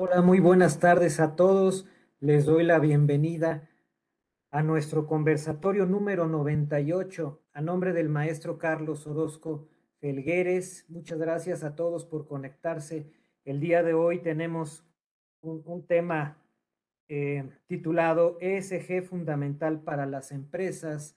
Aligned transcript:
Hola, 0.00 0.22
muy 0.22 0.38
buenas 0.38 0.78
tardes 0.78 1.18
a 1.18 1.34
todos. 1.34 1.84
Les 2.20 2.44
doy 2.46 2.62
la 2.62 2.78
bienvenida 2.78 3.68
a 4.52 4.62
nuestro 4.62 5.08
conversatorio 5.08 5.86
número 5.86 6.28
98 6.28 7.42
a 7.52 7.60
nombre 7.60 7.92
del 7.92 8.08
maestro 8.08 8.58
Carlos 8.58 9.08
Orozco 9.08 9.66
Felgueres. 9.98 10.86
Muchas 10.88 11.18
gracias 11.18 11.64
a 11.64 11.74
todos 11.74 12.04
por 12.04 12.28
conectarse. 12.28 13.10
El 13.44 13.58
día 13.58 13.82
de 13.82 13.94
hoy 13.94 14.20
tenemos 14.20 14.86
un, 15.40 15.84
tema 15.84 16.38
eh, 17.08 17.50
titulado 17.66 18.38
ESG 18.40 19.02
Fundamental 19.02 19.80
para 19.80 20.06
las 20.06 20.30
Empresas 20.30 21.16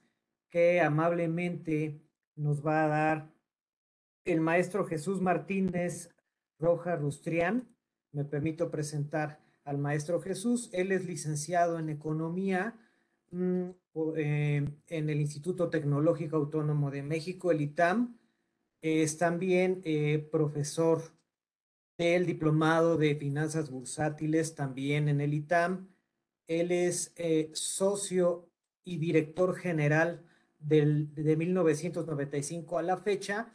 que 0.50 0.82
amablemente 0.82 2.02
nos 2.36 2.66
va 2.66 2.86
a 2.86 2.88
dar 2.88 3.30
el 4.26 4.42
maestro 4.42 4.86
Jesús 4.86 5.22
Martínez 5.22 6.10
Roja 6.58 6.96
Rustrián. 6.96 7.68
Me 8.12 8.26
permito 8.26 8.70
presentar 8.70 9.40
al 9.64 9.78
maestro 9.78 10.22
Jesús. 10.22 10.70
Él 10.74 10.92
es 10.92 11.06
licenciado 11.06 11.80
en 11.80 11.90
Economía 11.90 12.76
mm, 13.32 13.70
eh, 14.16 14.70
en 14.88 15.10
el 15.10 15.22
Instituto 15.22 15.70
Tecnológico 15.70 16.38
Autónomo 16.38 16.92
de 16.92 17.04
México, 17.04 17.52
el 17.52 17.62
ITAM. 17.62 18.18
Es 18.82 19.18
también 19.18 19.82
eh, 19.84 20.28
profesor 20.32 21.02
del 21.98 22.26
Diplomado 22.26 22.98
de 22.98 23.16
Finanzas 23.16 23.70
Bursátiles, 23.70 24.56
también 24.56 25.08
en 25.08 25.22
el 25.22 25.34
ITAM. 25.34 25.88
Él 26.48 26.72
es 26.72 27.14
eh, 27.16 27.52
socio 27.54 28.50
y 28.84 28.98
director 28.98 29.56
general 29.56 30.26
del, 30.60 31.14
de 31.14 31.36
1995 31.36 32.78
a 32.78 32.82
la 32.82 32.98
fecha 32.98 33.54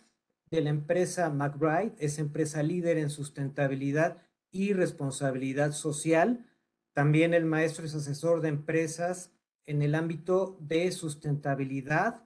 de 0.51 0.61
la 0.61 0.71
empresa 0.71 1.29
McBride, 1.29 1.95
es 1.99 2.19
empresa 2.19 2.63
líder 2.63 2.99
en 2.99 3.11
sustentabilidad 3.11 4.23
y 4.57 4.73
responsabilidad 4.73 5.73
social. 5.73 6.47
También 6.95 7.35
el 7.35 7.45
maestro 7.45 7.85
es 7.85 7.95
asesor 7.95 8.41
de 8.41 8.49
empresas 8.49 9.31
en 9.67 9.83
el 9.83 9.95
ámbito 9.95 10.57
de 10.61 10.91
sustentabilidad. 10.93 12.25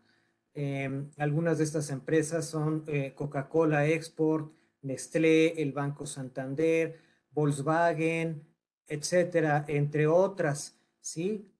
Em, 0.54 1.10
algunas 1.16 1.58
de 1.58 1.64
estas 1.64 1.90
empresas 1.90 2.46
son 2.46 2.84
eh, 2.86 3.14
Coca-Cola 3.16 3.88
Export, 3.88 4.52
Nestlé, 4.82 5.60
el 5.60 5.72
Banco 5.72 6.06
Santander, 6.06 7.00
Volkswagen, 7.32 8.44
etcétera, 8.86 9.64
entre 9.68 10.06
otras, 10.06 10.78
¿sí? 11.00 11.50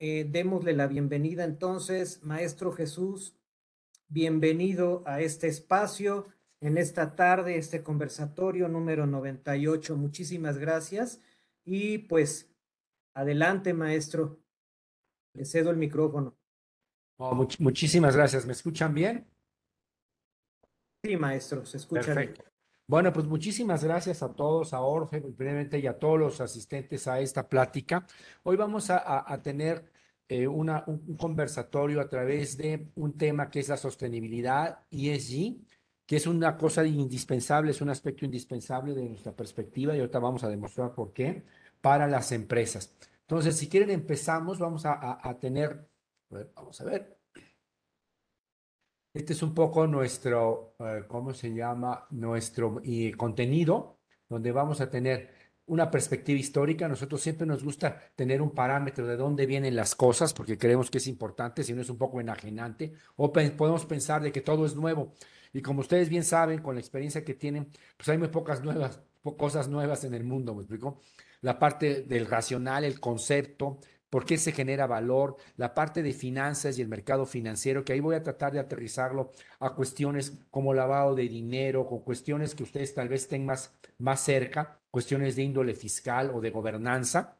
Eh, 0.00 0.26
démosle 0.28 0.72
la 0.72 0.88
bienvenida 0.88 1.44
entonces, 1.44 2.24
Maestro 2.24 2.72
Jesús, 2.72 3.36
bienvenido 4.08 5.04
a 5.06 5.20
este 5.20 5.46
espacio 5.46 6.26
en 6.62 6.78
esta 6.78 7.16
tarde, 7.16 7.56
este 7.56 7.82
conversatorio 7.82 8.68
número 8.68 9.04
98. 9.04 9.96
Muchísimas 9.96 10.58
gracias. 10.58 11.20
Y 11.64 11.98
pues, 11.98 12.54
adelante, 13.14 13.74
maestro. 13.74 14.38
Le 15.34 15.44
cedo 15.44 15.70
el 15.70 15.76
micrófono. 15.76 16.36
Oh, 17.18 17.34
muchísimas 17.58 18.14
gracias. 18.14 18.46
¿Me 18.46 18.52
escuchan 18.52 18.94
bien? 18.94 19.26
Sí, 21.02 21.16
maestro, 21.16 21.66
se 21.66 21.78
escucha 21.78 22.14
Perfecto. 22.14 22.44
Bueno, 22.86 23.12
pues 23.12 23.26
muchísimas 23.26 23.82
gracias 23.82 24.22
a 24.22 24.32
todos, 24.32 24.72
a 24.72 24.82
Orfe, 24.82 25.18
brevemente, 25.18 25.80
y 25.80 25.88
a 25.88 25.98
todos 25.98 26.18
los 26.18 26.40
asistentes 26.40 27.08
a 27.08 27.18
esta 27.18 27.48
plática. 27.48 28.06
Hoy 28.44 28.56
vamos 28.56 28.88
a, 28.88 29.40
tener 29.42 29.90
eh, 30.28 30.46
una, 30.46 30.84
un, 30.86 31.16
conversatorio 31.16 32.00
a 32.00 32.08
través 32.08 32.56
de 32.56 32.88
un 32.94 33.16
tema 33.16 33.50
que 33.50 33.60
es 33.60 33.68
la 33.68 33.76
sostenibilidad 33.76 34.84
ESG 34.90 35.56
que 36.12 36.16
es 36.16 36.26
una 36.26 36.58
cosa 36.58 36.84
indispensable, 36.84 37.70
es 37.70 37.80
un 37.80 37.88
aspecto 37.88 38.26
indispensable 38.26 38.92
de 38.92 39.08
nuestra 39.08 39.32
perspectiva 39.32 39.96
y 39.96 40.00
ahorita 40.00 40.18
vamos 40.18 40.44
a 40.44 40.50
demostrar 40.50 40.94
por 40.94 41.14
qué, 41.14 41.42
para 41.80 42.06
las 42.06 42.32
empresas. 42.32 42.94
Entonces, 43.22 43.56
si 43.56 43.66
quieren, 43.66 43.88
empezamos, 43.88 44.58
vamos 44.58 44.82
a, 44.84 45.38
tener, 45.40 45.88
vamos 46.28 46.78
a 46.82 46.84
ver. 46.84 47.18
Este 49.14 49.32
es 49.32 49.42
un 49.42 49.54
poco 49.54 49.86
nuestro, 49.86 50.74
eh, 50.80 51.04
¿cómo 51.08 51.32
se 51.32 51.54
llama? 51.54 52.06
Nuestro 52.10 52.82
contenido, 53.16 53.96
donde 54.28 54.52
vamos 54.52 54.82
a 54.82 54.90
tener 54.90 55.30
una 55.64 55.90
perspectiva 55.90 56.38
histórica. 56.38 56.88
Nosotros 56.88 57.22
siempre 57.22 57.46
nos 57.46 57.64
gusta 57.64 57.98
tener 58.14 58.42
un 58.42 58.50
parámetro 58.50 59.06
de 59.06 59.16
dónde 59.16 59.46
vienen 59.46 59.74
las 59.74 59.94
cosas, 59.94 60.34
porque 60.34 60.58
creemos 60.58 60.90
que 60.90 60.98
es 60.98 61.06
importante, 61.06 61.64
si 61.64 61.72
no 61.72 61.80
es 61.80 61.88
un 61.88 61.96
poco 61.96 62.20
enajenante, 62.20 62.92
o 63.16 63.32
podemos 63.32 63.86
pensar 63.86 64.20
de 64.20 64.30
que 64.30 64.42
todo 64.42 64.66
es 64.66 64.76
nuevo. 64.76 65.14
Y 65.52 65.62
como 65.62 65.80
ustedes 65.80 66.08
bien 66.08 66.24
saben, 66.24 66.60
con 66.60 66.74
la 66.74 66.80
experiencia 66.80 67.24
que 67.24 67.34
tienen, 67.34 67.68
pues 67.96 68.08
hay 68.08 68.18
muy 68.18 68.28
pocas 68.28 68.62
nuevas, 68.62 69.00
cosas 69.36 69.68
nuevas 69.68 70.04
en 70.04 70.14
el 70.14 70.24
mundo, 70.24 70.54
¿me 70.54 70.62
explico? 70.62 71.00
La 71.40 71.58
parte 71.58 72.02
del 72.02 72.26
racional, 72.26 72.84
el 72.84 73.00
concepto, 73.00 73.78
por 74.08 74.24
qué 74.24 74.36
se 74.36 74.52
genera 74.52 74.86
valor, 74.86 75.36
la 75.56 75.74
parte 75.74 76.02
de 76.02 76.12
finanzas 76.12 76.78
y 76.78 76.82
el 76.82 76.88
mercado 76.88 77.26
financiero, 77.26 77.84
que 77.84 77.94
ahí 77.94 78.00
voy 78.00 78.14
a 78.14 78.22
tratar 78.22 78.52
de 78.52 78.60
aterrizarlo 78.60 79.30
a 79.58 79.74
cuestiones 79.74 80.38
como 80.50 80.74
lavado 80.74 81.14
de 81.14 81.28
dinero, 81.28 81.86
con 81.86 82.00
cuestiones 82.00 82.54
que 82.54 82.62
ustedes 82.62 82.94
tal 82.94 83.08
vez 83.08 83.22
estén 83.22 83.46
más, 83.46 83.74
más 83.98 84.20
cerca, 84.20 84.80
cuestiones 84.90 85.36
de 85.36 85.42
índole 85.42 85.74
fiscal 85.74 86.30
o 86.34 86.40
de 86.40 86.50
gobernanza 86.50 87.38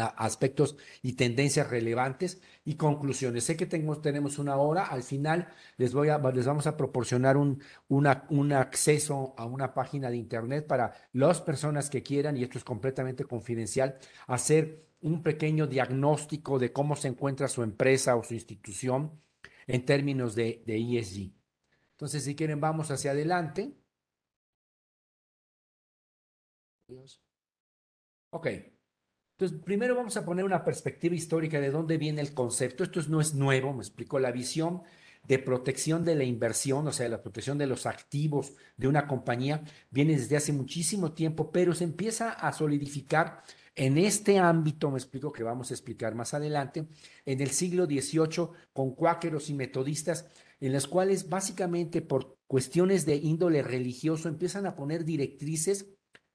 aspectos 0.00 0.76
y 1.02 1.14
tendencias 1.14 1.68
relevantes 1.70 2.40
y 2.64 2.74
conclusiones. 2.76 3.44
Sé 3.44 3.56
que 3.56 3.66
tenemos, 3.66 4.02
tenemos 4.02 4.38
una 4.38 4.56
hora, 4.56 4.84
al 4.86 5.02
final 5.02 5.48
les, 5.76 5.92
voy 5.94 6.08
a, 6.08 6.18
les 6.18 6.46
vamos 6.46 6.66
a 6.66 6.76
proporcionar 6.76 7.36
un, 7.36 7.62
una, 7.88 8.26
un 8.30 8.52
acceso 8.52 9.34
a 9.36 9.44
una 9.46 9.74
página 9.74 10.10
de 10.10 10.16
internet 10.16 10.66
para 10.66 10.92
las 11.12 11.40
personas 11.40 11.90
que 11.90 12.02
quieran, 12.02 12.36
y 12.36 12.42
esto 12.42 12.58
es 12.58 12.64
completamente 12.64 13.24
confidencial, 13.24 13.98
hacer 14.26 14.86
un 15.00 15.22
pequeño 15.22 15.66
diagnóstico 15.66 16.58
de 16.58 16.72
cómo 16.72 16.96
se 16.96 17.08
encuentra 17.08 17.48
su 17.48 17.62
empresa 17.62 18.16
o 18.16 18.24
su 18.24 18.34
institución 18.34 19.20
en 19.66 19.84
términos 19.84 20.34
de, 20.34 20.62
de 20.66 20.76
ESG. 20.98 21.32
Entonces, 21.92 22.24
si 22.24 22.34
quieren, 22.36 22.60
vamos 22.60 22.90
hacia 22.90 23.12
adelante. 23.12 23.74
Ok. 28.30 28.46
Entonces, 29.38 29.60
primero 29.62 29.94
vamos 29.94 30.16
a 30.16 30.24
poner 30.24 30.46
una 30.46 30.64
perspectiva 30.64 31.14
histórica 31.14 31.60
de 31.60 31.70
dónde 31.70 31.98
viene 31.98 32.22
el 32.22 32.32
concepto. 32.32 32.82
Esto 32.82 33.00
no 33.08 33.20
es 33.20 33.34
nuevo, 33.34 33.74
me 33.74 33.82
explico, 33.82 34.18
la 34.18 34.32
visión 34.32 34.80
de 35.28 35.38
protección 35.38 36.06
de 36.06 36.14
la 36.14 36.24
inversión, 36.24 36.88
o 36.88 36.92
sea, 36.92 37.06
la 37.10 37.20
protección 37.20 37.58
de 37.58 37.66
los 37.66 37.84
activos 37.84 38.54
de 38.78 38.88
una 38.88 39.06
compañía, 39.06 39.62
viene 39.90 40.16
desde 40.16 40.38
hace 40.38 40.54
muchísimo 40.54 41.12
tiempo, 41.12 41.50
pero 41.52 41.74
se 41.74 41.84
empieza 41.84 42.30
a 42.30 42.50
solidificar 42.54 43.42
en 43.74 43.98
este 43.98 44.38
ámbito, 44.38 44.90
me 44.90 44.96
explico 44.96 45.32
que 45.32 45.42
vamos 45.42 45.70
a 45.70 45.74
explicar 45.74 46.14
más 46.14 46.32
adelante, 46.32 46.88
en 47.26 47.42
el 47.42 47.50
siglo 47.50 47.84
XVIII 47.84 48.48
con 48.72 48.94
cuáqueros 48.94 49.50
y 49.50 49.54
metodistas, 49.54 50.26
en 50.60 50.72
las 50.72 50.86
cuales 50.86 51.28
básicamente 51.28 52.00
por 52.00 52.38
cuestiones 52.46 53.04
de 53.04 53.16
índole 53.16 53.62
religioso 53.62 54.30
empiezan 54.30 54.64
a 54.64 54.76
poner 54.76 55.04
directrices 55.04 55.90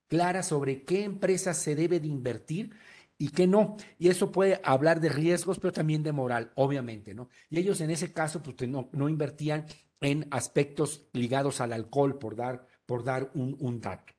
claras 0.06 0.48
sobre 0.48 0.84
qué 0.84 1.04
empresas 1.04 1.56
se 1.56 1.74
debe 1.74 1.98
de 1.98 2.06
invertir 2.06 2.76
y 3.22 3.28
que 3.28 3.46
no. 3.46 3.76
Y 4.00 4.08
eso 4.08 4.32
puede 4.32 4.60
hablar 4.64 5.00
de 5.00 5.08
riesgos, 5.08 5.60
pero 5.60 5.72
también 5.72 6.02
de 6.02 6.10
moral, 6.10 6.50
obviamente, 6.56 7.14
¿no? 7.14 7.28
Y 7.50 7.60
ellos 7.60 7.80
en 7.80 7.90
ese 7.90 8.12
caso, 8.12 8.42
pues 8.42 8.68
no, 8.68 8.88
no 8.90 9.08
invertían 9.08 9.64
en 10.00 10.26
aspectos 10.32 11.04
ligados 11.12 11.60
al 11.60 11.72
alcohol, 11.72 12.18
por 12.18 12.34
dar, 12.34 12.66
por 12.84 13.04
dar 13.04 13.30
un, 13.34 13.56
un 13.60 13.80
dato. 13.80 14.12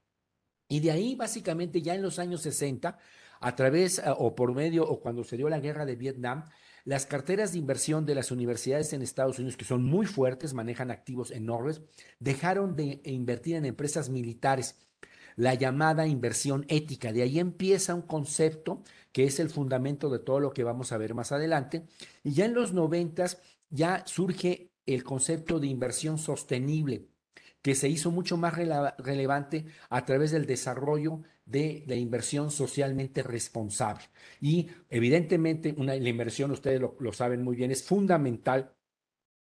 Y 0.69 0.79
de 0.79 0.91
ahí, 0.91 1.15
básicamente, 1.15 1.81
ya 1.81 1.95
en 1.95 2.01
los 2.01 2.17
años 2.17 2.43
60, 2.43 2.97
a 3.41 3.55
través 3.57 3.99
eh, 3.99 4.03
o 4.07 4.35
por 4.35 4.53
medio 4.55 4.87
o 4.87 5.01
cuando 5.01 5.25
se 5.25 5.35
dio 5.35 5.49
la 5.49 5.59
guerra 5.59 5.85
de 5.85 5.97
Vietnam, 5.97 6.45
las 6.85 7.05
carteras 7.05 7.51
de 7.51 7.57
inversión 7.57 8.05
de 8.05 8.15
las 8.15 8.31
universidades 8.31 8.93
en 8.93 9.01
Estados 9.01 9.37
Unidos, 9.37 9.57
que 9.57 9.65
son 9.65 9.83
muy 9.83 10.05
fuertes, 10.05 10.53
manejan 10.53 10.91
activos 10.91 11.29
enormes, 11.31 11.81
dejaron 12.19 12.77
de 12.77 13.01
invertir 13.03 13.57
en 13.57 13.65
empresas 13.65 14.09
militares 14.09 14.77
la 15.35 15.53
llamada 15.53 16.07
inversión 16.07 16.66
ética. 16.67 17.11
De 17.11 17.21
ahí 17.21 17.39
empieza 17.39 17.95
un 17.95 18.03
concepto 18.03 18.83
que 19.12 19.25
es 19.25 19.39
el 19.39 19.50
fundamento 19.50 20.09
de 20.09 20.19
todo 20.19 20.39
lo 20.39 20.53
que 20.53 20.63
vamos 20.63 20.91
a 20.91 20.97
ver 20.97 21.13
más 21.13 21.31
adelante. 21.31 21.85
Y 22.24 22.33
ya 22.33 22.45
en 22.45 22.53
los 22.53 22.74
noventas 22.74 23.41
ya 23.69 24.03
surge 24.06 24.71
el 24.85 25.03
concepto 25.03 25.59
de 25.59 25.68
inversión 25.68 26.18
sostenible, 26.18 27.07
que 27.62 27.75
se 27.75 27.88
hizo 27.88 28.12
mucho 28.12 28.38
más 28.38 28.56
relevante 28.56 29.65
a 29.89 30.06
través 30.06 30.31
del 30.31 30.45
desarrollo 30.45 31.21
de 31.45 31.83
la 31.88 31.95
inversión 31.95 32.51
socialmente 32.51 33.24
responsable. 33.24 34.03
Y 34.41 34.68
evidentemente 34.89 35.74
una, 35.77 35.95
la 35.95 36.09
inversión, 36.09 36.51
ustedes 36.51 36.81
lo, 36.81 36.97
lo 37.00 37.13
saben 37.13 37.44
muy 37.44 37.56
bien, 37.56 37.71
es 37.71 37.83
fundamental 37.83 38.74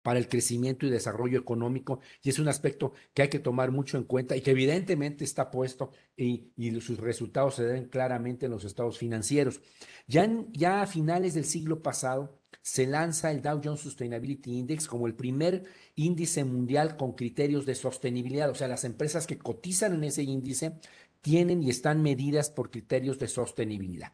para 0.03 0.19
el 0.19 0.27
crecimiento 0.27 0.85
y 0.85 0.89
desarrollo 0.89 1.39
económico 1.39 2.01
y 2.21 2.29
es 2.29 2.37
un 2.37 2.49
aspecto 2.49 2.93
que 3.13 3.23
hay 3.23 3.29
que 3.29 3.39
tomar 3.39 3.71
mucho 3.71 3.97
en 3.97 4.03
cuenta 4.03 4.35
y 4.35 4.41
que 4.41 4.51
evidentemente 4.51 5.23
está 5.23 5.49
puesto 5.49 5.91
y, 6.15 6.51
sus 6.81 6.99
resultados 6.99 7.55
se 7.55 7.63
ven 7.63 7.85
claramente 7.85 8.45
en 8.45 8.51
los 8.51 8.65
estados 8.65 8.97
financieros. 8.97 9.61
Ya, 10.05 10.29
ya 10.51 10.81
a 10.81 10.87
finales 10.87 11.33
del 11.33 11.45
siglo 11.45 11.81
pasado 11.81 12.37
se 12.61 12.85
lanza 12.85 13.31
el 13.31 13.41
Dow 13.41 13.61
Jones 13.63 13.79
Sustainability 13.79 14.57
Index 14.57 14.87
como 14.87 15.07
el 15.07 15.15
primer 15.15 15.63
índice 15.95 16.43
mundial 16.43 16.97
con 16.97 17.13
criterios 17.13 17.65
de 17.65 17.75
sostenibilidad, 17.75 18.49
o 18.49 18.55
sea, 18.55 18.67
las 18.67 18.83
empresas 18.83 19.27
que 19.27 19.37
cotizan 19.37 19.93
en 19.95 20.03
ese 20.05 20.23
índice 20.23 20.79
tienen 21.21 21.63
y 21.63 21.69
están 21.69 22.01
medidas 22.01 22.49
por 22.49 22.69
criterios 22.69 23.17
de 23.19 23.27
sostenibilidad. 23.27 24.11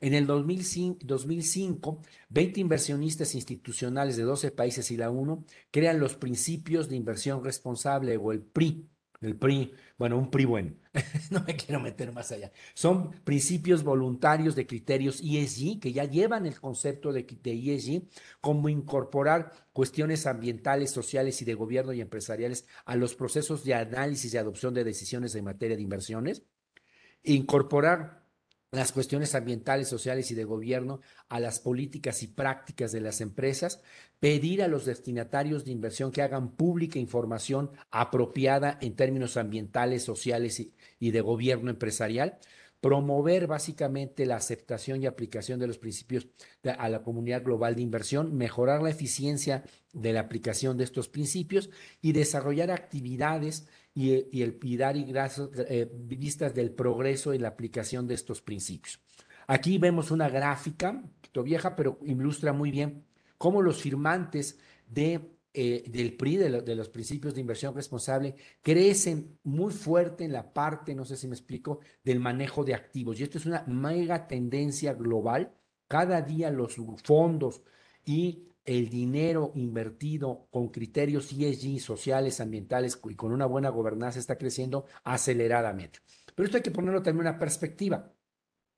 En 0.00 0.14
el 0.14 0.26
2005, 0.26 2.02
20 2.28 2.60
inversionistas 2.60 3.34
institucionales 3.34 4.16
de 4.16 4.22
12 4.22 4.52
países 4.52 4.90
y 4.90 4.96
la 4.96 5.10
UNO 5.10 5.44
crean 5.70 5.98
los 5.98 6.14
principios 6.14 6.88
de 6.88 6.96
inversión 6.96 7.44
responsable 7.44 8.16
o 8.16 8.30
el 8.32 8.42
PRI. 8.42 8.88
El 9.20 9.36
PRI, 9.36 9.72
bueno, 9.98 10.16
un 10.16 10.30
PRI 10.30 10.44
bueno, 10.44 10.74
no 11.30 11.42
me 11.42 11.56
quiero 11.56 11.80
meter 11.80 12.12
más 12.12 12.30
allá. 12.30 12.52
Son 12.74 13.10
principios 13.24 13.82
voluntarios 13.82 14.54
de 14.54 14.68
criterios 14.68 15.20
ESG 15.20 15.80
que 15.80 15.92
ya 15.92 16.04
llevan 16.04 16.46
el 16.46 16.60
concepto 16.60 17.12
de, 17.12 17.24
de 17.24 17.74
ESG 17.74 18.02
como 18.40 18.68
incorporar 18.68 19.50
cuestiones 19.72 20.28
ambientales, 20.28 20.92
sociales 20.92 21.42
y 21.42 21.44
de 21.44 21.54
gobierno 21.54 21.92
y 21.92 22.00
empresariales 22.00 22.68
a 22.84 22.94
los 22.94 23.16
procesos 23.16 23.64
de 23.64 23.74
análisis 23.74 24.32
y 24.32 24.36
adopción 24.36 24.72
de 24.74 24.84
decisiones 24.84 25.34
en 25.34 25.44
materia 25.44 25.76
de 25.76 25.82
inversiones. 25.82 26.44
Incorporar 27.24 28.27
las 28.70 28.92
cuestiones 28.92 29.34
ambientales, 29.34 29.88
sociales 29.88 30.30
y 30.30 30.34
de 30.34 30.44
gobierno 30.44 31.00
a 31.28 31.40
las 31.40 31.58
políticas 31.58 32.22
y 32.22 32.26
prácticas 32.26 32.92
de 32.92 33.00
las 33.00 33.20
empresas, 33.20 33.80
pedir 34.20 34.62
a 34.62 34.68
los 34.68 34.84
destinatarios 34.84 35.64
de 35.64 35.72
inversión 35.72 36.12
que 36.12 36.22
hagan 36.22 36.50
pública 36.50 36.98
información 36.98 37.70
apropiada 37.90 38.78
en 38.82 38.94
términos 38.94 39.36
ambientales, 39.36 40.02
sociales 40.02 40.60
y, 40.98 41.10
de 41.10 41.20
gobierno 41.22 41.70
empresarial, 41.70 42.38
promover 42.80 43.46
básicamente 43.46 44.26
la 44.26 44.36
aceptación 44.36 45.02
y 45.02 45.06
aplicación 45.06 45.58
de 45.58 45.66
los 45.66 45.78
principios 45.78 46.28
a 46.78 46.88
la 46.88 47.02
comunidad 47.02 47.42
global 47.42 47.74
de 47.74 47.82
inversión, 47.82 48.36
mejorar 48.36 48.82
la 48.82 48.90
eficiencia 48.90 49.64
de 49.92 50.12
la 50.12 50.20
aplicación 50.20 50.76
de 50.76 50.84
estos 50.84 51.08
principios 51.08 51.70
y 52.00 52.12
desarrollar 52.12 52.70
actividades 52.70 53.66
y, 54.00 54.42
el, 54.42 54.58
y 54.62 54.76
dar 54.76 54.96
eh, 54.96 55.90
vistas 55.92 56.54
del 56.54 56.70
progreso 56.70 57.32
en 57.32 57.42
la 57.42 57.48
aplicación 57.48 58.06
de 58.06 58.14
estos 58.14 58.40
principios. 58.40 59.00
Aquí 59.48 59.78
vemos 59.78 60.10
una 60.10 60.28
gráfica, 60.28 61.02
vieja, 61.42 61.74
pero 61.76 61.98
ilustra 62.04 62.52
muy 62.52 62.70
bien 62.70 63.04
cómo 63.36 63.62
los 63.62 63.80
firmantes 63.80 64.58
eh, 64.94 65.84
del 65.88 66.16
PRI, 66.16 66.36
de, 66.36 66.76
los 66.76 66.88
principios 66.88 67.34
de 67.34 67.40
inversión 67.40 67.74
responsable, 67.74 68.34
crecen 68.62 69.38
muy 69.44 69.72
fuerte 69.72 70.24
en 70.24 70.32
la 70.32 70.52
parte, 70.52 70.94
no 70.94 71.04
sé 71.04 71.16
si 71.16 71.26
me 71.28 71.34
explico, 71.34 71.80
del 72.04 72.20
manejo 72.20 72.64
de 72.64 72.74
activos. 72.74 73.18
Y 73.18 73.24
esto 73.24 73.38
es 73.38 73.46
una 73.46 73.64
mega 73.66 74.26
tendencia 74.26 74.94
global. 74.94 75.52
Cada 75.86 76.22
día 76.22 76.50
los 76.50 76.76
fondos 77.02 77.62
y 78.04 78.47
el 78.68 78.90
dinero 78.90 79.50
invertido 79.54 80.46
con 80.50 80.68
criterios 80.68 81.32
ESG, 81.32 81.80
sociales, 81.80 82.38
ambientales 82.38 83.00
y 83.08 83.14
con 83.14 83.32
una 83.32 83.46
buena 83.46 83.70
gobernanza 83.70 84.18
está 84.18 84.36
creciendo 84.36 84.84
aceleradamente. 85.04 86.00
Pero 86.34 86.44
esto 86.44 86.58
hay 86.58 86.62
que 86.62 86.70
ponerlo 86.70 87.02
también 87.02 87.26
en 87.26 87.30
una 87.32 87.38
perspectiva. 87.38 88.12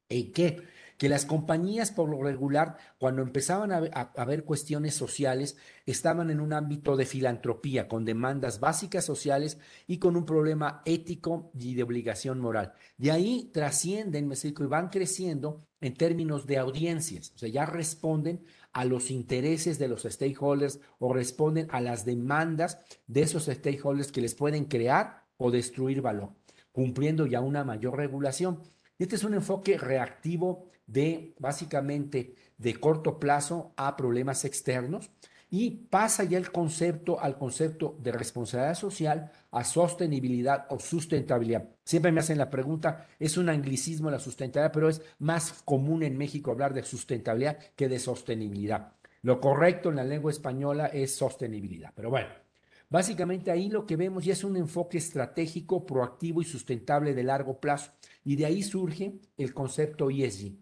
¿En 0.09 0.33
qué? 0.33 0.63
Que 0.97 1.09
las 1.09 1.27
compañías 1.27 1.91
por 1.91 2.09
lo 2.09 2.23
regular, 2.23 2.77
cuando 2.99 3.23
empezaban 3.23 3.73
a, 3.73 3.79
a, 3.79 4.25
ver 4.25 4.45
cuestiones 4.45 4.95
sociales, 4.95 5.57
estaban 5.87 6.31
en 6.31 6.41
un 6.41 6.53
ámbito 6.53 6.97
de 6.97 7.07
filantropía, 7.07 7.89
con 7.89 8.05
demandas 8.05 8.61
básicas 8.61 9.05
sociales 9.05 9.59
y 9.89 9.99
con 9.99 10.15
un 10.15 10.25
problema 10.25 10.83
ético 10.85 11.51
y 11.59 11.75
de 11.75 11.83
obligación 11.83 12.39
moral. 12.39 12.75
De 12.97 13.11
ahí 13.11 13.51
trascienden, 13.53 14.29
me 14.29 14.35
explico, 14.35 14.63
y 14.63 14.69
van 14.69 14.89
creciendo 14.89 15.67
en 15.81 15.95
términos 15.95 16.47
de 16.47 16.59
audiencias. 16.59 17.33
O 17.35 17.39
sea, 17.39 17.49
ya 17.49 17.67
responden 17.67 18.45
a 18.73 18.85
los 18.85 19.11
intereses 19.11 19.79
de 19.79 19.89
los 19.89 20.03
stakeholders 20.03 20.81
o 20.99 21.13
responden 21.13 21.67
a 21.71 21.81
las 21.81 22.05
demandas 22.05 22.79
de 23.07 23.23
esos 23.23 23.45
stakeholders 23.45 24.13
que 24.13 24.21
les 24.21 24.35
pueden 24.35 24.65
crear 24.65 25.25
o 25.37 25.51
destruir 25.51 26.03
valor, 26.03 26.33
cumpliendo 26.73 27.27
ya 27.27 27.41
una 27.41 27.65
mayor 27.65 27.97
regulación. 27.97 28.63
Este 28.99 29.17
es 29.17 29.25
un 29.25 29.35
enfoque 29.35 29.79
reactivo 29.79 30.69
de 30.87 31.35
básicamente 31.39 32.35
de 32.59 32.75
corto 32.75 33.19
plazo 33.19 33.73
a 33.77 33.97
problemas 33.97 34.45
externos 34.45 35.11
y 35.51 35.71
pasa 35.71 36.25
ya 36.25 36.39
el 36.39 36.53
concepto 36.53 37.21
al 37.21 37.37
concepto 37.37 37.99
de 38.01 38.13
responsabilidad 38.13 38.75
social, 38.75 39.33
a 39.51 39.65
sostenibilidad 39.65 40.67
o 40.71 40.79
sustentabilidad. 40.79 41.69
Siempre 41.85 42.13
me 42.13 42.21
hacen 42.21 42.39
la 42.39 42.51
pregunta, 42.51 43.09
es 43.19 43.37
un 43.37 43.49
anglicismo 43.49 44.11
la 44.11 44.21
sustentabilidad, 44.21 44.73
pero 44.73 44.89
es 44.89 45.03
más 45.19 45.63
común 45.65 46.05
en 46.05 46.17
México 46.17 46.53
hablar 46.53 46.73
de 46.73 46.85
sustentabilidad 46.85 47.59
que 47.75 47.89
de 47.89 47.99
sostenibilidad. 47.99 48.93
Lo 49.23 49.41
correcto 49.41 49.91
en 49.91 49.97
la 49.97 50.05
lengua 50.05 50.31
española 50.31 50.87
es 50.87 51.15
sostenibilidad, 51.15 51.93
pero 51.95 52.11
bueno. 52.11 52.29
Básicamente 52.89 53.53
ahí 53.53 53.69
lo 53.69 53.87
que 53.87 53.95
vemos 53.95 54.25
ya 54.25 54.33
es 54.33 54.43
un 54.43 54.57
enfoque 54.57 54.99
estratégico, 54.99 55.87
proactivo 55.87 56.43
y 56.43 56.45
sustentable 56.45 57.15
de 57.15 57.23
largo 57.23 57.61
plazo. 57.61 57.93
Y 58.25 58.35
de 58.35 58.47
ahí 58.47 58.65
surge 58.65 59.21
el 59.37 59.55
concepto 59.55 60.11
ESG. 60.11 60.57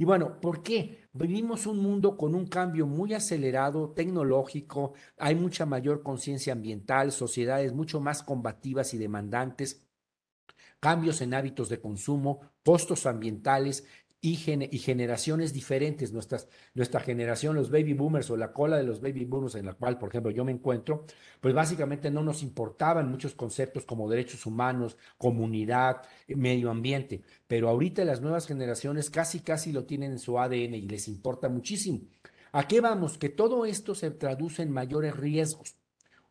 Y 0.00 0.06
bueno, 0.06 0.40
¿por 0.40 0.62
qué? 0.62 1.10
Vivimos 1.12 1.66
un 1.66 1.76
mundo 1.76 2.16
con 2.16 2.34
un 2.34 2.46
cambio 2.46 2.86
muy 2.86 3.12
acelerado, 3.12 3.90
tecnológico, 3.90 4.94
hay 5.18 5.34
mucha 5.34 5.66
mayor 5.66 6.02
conciencia 6.02 6.54
ambiental, 6.54 7.12
sociedades 7.12 7.74
mucho 7.74 8.00
más 8.00 8.22
combativas 8.22 8.94
y 8.94 8.96
demandantes, 8.96 9.86
cambios 10.80 11.20
en 11.20 11.34
hábitos 11.34 11.68
de 11.68 11.82
consumo, 11.82 12.40
costos 12.64 13.04
ambientales 13.04 13.86
y, 14.22 14.36
generaciones 14.36 15.52
diferentes. 15.52 16.12
Nuestras, 16.12 16.48
nuestra 16.74 17.00
generación, 17.00 17.56
los 17.56 17.70
baby 17.70 17.94
boomers 17.94 18.30
o 18.30 18.36
la 18.36 18.52
cola 18.52 18.76
de 18.76 18.84
los 18.84 19.00
baby 19.00 19.24
boomers 19.24 19.54
en 19.54 19.66
la 19.66 19.74
cual, 19.74 19.98
por 19.98 20.10
ejemplo, 20.10 20.30
yo 20.30 20.44
me 20.44 20.52
encuentro, 20.52 21.06
pues 21.40 21.54
básicamente 21.54 22.10
no 22.10 22.22
nos 22.22 22.42
importaban 22.42 23.10
muchos 23.10 23.34
conceptos 23.34 23.84
como 23.84 24.10
derechos 24.10 24.44
humanos, 24.44 24.96
comunidad, 25.16 26.02
medio 26.28 26.70
ambiente. 26.70 27.22
Pero 27.46 27.68
ahorita 27.68 28.04
las 28.04 28.20
nuevas 28.20 28.46
generaciones 28.46 29.08
casi, 29.08 29.40
casi 29.40 29.72
lo 29.72 29.84
tienen 29.84 30.12
en 30.12 30.18
su 30.18 30.38
ADN 30.38 30.74
y 30.74 30.88
les 30.88 31.08
importa 31.08 31.48
muchísimo. 31.48 32.00
¿A 32.52 32.66
qué 32.66 32.80
vamos? 32.80 33.16
Que 33.16 33.28
todo 33.28 33.64
esto 33.64 33.94
se 33.94 34.10
traduce 34.10 34.62
en 34.62 34.70
mayores 34.70 35.16
riesgos. 35.16 35.76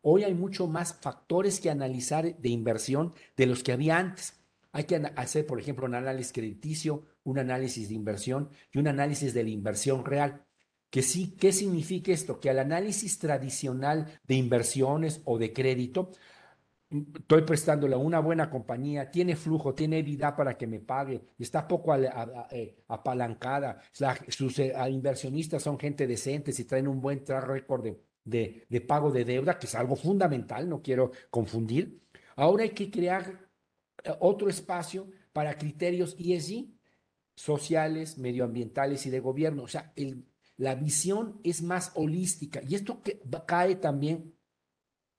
Hoy 0.02 0.24
hay 0.24 0.34
mucho 0.34 0.66
más 0.66 0.94
factores 1.00 1.60
que 1.60 1.70
analizar 1.70 2.36
de 2.36 2.48
inversión 2.48 3.14
de 3.36 3.46
los 3.46 3.62
que 3.62 3.72
había 3.72 3.98
antes. 3.98 4.40
Hay 4.72 4.84
que 4.84 4.96
hacer, 5.16 5.46
por 5.46 5.58
ejemplo, 5.58 5.86
un 5.86 5.94
análisis 5.94 6.32
crediticio, 6.32 7.04
un 7.24 7.38
análisis 7.38 7.88
de 7.88 7.94
inversión 7.94 8.50
y 8.72 8.78
un 8.78 8.88
análisis 8.88 9.34
de 9.34 9.44
la 9.44 9.50
inversión 9.50 10.04
real. 10.04 10.44
Que 10.90 11.02
sí, 11.02 11.36
¿qué 11.38 11.52
significa 11.52 12.12
esto? 12.12 12.40
Que 12.40 12.50
al 12.50 12.58
análisis 12.58 13.18
tradicional 13.18 14.20
de 14.24 14.34
inversiones 14.34 15.20
o 15.24 15.38
de 15.38 15.52
crédito, 15.52 16.10
estoy 16.90 17.42
prestándole 17.42 17.94
a 17.94 17.98
una 17.98 18.18
buena 18.18 18.50
compañía, 18.50 19.10
tiene 19.10 19.36
flujo, 19.36 19.74
tiene 19.74 20.02
vida 20.02 20.34
para 20.34 20.58
que 20.58 20.66
me 20.66 20.80
pague, 20.80 21.22
está 21.38 21.68
poco 21.68 21.94
eh, 21.94 22.76
apalancada, 22.88 23.80
sus 24.28 24.58
eh, 24.58 24.74
inversionistas 24.90 25.62
son 25.62 25.78
gente 25.78 26.06
decente, 26.06 26.52
y 26.56 26.64
traen 26.64 26.88
un 26.88 27.00
buen 27.00 27.22
track 27.22 27.46
record 27.46 27.86
de, 28.24 28.66
de 28.68 28.80
pago 28.80 29.12
de 29.12 29.24
deuda, 29.24 29.58
que 29.58 29.66
es 29.66 29.74
algo 29.76 29.94
fundamental, 29.94 30.68
no 30.68 30.82
quiero 30.82 31.12
confundir. 31.30 32.00
Ahora 32.34 32.64
hay 32.64 32.70
que 32.70 32.90
crear 32.90 33.48
eh, 34.02 34.12
otro 34.18 34.48
espacio 34.48 35.08
para 35.32 35.56
criterios 35.56 36.16
ESG, 36.18 36.66
sociales, 37.40 38.18
medioambientales 38.18 39.06
y 39.06 39.10
de 39.10 39.20
gobierno. 39.20 39.62
O 39.62 39.68
sea, 39.68 39.92
el, 39.96 40.26
la 40.58 40.74
visión 40.74 41.40
es 41.42 41.62
más 41.62 41.92
holística. 41.94 42.60
Y 42.68 42.74
esto 42.74 43.02
que, 43.02 43.22
cae 43.46 43.76
también 43.76 44.34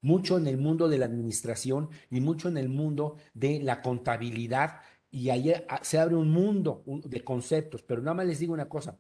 mucho 0.02 0.38
en 0.38 0.46
el 0.46 0.58
mundo 0.58 0.88
de 0.88 1.00
la 1.00 1.08
administración 1.08 1.90
y 2.12 2.22
mucho 2.22 2.48
en 2.48 2.58
el 2.58 2.70
mundo 2.70 3.18
de 3.34 3.60
la 3.60 3.82
contabilidad. 3.82 4.82
Y 5.10 5.30
ahí 5.32 5.52
ah, 5.68 5.80
se 5.82 5.98
abre 5.98 6.16
un 6.16 6.30
mundo 6.30 6.84
de 6.86 7.24
conceptos, 7.24 7.82
pero 7.82 8.02
nada 8.02 8.14
más 8.14 8.28
les 8.28 8.40
digo 8.40 8.54
una 8.54 8.70
cosa, 8.70 8.98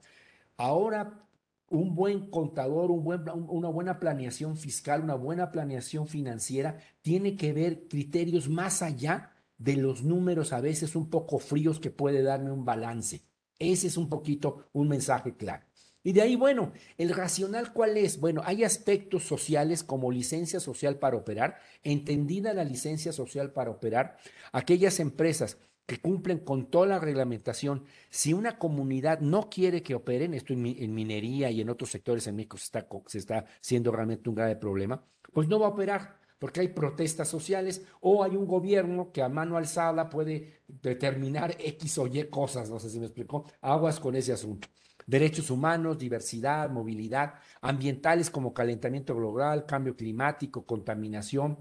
ahora 0.58 1.28
un 1.70 1.96
buen 1.96 2.30
contador, 2.32 2.90
un 2.90 3.04
buen, 3.04 3.24
una 3.30 3.70
buena 3.70 4.00
planeación 4.00 4.58
fiscal, 4.58 5.04
una 5.04 5.16
buena 5.16 5.52
planeación 5.52 6.08
financiera 6.08 6.80
tiene 7.02 7.38
que 7.38 7.54
ver 7.54 7.88
criterios 7.88 8.50
más 8.50 8.82
allá 8.82 9.31
de 9.62 9.76
los 9.76 10.04
números 10.04 10.54
a 10.54 10.62
veces 10.62 10.96
un 10.96 11.10
poco 11.10 11.38
fríos 11.38 11.80
que 11.80 11.92
puede 11.92 12.24
darme 12.24 12.52
un 12.52 12.66
balance. 12.66 13.22
Ese 13.60 13.88
es 13.88 13.98
un 13.98 14.10
poquito 14.10 14.70
un 14.74 14.88
mensaje 14.88 15.36
claro. 15.36 15.64
Y 16.04 16.14
de 16.14 16.24
ahí, 16.24 16.36
bueno, 16.36 16.72
el 16.98 17.14
racional 17.14 17.72
cuál 17.72 17.96
es? 17.96 18.20
Bueno, 18.20 18.42
hay 18.44 18.64
aspectos 18.64 19.24
sociales 19.24 19.84
como 19.84 20.12
licencia 20.12 20.60
social 20.60 20.98
para 20.98 21.16
operar, 21.16 21.60
entendida 21.84 22.56
la 22.56 22.64
licencia 22.64 23.14
social 23.14 23.52
para 23.54 23.70
operar, 23.70 24.18
aquellas 24.52 25.00
empresas 25.00 25.60
que 25.86 26.00
cumplen 26.00 26.40
con 26.40 26.72
toda 26.72 26.88
la 26.88 27.00
reglamentación, 27.00 27.84
si 28.10 28.34
una 28.34 28.58
comunidad 28.58 29.20
no 29.20 29.48
quiere 29.50 29.84
que 29.84 29.94
operen, 29.94 30.34
esto 30.34 30.54
en, 30.54 30.96
minería 30.96 31.52
y 31.52 31.62
en 31.62 31.70
otros 31.70 31.92
sectores 31.92 32.26
en 32.26 32.36
México 32.36 32.58
se 32.58 32.66
está, 32.66 32.88
se 33.06 33.18
está 33.20 33.46
siendo 33.60 33.92
realmente 33.92 34.28
un 34.28 34.36
grave 34.36 34.56
problema, 34.56 35.04
pues 35.34 35.48
no 35.48 35.60
va 35.60 35.68
a 35.68 35.70
operar 35.70 36.21
porque 36.42 36.62
hay 36.62 36.70
protestas 36.70 37.28
sociales 37.28 37.84
o 38.00 38.24
hay 38.24 38.36
un 38.36 38.48
gobierno 38.48 39.12
que 39.12 39.22
a 39.22 39.30
mano 39.30 39.58
alzada 39.58 40.10
puede 40.10 40.64
determinar 40.68 41.56
X 41.60 42.00
o 42.00 42.08
Y 42.08 42.24
cosas, 42.32 42.68
no 42.68 42.80
sé 42.80 42.90
si 42.90 43.00
me 43.00 43.06
explicó, 43.06 43.46
aguas 43.62 44.00
con 44.00 44.16
ese 44.16 44.34
asunto. 44.34 44.68
Derechos 45.06 45.52
humanos, 45.52 46.00
diversidad, 46.00 46.68
movilidad, 46.72 47.36
ambientales 47.62 48.32
como 48.32 48.56
calentamiento 48.56 49.16
global, 49.16 49.68
cambio 49.68 49.96
climático, 49.96 50.66
contaminación, 50.66 51.60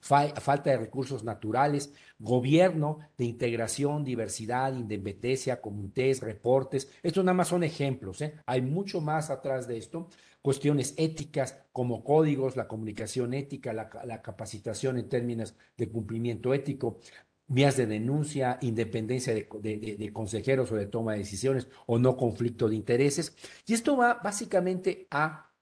falta 0.00 0.70
de 0.70 0.76
recursos 0.76 1.24
naturales, 1.24 1.92
gobierno 2.20 3.00
de 3.16 3.24
integración, 3.24 4.04
diversidad, 4.04 4.74
independencia, 4.74 5.60
comités, 5.60 6.20
reportes. 6.20 6.88
Estos 7.02 7.24
nada 7.24 7.34
más 7.34 7.48
son 7.48 7.64
ejemplos, 7.64 8.20
¿eh? 8.22 8.36
hay 8.46 8.62
mucho 8.62 9.00
más 9.00 9.28
atrás 9.30 9.66
de 9.66 9.76
esto. 9.76 10.08
Cuestiones 10.42 10.94
éticas 10.96 11.58
como 11.72 12.04
códigos, 12.04 12.56
la 12.56 12.68
comunicación 12.68 13.34
ética, 13.34 13.72
la, 13.72 14.22
capacitación 14.22 14.98
en 14.98 15.08
términos 15.08 15.54
de 15.76 15.90
cumplimiento 15.90 16.54
ético, 16.54 17.00
vías 17.46 17.76
de 17.76 17.86
denuncia, 17.86 18.58
independencia 18.60 19.34
de, 19.34 20.10
consejeros 20.12 20.70
o 20.70 20.76
de 20.76 20.86
toma 20.86 21.12
de 21.12 21.18
decisiones 21.18 21.68
o 21.86 21.98
no 21.98 22.16
conflicto 22.16 22.68
de 22.68 22.76
intereses. 22.76 23.36
Y 23.66 23.74
esto 23.74 23.96
va 23.96 24.20
básicamente 24.22 25.08
a, 25.10 25.52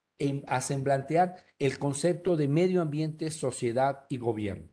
a 0.47 0.61
semblantear 0.61 1.37
el 1.59 1.79
concepto 1.79 2.37
de 2.37 2.49
medio 2.49 2.83
ambiente, 2.83 3.31
sociedad 3.31 4.07
y 4.09 4.19
gobierno. 4.19 4.69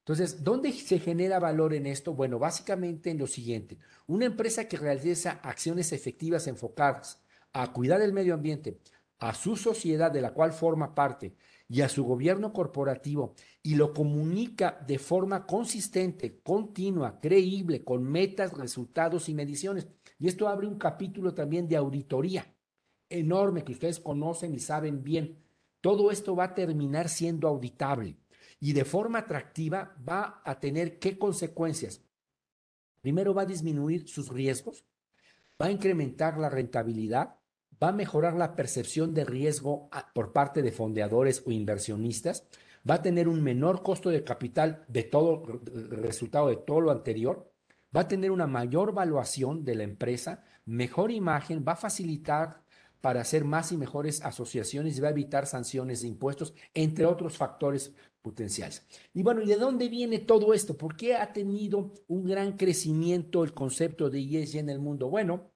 Entonces, 0.00 0.42
¿dónde 0.42 0.72
se 0.72 0.98
genera 0.98 1.38
valor 1.38 1.72
en 1.72 1.86
esto? 1.86 2.14
Bueno, 2.14 2.38
básicamente 2.38 3.10
en 3.10 3.18
lo 3.18 3.28
siguiente. 3.28 3.78
Una 4.08 4.24
empresa 4.24 4.66
que 4.66 4.76
realiza 4.76 5.40
acciones 5.42 5.92
efectivas 5.92 6.48
enfocadas 6.48 7.22
a 7.52 7.72
cuidar 7.72 8.00
el 8.02 8.12
medio 8.12 8.34
ambiente, 8.34 8.80
a 9.18 9.34
su 9.34 9.56
sociedad 9.56 10.10
de 10.10 10.20
la 10.20 10.32
cual 10.32 10.52
forma 10.52 10.94
parte 10.94 11.34
y 11.68 11.82
a 11.82 11.88
su 11.88 12.04
gobierno 12.04 12.52
corporativo 12.52 13.34
y 13.62 13.74
lo 13.74 13.92
comunica 13.92 14.82
de 14.86 14.98
forma 14.98 15.46
consistente, 15.46 16.40
continua, 16.42 17.20
creíble, 17.20 17.84
con 17.84 18.02
metas, 18.02 18.52
resultados 18.52 19.28
y 19.28 19.34
mediciones. 19.34 19.88
Y 20.18 20.28
esto 20.28 20.48
abre 20.48 20.66
un 20.66 20.78
capítulo 20.78 21.34
también 21.34 21.68
de 21.68 21.76
auditoría 21.76 22.46
enorme 23.10 23.64
que 23.64 23.72
ustedes 23.72 24.00
conocen 24.00 24.54
y 24.54 24.60
saben 24.60 25.02
bien. 25.02 25.42
Todo 25.80 26.10
esto 26.10 26.36
va 26.36 26.44
a 26.44 26.54
terminar 26.54 27.08
siendo 27.08 27.48
auditable 27.48 28.16
y 28.60 28.72
de 28.72 28.84
forma 28.84 29.20
atractiva 29.20 29.96
va 30.08 30.40
a 30.44 30.60
tener 30.60 30.98
qué 30.98 31.18
consecuencias. 31.18 32.02
Primero 33.00 33.34
va 33.34 33.42
a 33.42 33.46
disminuir 33.46 34.08
sus 34.08 34.28
riesgos, 34.28 34.84
va 35.60 35.66
a 35.66 35.70
incrementar 35.70 36.38
la 36.38 36.50
rentabilidad, 36.50 37.39
va 37.82 37.88
a 37.88 37.92
mejorar 37.92 38.34
la 38.34 38.56
percepción 38.56 39.14
de 39.14 39.24
riesgo 39.24 39.88
ah, 39.92 40.10
por 40.14 40.32
parte 40.32 40.62
de 40.62 40.72
fondeadores 40.72 41.42
o 41.46 41.50
inversionistas, 41.50 42.46
va 42.88 42.94
a 42.94 43.02
tener 43.02 43.28
un 43.28 43.42
menor 43.42 43.82
costo 43.82 44.10
de 44.10 44.24
capital 44.24 44.84
de 44.88 45.02
todo 45.02 45.42
resultado 45.90 46.48
de 46.48 46.56
todo 46.56 46.80
lo 46.80 46.90
anterior, 46.90 47.50
va 47.94 48.02
a 48.02 48.08
tener 48.08 48.30
una 48.30 48.46
mayor 48.46 48.92
valuación 48.92 49.64
de 49.64 49.74
la 49.74 49.84
empresa, 49.84 50.44
mejor 50.64 51.10
imagen, 51.10 51.64
va 51.66 51.72
a 51.72 51.76
facilitar 51.76 52.62
para 53.00 53.22
hacer 53.22 53.44
más 53.44 53.72
y 53.72 53.78
mejores 53.78 54.22
asociaciones 54.22 54.96
y 54.96 55.00
va 55.00 55.08
a 55.08 55.12
evitar 55.12 55.46
sanciones 55.46 56.02
de 56.02 56.08
impuestos, 56.08 56.54
entre 56.74 57.06
otros 57.06 57.36
factores 57.36 57.94
potenciales. 58.20 58.86
Y 59.14 59.22
bueno, 59.22 59.40
¿y 59.42 59.46
de 59.46 59.56
dónde 59.56 59.88
viene 59.88 60.18
todo 60.18 60.52
esto? 60.52 60.76
¿Por 60.76 60.96
qué 60.96 61.16
ha 61.16 61.32
tenido 61.32 61.92
un 62.08 62.26
gran 62.26 62.56
crecimiento 62.56 63.42
el 63.42 63.54
concepto 63.54 64.10
de 64.10 64.20
ESG 64.20 64.58
en 64.58 64.68
el 64.68 64.78
mundo? 64.78 65.08
Bueno, 65.08 65.49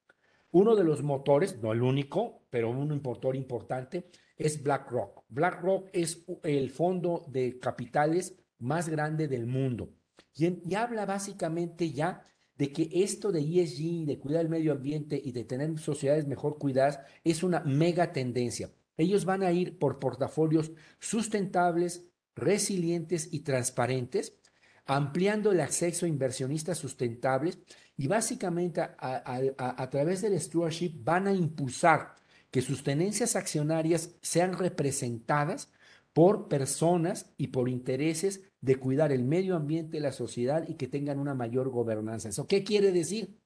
uno 0.54 0.76
de 0.76 0.84
los 0.84 1.02
motores, 1.02 1.60
no 1.60 1.72
el 1.72 1.82
único, 1.82 2.46
pero 2.48 2.70
un 2.70 3.02
motor 3.02 3.34
importante, 3.34 4.08
es 4.36 4.62
BlackRock. 4.62 5.24
BlackRock 5.28 5.88
es 5.92 6.24
el 6.44 6.70
fondo 6.70 7.24
de 7.28 7.58
capitales 7.58 8.36
más 8.60 8.88
grande 8.88 9.26
del 9.26 9.46
mundo 9.46 9.90
y, 10.32 10.74
habla 10.74 11.06
básicamente 11.06 11.90
ya 11.90 12.24
de 12.56 12.72
que 12.72 12.88
esto 12.92 13.32
de 13.32 13.40
ESG, 13.40 14.06
de 14.06 14.20
cuidar 14.20 14.42
el 14.42 14.48
medio 14.48 14.70
ambiente 14.70 15.20
y 15.22 15.32
de 15.32 15.42
tener 15.42 15.76
sociedades 15.80 16.28
mejor 16.28 16.56
cuidadas, 16.58 17.00
es 17.24 17.42
una 17.42 17.58
mega 17.60 18.12
tendencia. 18.12 18.70
Ellos 18.96 19.24
van 19.24 19.42
a 19.42 19.50
ir 19.50 19.76
por 19.80 19.98
portafolios 19.98 20.70
sustentables, 21.00 22.06
resilientes 22.36 23.28
y 23.32 23.40
transparentes, 23.40 24.38
ampliando 24.86 25.52
el 25.52 25.60
acceso 25.60 26.06
a 26.06 26.08
inversionistas 26.08 26.78
sustentables 26.78 27.58
y 27.96 28.06
básicamente 28.06 28.80
a, 28.80 29.88
través 29.90 30.22
del 30.22 30.38
stewardship 30.40 30.92
van 31.02 31.28
a 31.28 31.32
impulsar 31.32 32.16
que 32.50 32.60
sus 32.60 32.82
tenencias 32.82 33.36
accionarias 33.36 34.10
sean 34.20 34.52
representadas 34.52 35.70
por 36.12 36.48
personas 36.48 37.32
y 37.36 37.48
por 37.48 37.68
intereses 37.68 38.42
de 38.60 38.76
cuidar 38.76 39.10
el 39.10 39.24
medio 39.24 39.56
ambiente, 39.56 40.00
la 40.00 40.12
sociedad 40.12 40.66
y 40.68 40.74
que 40.74 40.86
tengan 40.86 41.18
una 41.18 41.34
mayor 41.34 41.70
gobernanza. 41.70 42.28
¿Eso 42.28 42.46
qué 42.46 42.62
quiere 42.62 42.92
decir? 42.92 43.36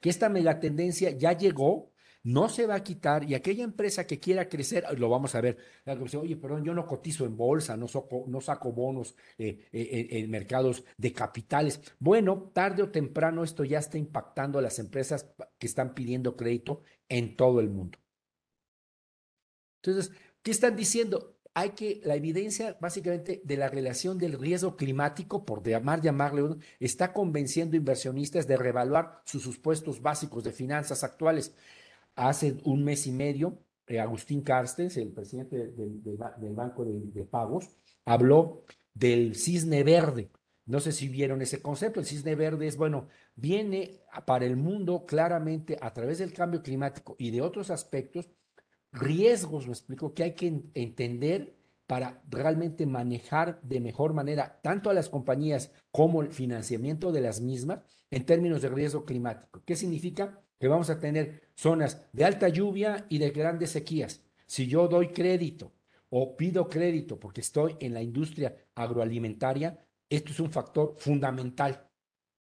Que 0.00 0.10
esta 0.10 0.28
megatendencia 0.28 1.10
ya 1.10 1.32
llegó, 1.32 1.90
no 2.24 2.48
se 2.48 2.66
va 2.66 2.76
a 2.76 2.82
quitar 2.82 3.22
y 3.24 3.34
aquella 3.34 3.64
empresa 3.64 4.06
que 4.06 4.18
quiera 4.18 4.48
crecer, 4.48 4.84
lo 4.98 5.10
vamos 5.10 5.34
a 5.34 5.42
ver, 5.42 5.58
oye, 5.86 6.36
perdón, 6.36 6.64
yo 6.64 6.74
no 6.74 6.86
cotizo 6.86 7.26
en 7.26 7.36
bolsa, 7.36 7.76
no, 7.76 7.86
saco 7.86 8.72
bonos 8.72 9.14
eh, 9.36 9.68
eh, 9.70 10.08
en 10.10 10.30
mercados 10.30 10.84
de 10.96 11.12
capitales. 11.12 11.80
Bueno, 11.98 12.50
tarde 12.54 12.82
o 12.82 12.90
temprano 12.90 13.44
esto 13.44 13.62
ya 13.62 13.78
está 13.78 13.98
impactando 13.98 14.58
a 14.58 14.62
las 14.62 14.78
empresas 14.78 15.30
que 15.58 15.66
están 15.66 15.94
pidiendo 15.94 16.34
crédito 16.34 16.82
en 17.08 17.36
todo 17.36 17.60
el 17.60 17.68
mundo. 17.68 17.98
Entonces, 19.82 20.12
¿qué 20.42 20.50
están 20.50 20.76
diciendo? 20.76 21.34
hay 21.56 21.70
que, 21.70 22.00
la 22.02 22.16
evidencia 22.16 22.76
básicamente 22.80 23.40
de 23.44 23.56
la 23.56 23.68
relación 23.68 24.18
del 24.18 24.38
riesgo 24.40 24.76
climático, 24.76 25.44
por 25.44 25.64
llamar, 25.64 26.00
llamarle, 26.00 26.56
está 26.80 27.12
convenciendo 27.12 27.76
inversionistas 27.76 28.48
de 28.48 28.56
revaluar 28.56 29.22
sus 29.24 29.44
supuestos 29.44 30.02
básicos 30.02 30.42
de 30.42 30.50
finanzas 30.50 31.04
actuales 31.04 31.54
hace 32.16 32.56
un 32.64 32.84
mes 32.84 33.06
y 33.06 33.12
medio, 33.12 33.58
eh, 33.86 34.00
Agustín 34.00 34.42
Carstens, 34.42 34.96
el 34.96 35.12
presidente 35.12 35.56
del, 35.68 36.54
Banco 36.54 36.84
de, 36.84 37.24
Pagos, 37.24 37.68
habló 38.04 38.64
del 38.94 39.34
cisne 39.34 39.82
verde. 39.82 40.30
No 40.66 40.80
sé 40.80 40.92
si 40.92 41.08
vieron 41.08 41.42
ese 41.42 41.60
concepto. 41.60 42.00
El 42.00 42.06
cisne 42.06 42.34
verde 42.34 42.66
es, 42.66 42.76
bueno, 42.76 43.08
viene 43.34 44.00
para 44.26 44.46
el 44.46 44.56
mundo 44.56 45.04
claramente 45.06 45.76
a 45.80 45.92
través 45.92 46.18
del 46.18 46.32
cambio 46.32 46.62
climático 46.62 47.16
y 47.18 47.30
de 47.30 47.42
otros 47.42 47.70
aspectos, 47.70 48.30
riesgos, 48.92 49.66
me 49.66 49.72
explico, 49.72 50.14
que 50.14 50.22
hay 50.22 50.34
que 50.34 50.62
entender 50.74 51.56
para 51.86 52.22
realmente 52.30 52.86
manejar 52.86 53.60
de 53.62 53.80
mejor 53.80 54.14
manera 54.14 54.60
tanto 54.62 54.88
a 54.88 54.94
las 54.94 55.10
compañías 55.10 55.72
como 55.90 56.22
el 56.22 56.32
financiamiento 56.32 57.12
de 57.12 57.20
las 57.20 57.42
mismas 57.42 57.80
en 58.10 58.24
términos 58.24 58.62
de 58.62 58.70
riesgo 58.70 59.04
climático. 59.04 59.62
¿Qué 59.66 59.76
significa? 59.76 60.43
Que 60.58 60.68
vamos 60.68 60.90
a 60.90 60.98
tener 60.98 61.48
zonas 61.54 62.06
de 62.12 62.24
alta 62.24 62.48
lluvia 62.48 63.06
y 63.08 63.18
de 63.18 63.30
grandes 63.30 63.70
sequías. 63.70 64.22
Si 64.46 64.66
yo 64.66 64.88
doy 64.88 65.08
crédito 65.08 65.72
o 66.10 66.36
pido 66.36 66.68
crédito 66.68 67.18
porque 67.18 67.40
estoy 67.40 67.76
en 67.80 67.94
la 67.94 68.02
industria 68.02 68.56
agroalimentaria, 68.74 69.78
esto 70.08 70.32
es 70.32 70.40
un 70.40 70.50
factor 70.50 70.94
fundamental. 70.98 71.88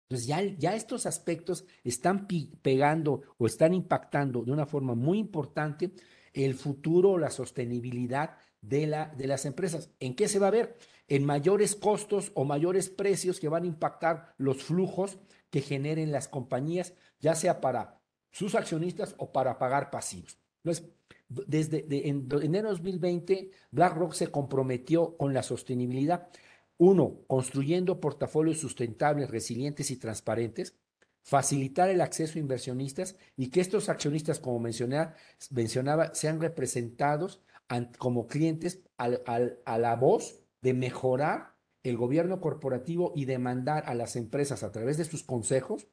Entonces 0.09 0.27
ya, 0.27 0.41
ya 0.41 0.75
estos 0.75 1.05
aspectos 1.05 1.65
están 1.83 2.27
pegando 2.61 3.23
o 3.37 3.45
están 3.45 3.73
impactando 3.73 4.43
de 4.43 4.51
una 4.51 4.65
forma 4.65 4.95
muy 4.95 5.17
importante 5.17 5.91
el 6.33 6.55
futuro, 6.55 7.17
la 7.17 7.29
sostenibilidad 7.29 8.37
de, 8.61 8.87
la, 8.87 9.13
de 9.17 9.27
las 9.27 9.45
empresas. 9.45 9.89
¿En 9.99 10.15
qué 10.15 10.27
se 10.27 10.39
va 10.39 10.47
a 10.47 10.51
ver? 10.51 10.77
En 11.07 11.25
mayores 11.25 11.75
costos 11.75 12.31
o 12.35 12.45
mayores 12.45 12.89
precios 12.89 13.39
que 13.39 13.49
van 13.49 13.63
a 13.63 13.67
impactar 13.67 14.33
los 14.37 14.63
flujos 14.63 15.17
que 15.49 15.61
generen 15.61 16.11
las 16.11 16.27
compañías, 16.27 16.93
ya 17.19 17.35
sea 17.35 17.61
para 17.61 18.01
sus 18.31 18.55
accionistas 18.55 19.15
o 19.17 19.31
para 19.31 19.57
pagar 19.57 19.89
pasivos. 19.89 20.37
Entonces, 20.63 20.89
desde 21.29 22.07
en 22.09 22.27
enero 22.41 22.69
de 22.69 22.75
2020, 22.75 23.51
BlackRock 23.71 24.13
se 24.13 24.27
comprometió 24.27 25.17
con 25.17 25.33
la 25.33 25.43
sostenibilidad. 25.43 26.29
Uno, 26.77 27.21
construyendo 27.27 27.99
portafolios 27.99 28.59
sustentables, 28.59 29.29
resilientes 29.29 29.89
y 29.91 29.97
transparentes, 29.97 30.75
facilitar 31.23 31.89
el 31.89 32.01
acceso 32.01 32.37
a 32.37 32.41
inversionistas 32.41 33.17
y 33.35 33.49
que 33.49 33.61
estos 33.61 33.89
accionistas, 33.89 34.39
como 34.39 34.59
mencionaba, 34.59 36.13
sean 36.13 36.39
representados 36.39 37.41
como 37.97 38.27
clientes 38.27 38.79
a 38.97 39.77
la 39.77 39.95
voz 39.95 40.39
de 40.61 40.73
mejorar 40.73 41.56
el 41.89 41.97
gobierno 41.97 42.41
corporativo 42.41 43.13
y 43.15 43.25
demandar 43.25 43.83
a 43.87 43.95
las 43.95 44.15
empresas 44.15 44.63
a 44.63 44.71
través 44.71 44.97
de 44.97 45.05
sus 45.05 45.23
consejos 45.23 45.87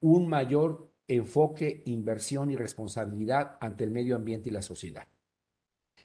un 0.00 0.28
mayor 0.28 0.90
enfoque, 1.08 1.82
inversión 1.86 2.50
y 2.50 2.56
responsabilidad 2.56 3.56
ante 3.60 3.84
el 3.84 3.90
medio 3.90 4.16
ambiente 4.16 4.48
y 4.48 4.52
la 4.52 4.62
sociedad. 4.62 5.06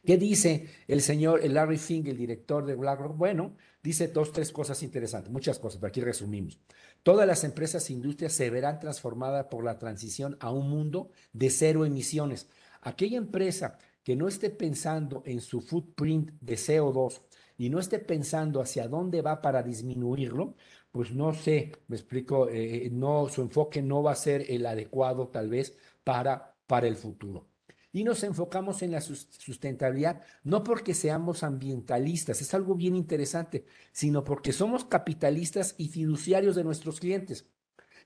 ¿Qué 0.06 0.18
dice 0.18 0.70
el 0.88 1.02
señor 1.02 1.44
Larry 1.50 1.78
Fink, 1.78 2.08
el 2.08 2.18
director 2.18 2.66
de 2.66 2.76
BlackRock? 2.76 3.18
Bueno, 3.18 3.56
dice 3.84 4.08
dos, 4.08 4.32
tres 4.32 4.52
cosas 4.52 4.82
interesantes, 4.84 5.32
muchas 5.32 5.60
cosas, 5.60 5.80
pero 5.80 5.90
aquí 5.90 6.02
resumimos. 6.02 6.60
Todas 7.04 7.28
las 7.28 7.44
empresas 7.44 7.90
e 7.90 7.94
industrias 7.94 8.34
se 8.34 8.50
verán 8.50 8.80
transformadas 8.80 9.48
por 9.48 9.64
la 9.66 9.80
transición 9.80 10.38
a 10.40 10.52
un 10.52 10.70
mundo 10.70 11.10
de 11.34 11.50
cero 11.50 11.86
emisiones. 11.86 12.48
Aquella 12.82 13.18
empresa 13.18 13.78
que 14.04 14.16
no 14.16 14.30
esté 14.30 14.50
pensando 14.50 15.24
en 15.26 15.42
su 15.42 15.60
footprint 15.60 16.32
de 16.40 16.56
CO2 16.56 17.22
y 17.58 17.70
no 17.70 17.80
esté 17.80 18.00
pensando 18.00 18.62
hacia 18.62 18.88
dónde 18.88 19.22
va 19.22 19.42
para 19.42 19.64
disminuirlo, 19.64 20.56
pues 20.92 21.12
no 21.14 21.34
sé, 21.34 21.74
me 21.88 21.96
explico, 21.96 22.48
eh, 22.50 22.90
no, 22.92 23.28
su 23.30 23.42
enfoque 23.42 23.82
no 23.82 24.04
va 24.04 24.12
a 24.14 24.16
ser 24.16 24.46
el 24.50 24.66
adecuado 24.66 25.28
tal 25.30 25.50
vez 25.50 25.78
para, 26.04 26.56
para 26.68 26.88
el 26.88 26.96
futuro. 26.96 27.48
y 27.92 28.04
nos 28.04 28.24
enfocamos 28.24 28.84
en 28.84 28.92
la 28.92 29.02
sustentabilidad, 29.02 30.22
no 30.44 30.64
porque 30.64 30.94
seamos 30.94 31.44
ambientalistas, 31.44 32.42
es 32.42 32.54
algo 32.54 32.76
bien 32.76 32.96
interesante, 32.96 33.66
sino 33.92 34.24
porque 34.24 34.52
somos 34.54 34.86
capitalistas 34.86 35.74
y 35.78 35.88
fiduciarios 35.90 36.56
de 36.56 36.64
nuestros 36.64 37.00
clientes. 37.00 37.50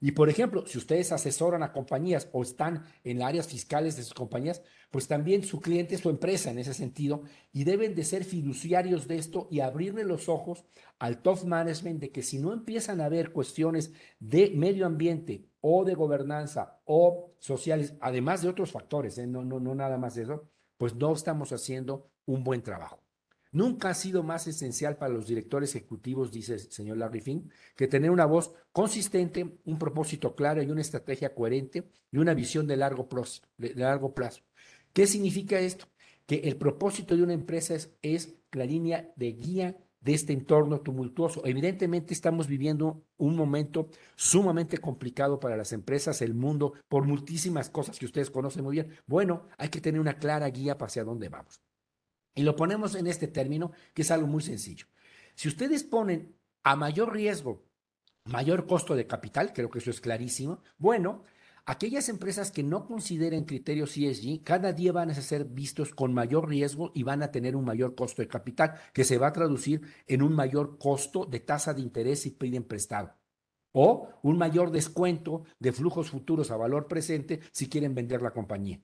Y 0.03 0.13
por 0.13 0.29
ejemplo, 0.29 0.65
si 0.65 0.79
ustedes 0.79 1.12
asesoran 1.12 1.62
a 1.62 1.72
compañías 1.72 2.27
o 2.34 2.41
están 2.41 2.84
en 3.03 3.22
áreas 3.22 3.48
fiscales 3.48 3.96
de 3.96 4.01
sus 4.01 4.15
compañías, 4.15 4.63
pues 4.89 5.08
también 5.08 5.43
su 5.43 5.62
cliente 5.62 5.93
es 5.93 6.01
su 6.01 6.10
empresa 6.10 6.50
en 6.50 6.58
ese 6.58 6.74
sentido 6.74 7.22
y 7.53 7.65
deben 7.65 7.93
de 7.93 8.03
ser 8.03 8.24
fiduciarios 8.24 9.08
de 9.08 9.17
esto 9.17 9.48
y 9.51 9.60
abrirle 9.60 10.03
los 10.03 10.27
ojos 10.27 10.65
al 10.98 11.22
top 11.22 11.43
management 11.43 12.01
de 12.01 12.12
que 12.12 12.24
si 12.24 12.39
no 12.39 12.51
empiezan 12.51 13.00
a 13.00 13.10
ver 13.10 13.31
cuestiones 13.31 13.93
de 14.20 14.50
medio 14.50 14.88
ambiente 14.88 15.46
o 15.62 15.86
de 15.86 15.93
gobernanza 15.93 16.81
o 16.86 17.36
sociales, 17.38 17.93
además 18.01 18.41
de 18.41 18.50
otros 18.50 18.72
factores, 18.72 19.20
¿eh? 19.20 19.27
no, 19.27 19.43
no, 19.43 19.60
no 19.60 19.75
nada 19.75 20.00
más 20.00 20.15
de 20.15 20.24
eso, 20.24 20.50
pues 20.77 20.96
no 20.96 21.13
estamos 21.13 21.51
haciendo 21.51 22.10
un 22.25 22.43
buen 22.43 22.63
trabajo. 22.63 23.00
Nunca 23.53 23.89
ha 23.89 23.93
sido 23.93 24.24
más 24.24 24.48
esencial 24.48 24.98
para 24.98 25.13
los 25.13 25.27
directores 25.27 25.75
ejecutivos, 25.75 26.31
dice 26.31 26.53
el 26.53 26.60
señor 26.60 26.98
Larry 26.98 27.20
Fink, 27.20 27.51
que 27.75 27.88
tener 27.88 28.10
una 28.10 28.25
voz 28.25 28.53
consistente, 28.72 29.58
un 29.65 29.77
propósito 29.77 30.36
claro 30.36 30.63
y 30.63 30.72
una 30.72 30.79
estrategia 30.79 31.36
coherente 31.36 31.84
y 32.12 32.17
una 32.17 32.34
visión 32.34 32.65
de 32.65 32.77
largo 32.77 33.10
plazo. 33.10 34.41
¿Qué 34.93 35.05
significa 35.05 35.60
esto? 35.60 35.86
Que 36.25 36.36
el 36.46 36.55
propósito 36.55 37.17
de 37.17 37.24
una 37.24 37.34
empresa 37.34 37.75
es, 37.75 37.91
es 38.01 38.36
la 38.53 38.65
línea 38.65 39.12
de 39.17 39.34
guía 39.34 39.77
de 40.00 40.13
este 40.13 40.34
entorno 40.34 40.79
tumultuoso. 40.81 41.46
Evidentemente 41.46 42.13
estamos 42.13 42.48
viviendo 42.48 43.03
un 43.17 43.36
momento 43.36 43.89
sumamente 44.15 44.77
complicado 44.79 45.39
para 45.39 45.58
las 45.58 45.74
empresas, 45.74 46.22
el 46.22 46.34
mundo, 46.34 46.74
por 46.88 47.05
muchísimas 47.05 47.70
cosas 47.70 48.00
que 48.00 48.05
ustedes 48.05 48.31
conocen 48.31 48.63
muy 48.63 48.74
bien. 48.74 48.98
Bueno, 49.05 49.48
hay 49.58 49.70
que 49.70 49.81
tener 49.81 50.00
una 50.00 50.17
clara 50.17 50.50
guía 50.50 50.77
para 50.77 50.88
hacia 50.88 51.03
dónde 51.03 51.29
vamos. 51.29 51.62
Y 52.36 52.44
lo 52.44 52.56
ponemos 52.56 52.96
en 52.96 53.08
este 53.08 53.28
término, 53.28 53.72
que 53.94 54.04
es 54.04 54.12
algo 54.12 54.28
muy 54.28 54.42
sencillo. 54.42 54.86
Si 55.36 55.48
ustedes 55.48 55.84
ponen 55.84 56.36
a 56.64 56.76
mayor 56.76 57.14
riesgo, 57.14 57.66
mayor 58.26 58.68
costo 58.68 58.96
de 58.96 59.08
capital, 59.08 59.54
creo 59.54 59.70
que 59.70 59.80
eso 59.80 59.90
es 59.90 60.02
clarísimo, 60.02 60.62
bueno, 60.78 61.24
aquellas 61.66 62.10
empresas 62.10 62.52
que 62.52 62.64
no 62.64 62.86
consideren 62.86 63.46
criterios 63.46 63.98
ESG, 63.98 64.44
cada 64.44 64.74
día 64.74 64.92
van 64.92 65.10
a 65.10 65.16
ser 65.16 65.46
vistos 65.46 65.94
con 65.94 66.14
mayor 66.14 66.48
riesgo 66.48 66.92
y 66.94 67.04
van 67.04 67.24
a 67.24 67.32
tener 67.32 67.56
un 67.56 67.66
mayor 67.66 67.96
costo 67.96 68.22
de 68.22 68.28
capital, 68.28 68.74
que 68.94 69.04
se 69.04 69.18
va 69.18 69.28
a 69.28 69.34
traducir 69.34 69.82
en 70.08 70.22
un 70.22 70.34
mayor 70.34 70.78
costo 70.78 71.26
de 71.26 71.40
tasa 71.40 71.74
de 71.74 71.82
interés 71.82 72.22
si 72.22 72.32
piden 72.32 72.64
prestado. 72.64 73.16
O 73.74 74.10
un 74.22 74.38
mayor 74.38 74.72
descuento 74.72 75.44
de 75.60 75.72
flujos 75.72 76.10
futuros 76.10 76.52
a 76.52 76.58
valor 76.58 76.88
presente 76.88 77.40
si 77.52 77.70
quieren 77.70 77.96
vender 77.96 78.22
la 78.22 78.32
compañía. 78.32 78.82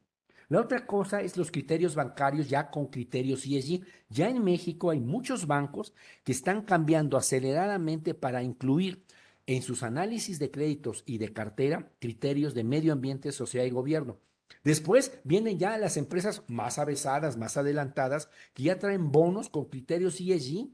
La 0.49 0.61
otra 0.61 0.87
cosa 0.87 1.21
es 1.21 1.35
los 1.35 1.51
criterios 1.51 1.95
bancarios 1.95 2.47
ya 2.47 2.71
con 2.71 2.87
criterios 2.87 3.45
ESG. 3.45 3.81
Ya 4.09 4.29
en 4.29 4.43
México 4.43 4.91
hay 4.91 4.99
muchos 5.01 5.45
bancos 5.45 5.93
que 6.23 6.31
están 6.31 6.61
cambiando 6.61 7.17
aceleradamente 7.17 8.13
para 8.13 8.43
incluir 8.43 9.03
en 9.45 9.61
sus 9.61 9.83
análisis 9.83 10.39
de 10.39 10.49
créditos 10.49 11.03
y 11.05 11.17
de 11.17 11.33
cartera 11.33 11.91
criterios 11.99 12.53
de 12.53 12.63
medio 12.63 12.93
ambiente, 12.93 13.31
sociedad 13.33 13.65
y 13.65 13.71
gobierno. 13.71 14.19
Después 14.63 15.19
vienen 15.25 15.59
ya 15.59 15.77
las 15.77 15.97
empresas 15.97 16.43
más 16.47 16.79
avesadas, 16.79 17.35
más 17.37 17.57
adelantadas, 17.57 18.29
que 18.53 18.63
ya 18.63 18.79
traen 18.79 19.11
bonos 19.11 19.49
con 19.49 19.65
criterios 19.65 20.19
ESG, 20.19 20.69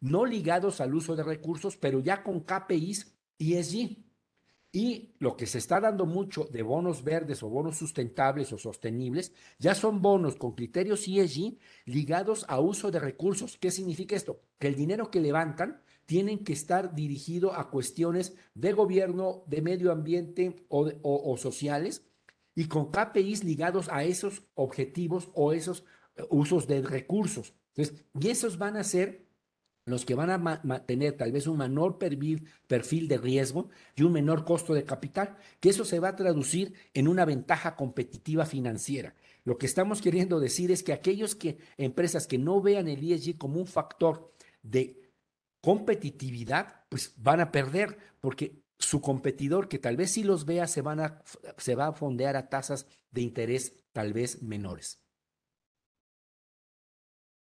no 0.00 0.24
ligados 0.24 0.80
al 0.80 0.94
uso 0.94 1.16
de 1.16 1.22
recursos, 1.22 1.76
pero 1.76 2.00
ya 2.00 2.22
con 2.22 2.40
KPIs 2.40 3.14
ESG. 3.38 4.07
Y 4.70 5.14
lo 5.18 5.36
que 5.36 5.46
se 5.46 5.58
está 5.58 5.80
dando 5.80 6.04
mucho 6.04 6.44
de 6.44 6.62
bonos 6.62 7.02
verdes 7.02 7.42
o 7.42 7.48
bonos 7.48 7.78
sustentables 7.78 8.52
o 8.52 8.58
sostenibles, 8.58 9.32
ya 9.58 9.74
son 9.74 10.02
bonos 10.02 10.36
con 10.36 10.54
criterios 10.54 11.08
ESG 11.08 11.56
ligados 11.86 12.44
a 12.48 12.60
uso 12.60 12.90
de 12.90 13.00
recursos. 13.00 13.56
¿Qué 13.56 13.70
significa 13.70 14.14
esto? 14.14 14.42
Que 14.58 14.68
el 14.68 14.74
dinero 14.74 15.10
que 15.10 15.20
levantan 15.20 15.80
tienen 16.04 16.44
que 16.44 16.52
estar 16.52 16.94
dirigido 16.94 17.54
a 17.54 17.70
cuestiones 17.70 18.34
de 18.54 18.72
gobierno, 18.72 19.42
de 19.46 19.62
medio 19.62 19.90
ambiente 19.90 20.66
o, 20.68 20.90
o 21.02 21.36
sociales 21.36 22.04
y 22.54 22.66
con 22.66 22.90
KPIs 22.90 23.44
ligados 23.44 23.88
a 23.88 24.02
esos 24.02 24.42
objetivos 24.54 25.30
o 25.34 25.52
esos 25.52 25.84
eh, 26.16 26.24
usos 26.28 26.66
de 26.66 26.82
recursos. 26.82 27.54
Entonces, 27.74 28.04
y 28.20 28.28
esos 28.28 28.58
van 28.58 28.76
a 28.76 28.82
ser 28.82 29.27
los 29.88 30.04
que 30.04 30.14
van 30.14 30.30
a 30.30 30.86
tener 30.86 31.16
tal 31.16 31.32
vez 31.32 31.46
un 31.46 31.58
menor 31.58 31.98
perfil, 31.98 32.48
de 33.08 33.18
riesgo 33.18 33.68
y 33.96 34.02
un 34.02 34.12
menor 34.12 34.44
costo 34.44 34.74
de 34.74 34.84
capital, 34.84 35.36
que 35.60 35.70
eso 35.70 35.84
se 35.84 36.00
va 36.00 36.08
a 36.08 36.16
traducir 36.16 36.74
en 36.94 37.08
una 37.08 37.24
ventaja 37.24 37.76
competitiva 37.76 38.46
financiera. 38.46 39.14
Lo 39.44 39.58
que 39.58 39.66
estamos 39.66 40.00
queriendo 40.00 40.40
decir 40.40 40.70
es 40.70 40.82
que 40.82 40.92
aquellos 40.92 41.34
que 41.34 41.58
empresas 41.76 42.26
que 42.26 42.38
no 42.38 42.60
vean 42.60 42.88
el 42.88 43.12
ESG 43.12 43.38
como 43.38 43.60
un 43.60 43.66
factor 43.66 44.32
de 44.62 45.00
competitividad, 45.60 46.84
pues 46.88 47.14
van 47.16 47.40
a 47.40 47.50
perder 47.50 47.98
porque 48.20 48.62
su 48.78 49.00
competidor 49.00 49.68
que 49.68 49.78
tal 49.78 49.96
vez 49.96 50.12
sí 50.12 50.22
los 50.22 50.44
vea 50.44 50.66
se, 50.66 50.82
van 50.82 51.00
a, 51.00 51.22
se 51.56 51.74
va 51.74 51.88
a 51.88 51.92
fondear 51.92 52.36
a 52.36 52.48
tasas 52.48 52.86
de 53.10 53.22
interés 53.22 53.72
tal 53.92 54.12
vez 54.12 54.42
menores. 54.42 55.00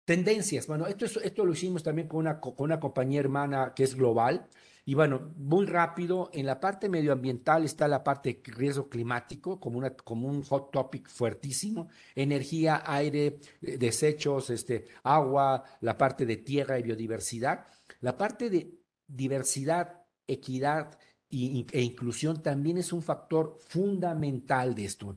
Tendencias. 0.05 0.67
Bueno, 0.67 0.85
esto, 0.85 1.05
esto 1.05 1.45
lo 1.45 1.53
hicimos 1.53 1.83
también 1.83 2.07
con 2.07 2.19
una, 2.19 2.39
con 2.39 2.53
una 2.59 2.79
compañía 2.79 3.19
hermana 3.19 3.73
que 3.75 3.83
es 3.83 3.95
global. 3.95 4.47
Y 4.87 4.93
bueno, 4.93 5.33
muy 5.37 5.65
rápido, 5.65 6.29
en 6.31 6.45
la 6.45 6.59
parte 6.59 6.89
medioambiental 6.89 7.65
está 7.65 7.87
la 7.87 8.03
parte 8.03 8.39
de 8.45 8.53
riesgo 8.53 8.87
climático 8.87 9.59
como, 9.59 9.79
una, 9.79 9.95
como 9.95 10.27
un 10.27 10.43
hot 10.43 10.69
topic 10.71 11.09
fuertísimo. 11.09 11.89
Energía, 12.13 12.83
aire, 12.85 13.39
eh, 13.63 13.77
desechos, 13.79 14.51
este, 14.51 14.85
agua, 15.01 15.63
la 15.81 15.97
parte 15.97 16.27
de 16.27 16.37
tierra 16.37 16.77
y 16.77 16.83
biodiversidad. 16.83 17.65
La 18.01 18.15
parte 18.15 18.51
de 18.51 18.75
diversidad, 19.07 20.03
equidad 20.27 20.99
e 21.31 21.81
inclusión 21.81 22.41
también 22.41 22.77
es 22.77 22.93
un 22.93 23.01
factor 23.01 23.57
fundamental 23.67 24.75
de 24.75 24.85
esto. 24.85 25.15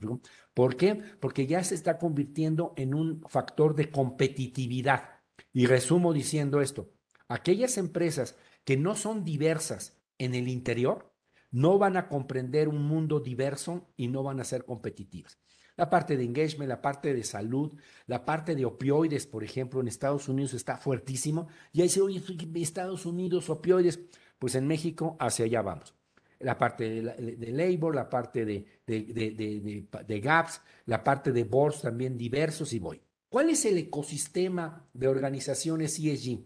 ¿Por 0.58 0.74
qué? 0.74 0.96
Porque 1.20 1.46
ya 1.46 1.62
se 1.62 1.76
está 1.76 1.98
convirtiendo 1.98 2.72
en 2.74 2.92
un 2.92 3.22
factor 3.28 3.76
de 3.76 3.92
competitividad. 3.92 5.20
Y 5.52 5.66
resumo 5.66 6.12
diciendo 6.12 6.60
esto, 6.60 6.90
aquellas 7.28 7.78
empresas 7.78 8.34
que 8.64 8.76
no 8.76 8.96
son 8.96 9.24
diversas 9.24 9.96
en 10.18 10.34
el 10.34 10.48
interior 10.48 11.14
no 11.52 11.78
van 11.78 11.96
a 11.96 12.08
comprender 12.08 12.66
un 12.66 12.82
mundo 12.82 13.20
diverso 13.20 13.86
y 13.96 14.08
no 14.08 14.24
van 14.24 14.40
a 14.40 14.44
ser 14.44 14.64
competitivas. 14.64 15.38
La 15.76 15.90
parte 15.90 16.16
de 16.16 16.24
engagement, 16.24 16.68
la 16.68 16.82
parte 16.82 17.14
de 17.14 17.22
salud, 17.22 17.78
la 18.08 18.24
parte 18.24 18.56
de 18.56 18.64
opioides, 18.64 19.28
por 19.28 19.44
ejemplo, 19.44 19.80
en 19.80 19.86
Estados 19.86 20.28
Unidos 20.28 20.54
está 20.54 20.76
fuertísimo. 20.76 21.46
Y 21.72 21.82
ahí 21.82 21.88
se 21.88 22.00
oye, 22.00 22.20
Estados 22.56 23.06
Unidos, 23.06 23.48
opioides, 23.48 24.00
pues 24.40 24.56
en 24.56 24.66
México 24.66 25.16
hacia 25.20 25.44
allá 25.44 25.62
vamos 25.62 25.97
la 26.40 26.57
parte 26.57 26.88
de, 26.88 27.53
labor, 27.53 27.94
la 27.94 28.09
parte 28.09 28.44
de, 28.44 28.64
de, 28.87 30.20
gaps, 30.20 30.61
la 30.87 31.03
parte 31.03 31.33
de 31.33 31.44
boards 31.44 31.83
también 31.83 32.16
diversos 32.16 32.72
y 32.72 32.79
voy. 32.79 33.01
¿Cuál 33.29 33.51
es 33.51 33.64
el 33.64 33.77
ecosistema 33.77 34.87
de 34.92 35.09
organizaciones 35.09 35.98
ESG? 35.98 36.40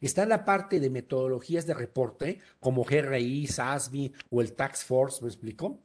Está 0.00 0.26
la 0.26 0.44
parte 0.44 0.80
de 0.80 0.90
metodologías 0.90 1.66
de 1.66 1.74
reporte, 1.74 2.40
como 2.60 2.84
GRI, 2.84 3.46
SASB 3.46 4.12
o 4.30 4.40
el 4.40 4.52
Tax 4.52 4.84
Force, 4.84 5.22
¿me 5.22 5.28
explico? 5.28 5.84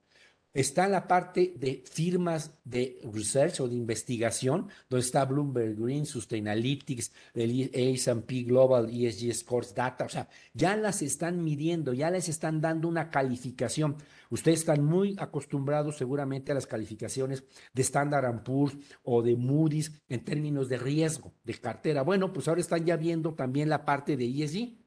Está 0.58 0.88
la 0.88 1.08
parte 1.08 1.54
de 1.56 1.84
firmas 1.86 2.50
de 2.66 3.00
research 3.14 3.60
o 3.60 3.68
de 3.68 3.76
investigación, 3.76 4.70
donde 4.90 5.06
está 5.06 5.24
Bloomberg 5.24 5.80
Green, 5.80 6.08
Sustainalytics, 6.08 7.12
el 7.36 7.70
S&P 7.72 8.42
Global 8.42 8.90
ESG 8.90 9.36
Scores 9.36 9.76
Data, 9.76 10.06
o 10.06 10.10
sea, 10.10 10.28
ya 10.56 10.76
las 10.76 11.04
están 11.04 11.44
midiendo, 11.44 11.94
ya 11.94 12.10
les 12.10 12.28
están 12.28 12.60
dando 12.60 12.88
una 12.88 13.12
calificación. 13.12 13.98
Ustedes 14.32 14.62
están 14.62 14.84
muy 14.84 15.16
acostumbrados 15.20 15.96
seguramente 15.96 16.52
a 16.52 16.56
las 16.56 16.66
calificaciones 16.66 17.44
de 17.72 17.82
Standard 17.84 18.42
Poor's 18.42 18.76
o 19.04 19.22
de 19.22 19.36
Moody's 19.36 19.92
en 20.10 20.26
términos 20.26 20.70
de 20.70 20.80
riesgo 20.80 21.34
de 21.44 21.54
cartera. 21.54 22.02
Bueno, 22.02 22.34
pues 22.34 22.48
ahora 22.48 22.62
están 22.62 22.84
ya 22.84 22.98
viendo 22.98 23.36
también 23.36 23.70
la 23.70 23.86
parte 23.86 24.18
de 24.18 24.26
ESG 24.26 24.87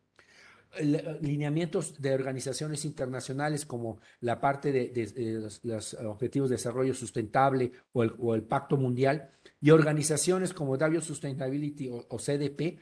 lineamientos 1.21 2.01
de 2.01 2.15
organizaciones 2.15 2.85
internacionales 2.85 3.67
como 3.67 4.01
la 4.21 4.41
parte 4.41 4.73
de, 4.73 5.61
los, 5.63 5.95
Objetivos 5.95 6.49
de 6.51 6.57
Desarrollo 6.57 6.95
Sustentable 6.95 7.73
o 7.93 8.35
el, 8.35 8.43
Pacto 8.43 8.77
Mundial 8.77 9.31
y 9.61 9.71
organizaciones 9.71 10.53
como 10.53 10.77
Davio 10.77 11.01
Sustainability 11.01 11.89
o, 11.89 12.07
o, 12.09 12.19
CDP, 12.19 12.79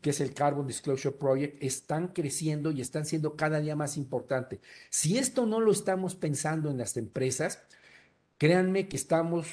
que 0.00 0.10
es 0.10 0.20
el 0.20 0.34
Carbon 0.34 0.66
Disclosure 0.66 1.16
Project, 1.16 1.62
están 1.62 2.08
creciendo 2.08 2.70
y 2.70 2.80
están 2.80 3.06
siendo 3.06 3.36
cada 3.36 3.60
día 3.60 3.74
más 3.74 3.96
importantes. 3.96 4.60
Si 4.90 5.16
esto 5.16 5.46
no 5.46 5.60
lo 5.60 5.72
estamos 5.72 6.14
pensando 6.14 6.70
en 6.70 6.78
las 6.78 6.96
empresas, 6.96 7.62
créanme 8.36 8.88
que 8.88 8.96
estamos 8.96 9.46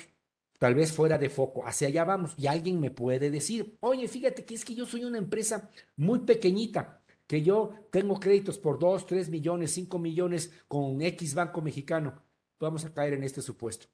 tal 0.60 0.76
vez 0.76 0.92
fuera 0.92 1.18
de 1.18 1.30
foco, 1.30 1.66
hacia 1.66 1.88
allá 1.88 2.04
vamos. 2.04 2.34
Y 2.38 2.48
alguien 2.48 2.80
me 2.80 2.92
puede 2.92 3.32
decir, 3.32 3.78
oye, 3.80 4.08
fíjate 4.08 4.44
que 4.46 4.56
es 4.56 4.66
que 4.66 4.76
yo 4.76 4.86
soy 4.86 5.04
una 5.06 5.18
empresa 5.18 5.70
muy 5.96 6.20
pequeñita 6.20 6.97
que 7.28 7.44
yo 7.44 7.74
tengo 7.92 8.20
créditos 8.20 8.58
por 8.58 8.80
2, 8.80 9.06
3 9.06 9.30
millones, 9.30 9.72
5 9.72 10.00
millones 10.00 10.52
con 10.68 11.02
X 11.02 11.36
Banco 11.36 11.62
Mexicano, 11.62 12.24
vamos 12.60 12.86
a 12.86 12.94
caer 12.94 13.14
en 13.14 13.24
este 13.24 13.42
supuesto. 13.42 13.88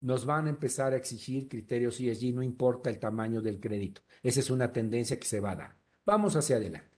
nos 0.00 0.24
van 0.24 0.46
a 0.46 0.50
empezar 0.50 0.92
a 0.92 0.96
exigir 0.96 1.48
criterios 1.48 1.98
ESG, 1.98 2.32
no 2.32 2.42
importa 2.42 2.88
el 2.88 3.00
tamaño 3.00 3.42
del 3.42 3.58
crédito. 3.58 4.00
Esa 4.22 4.38
es 4.40 4.48
una 4.48 4.72
tendencia 4.72 5.18
que 5.18 5.26
se 5.26 5.40
va 5.40 5.52
a 5.52 5.56
dar. 5.56 5.76
Vamos 6.06 6.36
hacia 6.36 6.54
adelante. 6.56 6.96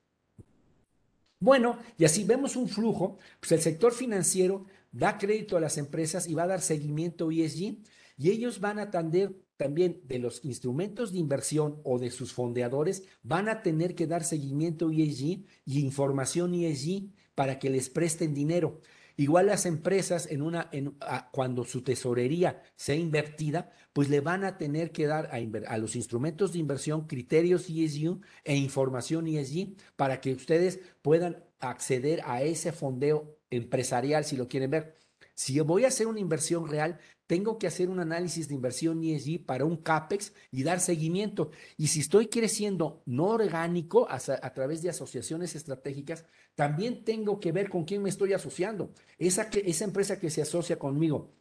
Bueno, 1.38 1.78
y 1.96 2.04
así 2.04 2.24
vemos 2.24 2.56
un 2.56 2.68
flujo, 2.68 3.16
pues 3.40 3.52
el 3.52 3.60
sector 3.60 3.92
financiero 3.92 4.66
da 4.92 5.16
crédito 5.16 5.56
a 5.56 5.60
las 5.60 5.78
empresas 5.78 6.28
y 6.28 6.34
va 6.34 6.42
a 6.42 6.48
dar 6.48 6.60
seguimiento 6.60 7.30
ESG 7.30 7.78
y 8.18 8.30
ellos 8.30 8.60
van 8.60 8.78
a 8.78 8.82
atender 8.82 9.34
también 9.60 10.00
de 10.04 10.18
los 10.18 10.42
instrumentos 10.42 11.12
de 11.12 11.18
inversión 11.18 11.82
o 11.84 11.98
de 11.98 12.10
sus 12.10 12.32
fondeadores, 12.32 13.02
van 13.22 13.46
a 13.50 13.62
tener 13.62 13.94
que 13.94 14.06
dar 14.06 14.24
seguimiento 14.24 14.90
ESG 14.90 15.44
y 15.66 15.80
información 15.80 16.54
ESG 16.54 17.10
para 17.34 17.58
que 17.58 17.68
les 17.68 17.90
presten 17.90 18.32
dinero. 18.32 18.80
Igual 19.18 19.48
las 19.48 19.66
empresas, 19.66 20.28
en 20.30 20.40
una, 20.40 20.70
en, 20.72 20.96
cuando 21.30 21.64
su 21.64 21.82
tesorería 21.82 22.62
sea 22.74 22.94
invertida, 22.94 23.70
pues 23.92 24.08
le 24.08 24.22
van 24.22 24.44
a 24.44 24.56
tener 24.56 24.92
que 24.92 25.06
dar 25.06 25.26
a, 25.26 25.36
a, 25.68 25.76
los 25.76 25.94
instrumentos 25.94 26.54
de 26.54 26.58
inversión 26.58 27.06
criterios 27.06 27.68
ESG 27.68 28.18
e 28.44 28.56
información 28.56 29.26
ESG 29.26 29.74
para 29.94 30.22
que 30.22 30.32
ustedes 30.32 30.80
puedan 31.02 31.44
acceder 31.58 32.22
a 32.24 32.42
ese 32.42 32.72
fondeo 32.72 33.36
empresarial, 33.50 34.24
si 34.24 34.38
lo 34.38 34.48
quieren 34.48 34.70
ver. 34.70 34.99
Si 35.40 35.58
voy 35.60 35.86
a 35.86 35.88
hacer 35.88 36.06
una 36.06 36.20
inversión 36.20 36.68
real, 36.68 36.98
tengo 37.26 37.58
que 37.58 37.66
hacer 37.66 37.88
un 37.88 37.98
análisis 37.98 38.46
de 38.46 38.54
inversión 38.54 39.02
ESG 39.02 39.46
para 39.46 39.64
un 39.64 39.78
CAPEX 39.78 40.34
y 40.50 40.64
dar 40.64 40.80
seguimiento. 40.80 41.50
Y 41.78 41.86
si 41.86 42.00
estoy 42.00 42.26
creciendo 42.26 43.02
no 43.06 43.28
orgánico 43.28 44.06
a, 44.10 44.18
través 44.52 44.82
de 44.82 44.90
asociaciones 44.90 45.56
estratégicas, 45.56 46.26
también 46.54 47.04
tengo 47.04 47.40
que 47.40 47.52
ver 47.52 47.70
con 47.70 47.86
quién 47.86 48.02
me 48.02 48.10
estoy 48.10 48.34
asociando. 48.34 48.92
Esa 49.16 49.48
empresa 49.82 50.20
que 50.20 50.28
se 50.28 50.42
asocia 50.42 50.78
conmigo, 50.78 51.32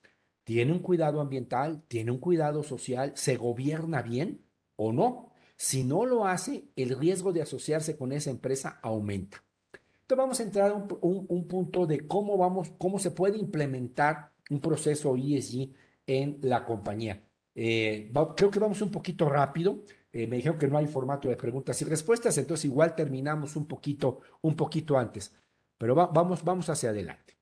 ¿tiene 0.46 0.72
un 0.72 0.80
cuidado 0.80 1.20
ambiental? 1.20 1.84
¿Tiene 1.90 2.12
un 2.12 2.20
cuidado 2.20 2.64
social? 2.64 3.12
¿Se 3.18 3.36
gobierna 3.36 4.02
bien 4.02 4.46
o 4.78 4.94
no? 4.94 5.34
Si 5.58 5.84
no 5.84 6.06
lo 6.06 6.26
hace, 6.26 6.70
el 6.78 6.98
riesgo 6.98 7.34
de 7.34 7.42
asociarse 7.42 7.98
con 7.98 8.14
esa 8.14 8.30
empresa 8.30 8.80
aumenta. 8.82 9.44
Entonces 10.10 10.24
vamos 10.24 10.40
a 10.40 10.44
entrar 10.44 10.72
a 10.72 10.74
un, 10.74 10.88
un, 11.02 11.26
un 11.30 11.48
punto 11.48 11.86
de 11.86 12.08
cómo, 12.08 12.36
vamos, 12.36 12.72
cómo 12.80 12.98
se 12.98 13.12
puede 13.12 13.38
implementar 13.38 14.32
un 14.50 14.60
proceso 14.60 15.16
ESG 15.16 15.72
en 16.08 16.40
la 16.42 16.66
compañía. 16.66 17.22
Eh, 17.54 18.12
creo 18.36 18.50
que 18.50 18.58
vamos 18.58 18.82
un 18.82 18.90
poquito 18.90 19.30
rápido. 19.30 19.84
Eh, 20.12 20.26
me 20.26 20.38
dijeron 20.38 20.58
que 20.58 20.68
no 20.68 20.80
hay 20.80 20.88
formato 20.88 21.30
de 21.30 21.38
preguntas 21.38 21.80
y 21.84 21.86
respuestas, 21.86 22.36
entonces 22.40 22.66
igual 22.66 22.96
terminamos 22.96 23.56
un 23.56 23.68
poquito, 23.68 24.22
un 24.42 24.56
poquito 24.56 24.98
antes. 24.98 25.32
Pero 25.78 25.94
va, 25.94 26.08
vamos, 26.08 26.44
vamos 26.44 26.68
hacia 26.70 26.90
adelante. 26.90 27.38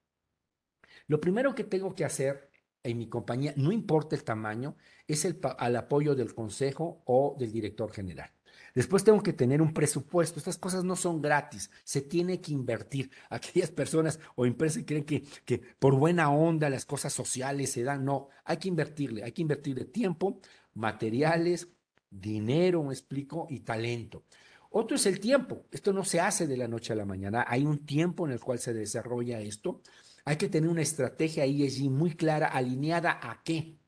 Lo 1.07 1.21
primero 1.21 1.55
que 1.55 1.63
tengo 1.63 1.95
que 1.95 2.03
hacer 2.03 2.49
en 2.83 2.97
mi 2.97 3.07
compañía, 3.07 3.53
no 3.55 3.71
importa 3.71 4.13
el 4.13 4.25
tamaño, 4.25 4.75
es 5.07 5.23
el 5.23 5.39
al 5.57 5.77
apoyo 5.77 6.15
del 6.15 6.35
consejo 6.35 7.01
o 7.05 7.37
del 7.39 7.53
director 7.53 7.93
general. 7.93 8.29
Después 8.77 9.03
tengo 9.03 9.23
que 9.23 9.33
tener 9.33 9.59
un 9.59 9.73
presupuesto. 9.73 10.37
Estas 10.37 10.59
cosas 10.59 10.83
no 10.83 10.95
son 10.95 11.19
gratis. 11.19 11.71
Se 11.83 11.99
tiene 12.01 12.39
que 12.39 12.51
invertir. 12.51 13.09
Aquellas 13.31 13.71
personas 13.71 14.19
o 14.35 14.45
empresas 14.45 14.77
que 14.77 14.85
creen 14.85 15.03
que, 15.03 15.23
que 15.45 15.57
por 15.57 15.95
buena 15.95 16.29
onda 16.29 16.69
las 16.69 16.85
cosas 16.85 17.11
sociales 17.11 17.71
se 17.71 17.81
dan. 17.81 18.05
No, 18.05 18.29
hay 18.45 18.57
que 18.57 18.67
invertirle. 18.67 19.23
Hay 19.23 19.31
que 19.31 19.41
invertirle 19.41 19.85
tiempo, 19.85 20.39
materiales, 20.75 21.69
dinero, 22.11 22.83
me 22.83 22.93
explico, 22.93 23.47
y 23.49 23.61
talento. 23.61 24.25
Otro 24.69 24.95
es 24.95 25.07
el 25.07 25.19
tiempo. 25.19 25.65
Esto 25.71 25.91
no 25.91 26.05
se 26.05 26.19
hace 26.19 26.45
de 26.45 26.57
la 26.57 26.67
noche 26.67 26.93
a 26.93 26.97
la 26.97 27.05
mañana. 27.05 27.45
Hay 27.47 27.65
un 27.65 27.83
tiempo 27.83 28.27
en 28.27 28.33
el 28.33 28.39
cual 28.39 28.59
se 28.59 28.75
desarrolla 28.75 29.39
esto. 29.39 29.81
Hay 30.23 30.35
que 30.35 30.49
tener 30.49 30.69
una 30.69 30.83
estrategia 30.83 31.45
ESG 31.45 31.89
muy 31.89 32.11
clara, 32.11 32.45
alineada 32.45 33.19
a 33.23 33.41
qué 33.43 33.79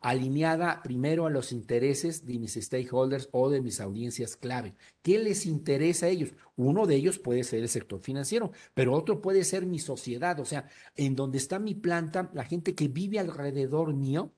alineada 0.00 0.82
primero 0.82 1.26
a 1.26 1.30
los 1.30 1.52
intereses 1.52 2.24
de 2.26 2.38
mis 2.38 2.54
stakeholders 2.54 3.28
o 3.32 3.50
de 3.50 3.60
mis 3.60 3.80
audiencias 3.80 4.36
clave. 4.36 4.74
¿Qué 5.02 5.18
les 5.18 5.46
interesa 5.46 6.06
a 6.06 6.08
ellos? 6.08 6.30
Uno 6.56 6.86
de 6.86 6.96
ellos 6.96 7.18
puede 7.18 7.44
ser 7.44 7.60
el 7.60 7.68
sector 7.68 8.00
financiero, 8.00 8.52
pero 8.74 8.94
otro 8.94 9.20
puede 9.20 9.44
ser 9.44 9.66
mi 9.66 9.78
sociedad, 9.78 10.38
o 10.40 10.44
sea, 10.44 10.68
en 10.96 11.16
donde 11.16 11.38
está 11.38 11.58
mi 11.58 11.74
planta, 11.74 12.30
la 12.34 12.44
gente 12.44 12.74
que 12.74 12.88
vive 12.88 13.18
alrededor 13.18 13.94
mío 13.94 14.32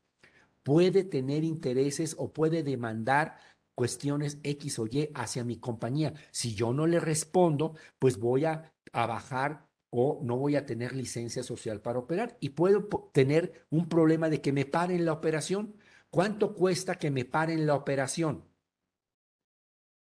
puede 0.63 1.05
tener 1.05 1.45
intereses 1.45 2.15
o 2.19 2.33
puede 2.33 2.63
demandar 2.63 3.39
cuestiones 3.75 4.39
X 4.43 4.79
o 4.79 4.87
Y 4.87 5.11
hacia 5.15 5.45
mi 5.45 5.57
compañía. 5.57 6.13
Si 6.31 6.55
yo 6.55 6.73
no 6.73 6.87
le 6.87 7.01
respondo, 7.01 7.75
pues 7.99 8.19
voy 8.19 8.45
a, 8.45 8.73
a 8.93 9.07
bajar 9.07 9.70
o 9.91 10.21
no 10.23 10.37
voy 10.37 10.57
a 10.57 10.65
tener 10.67 10.95
licencia 10.95 11.43
social 11.43 11.81
para 11.81 11.99
operar 11.99 12.37
y 12.41 12.51
puedo 12.51 12.89
tener 13.13 13.67
un 13.71 13.89
problema 13.89 14.31
de 14.31 14.41
que 14.41 14.53
me 14.53 14.65
paren 14.65 15.05
la 15.05 15.13
operación. 15.13 15.75
¿Cuánto 16.11 16.55
cuesta 16.55 16.97
que 16.97 17.11
me 17.11 17.25
paren 17.25 17.67
la 17.67 17.75
operación? 17.75 18.45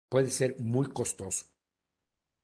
Puede 0.09 0.29
ser 0.29 0.59
muy 0.59 0.87
costoso. 0.87 1.45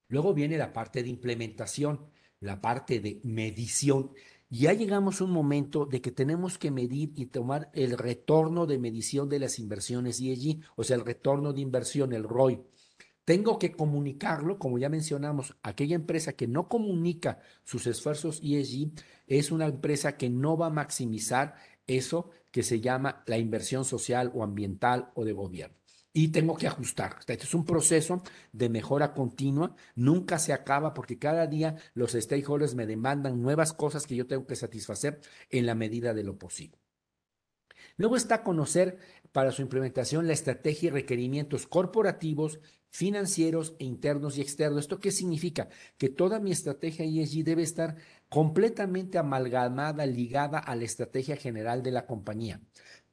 Luego 0.08 0.34
viene 0.34 0.58
la 0.58 0.74
parte 0.74 1.02
de 1.02 1.10
implementación, 1.10 2.08
la 2.40 2.62
parte 2.62 3.00
de 3.00 3.22
medición. 3.24 4.12
Ya 4.50 4.74
llegamos 4.74 5.20
a 5.20 5.24
un 5.24 5.32
momento 5.32 5.86
de 5.86 6.02
que 6.02 6.12
tenemos 6.12 6.60
que 6.60 6.70
medir 6.70 7.14
y 7.16 7.28
tomar 7.28 7.72
el 7.74 7.98
retorno 7.98 8.68
de 8.68 8.78
medición 8.78 9.30
de 9.30 9.40
las 9.40 9.58
inversiones 9.58 10.22
ESG, 10.22 10.62
o 10.76 10.84
sea, 10.84 10.96
el 10.96 11.06
retorno 11.06 11.54
de 11.54 11.62
inversión, 11.62 12.14
el 12.14 12.24
ROI. 12.24 12.62
Tengo 13.26 13.58
que 13.58 13.72
comunicarlo, 13.72 14.60
como 14.60 14.78
ya 14.78 14.88
mencionamos, 14.88 15.56
aquella 15.64 15.96
empresa 15.96 16.34
que 16.34 16.48
no 16.48 16.68
comunica 16.68 17.40
sus 17.64 17.88
esfuerzos 17.88 18.40
ESG 18.44 18.92
es 19.26 19.52
una 19.52 19.66
empresa 19.66 20.16
que 20.16 20.30
no 20.30 20.58
va 20.58 20.68
a 20.68 20.70
maximizar 20.70 21.56
eso 21.88 22.30
que 22.52 22.62
se 22.62 22.82
llama 22.82 23.24
la 23.26 23.40
inversión 23.40 23.84
social 23.84 24.32
o 24.36 24.44
ambiental 24.44 25.12
o 25.16 25.26
de 25.26 25.34
gobierno. 25.34 25.76
Y 26.14 26.30
tengo 26.30 26.56
que 26.56 26.68
ajustar. 26.68 27.18
Este 27.28 27.34
es 27.34 27.54
un 27.56 27.66
proceso 27.66 28.22
de 28.54 28.70
mejora 28.70 29.14
continua, 29.14 29.76
nunca 29.96 30.38
se 30.38 30.54
acaba 30.54 30.94
porque 30.94 31.18
cada 31.18 31.48
día 31.48 31.76
los 31.96 32.12
stakeholders 32.12 32.76
me 32.76 32.86
demandan 32.86 33.42
nuevas 33.42 33.74
cosas 33.74 34.06
que 34.06 34.16
yo 34.16 34.28
tengo 34.28 34.46
que 34.46 34.56
satisfacer 34.56 35.20
en 35.50 35.66
la 35.66 35.74
medida 35.74 36.14
de 36.14 36.24
lo 36.24 36.38
posible. 36.38 36.85
Luego 37.98 38.18
está 38.18 38.44
conocer 38.44 38.98
para 39.32 39.52
su 39.52 39.62
implementación 39.62 40.28
la 40.28 40.34
estrategia 40.34 40.88
y 40.88 40.92
requerimientos 40.92 41.68
corporativos, 41.68 42.60
financieros 42.90 43.76
e 43.80 43.86
internos 43.86 44.38
y 44.38 44.42
externos. 44.42 44.82
¿Esto 44.82 45.00
qué 45.00 45.12
significa? 45.12 45.70
Que 45.98 46.10
toda 46.10 46.40
mi 46.40 46.52
estrategia 46.52 47.06
ESG 47.06 47.44
debe 47.44 47.64
estar 47.64 47.96
completamente 48.30 49.18
amalgamada, 49.18 50.06
ligada 50.06 50.60
a 50.60 50.76
la 50.76 50.86
estrategia 50.86 51.36
general 51.36 51.84
de 51.84 51.92
la 51.92 52.06
compañía. 52.06 52.62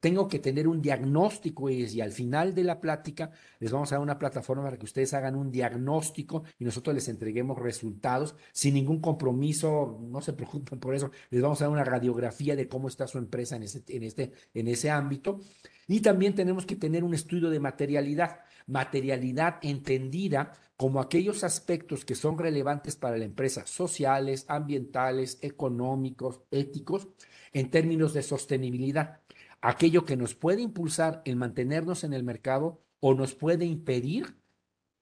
Tengo 0.03 0.27
que 0.27 0.41
tener 0.41 0.67
un 0.67 0.83
diagnóstico 0.83 1.69
ESG. 1.69 2.03
Al 2.03 2.11
final 2.11 2.57
de 2.57 2.65
la 2.65 2.81
plática 2.81 3.31
les 3.61 3.71
vamos 3.71 3.93
a 3.93 3.95
dar 3.95 4.03
una 4.03 4.19
plataforma 4.19 4.65
para 4.65 4.77
que 4.77 4.85
ustedes 4.85 5.15
hagan 5.15 5.37
un 5.37 5.53
diagnóstico 5.53 6.43
y 6.59 6.65
nosotros 6.65 6.93
les 6.93 7.07
entreguemos 7.07 7.57
resultados 7.57 8.35
sin 8.51 8.75
ningún 8.75 9.01
compromiso. 9.01 10.01
No 10.03 10.21
se 10.21 10.33
preocupen 10.33 10.81
por 10.81 10.97
eso. 10.97 11.12
Les 11.31 11.41
vamos 11.41 11.61
a 11.61 11.67
dar 11.67 11.73
una 11.73 11.85
radiografía 11.85 12.57
de 12.57 12.67
cómo 12.67 12.88
está 12.88 13.07
su 13.07 13.19
empresa 13.19 13.55
en, 13.55 13.62
ese, 13.62 13.85
este, 13.87 14.33
en 14.55 14.67
ese 14.67 14.91
ámbito. 14.91 15.38
Y 15.87 16.01
también 16.01 16.35
tenemos 16.35 16.67
que 16.67 16.75
tener 16.75 17.05
un 17.05 17.15
estudio 17.15 17.49
de 17.49 17.61
materialidad 17.61 18.41
materialidad 18.67 19.59
entendida 19.62 20.53
como 20.77 21.01
aquellos 21.01 21.45
aspectos 21.45 22.05
que 22.05 22.15
son 22.15 22.38
relevantes 22.38 22.97
para 22.97 23.17
la 23.17 23.25
empresa, 23.25 23.67
sociales, 23.67 24.47
ambientales, 24.49 25.38
económicos, 25.43 26.41
éticos, 26.51 27.09
en 27.53 27.71
términos 27.71 28.15
de 28.15 28.23
sostenibilidad. 28.23 29.21
Aquello 29.62 30.05
que 30.05 30.16
nos 30.16 30.35
puede 30.35 30.61
impulsar 30.61 31.22
en 31.25 31.38
mantenernos 31.38 32.05
en 32.05 32.12
el 32.12 32.25
mercado 32.25 32.83
o 33.01 33.14
nos 33.14 33.35
puede 33.35 33.64
impedir 33.64 34.37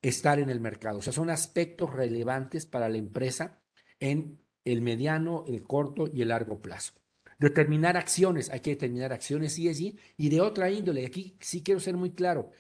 estar 0.03 0.39
en 0.39 0.49
el 0.51 0.61
mercado. 0.61 0.99
O 0.99 1.03
sea, 1.03 1.13
son 1.13 1.31
aspectos 1.31 1.93
relevantes 1.93 2.67
para 2.67 2.89
la 2.89 2.99
empresa 2.99 3.61
en 3.99 4.39
el 4.65 4.83
mediano, 4.83 5.45
el 5.49 5.65
corto 5.65 6.09
y 6.13 6.23
el 6.23 6.29
largo 6.29 6.61
plazo. 6.61 6.93
Determinar 7.39 7.97
acciones, 7.97 8.51
hay 8.51 8.61
que 8.61 8.71
determinar 8.71 9.13
acciones 9.13 9.55
así, 9.55 9.99
y 10.17 10.29
de 10.29 10.41
otra 10.41 10.71
índole. 10.71 11.05
Aquí 11.05 11.37
sí 11.41 11.63
quiero 11.63 11.81
ser 11.81 11.97
muy 11.97 12.11
claro 12.11 12.53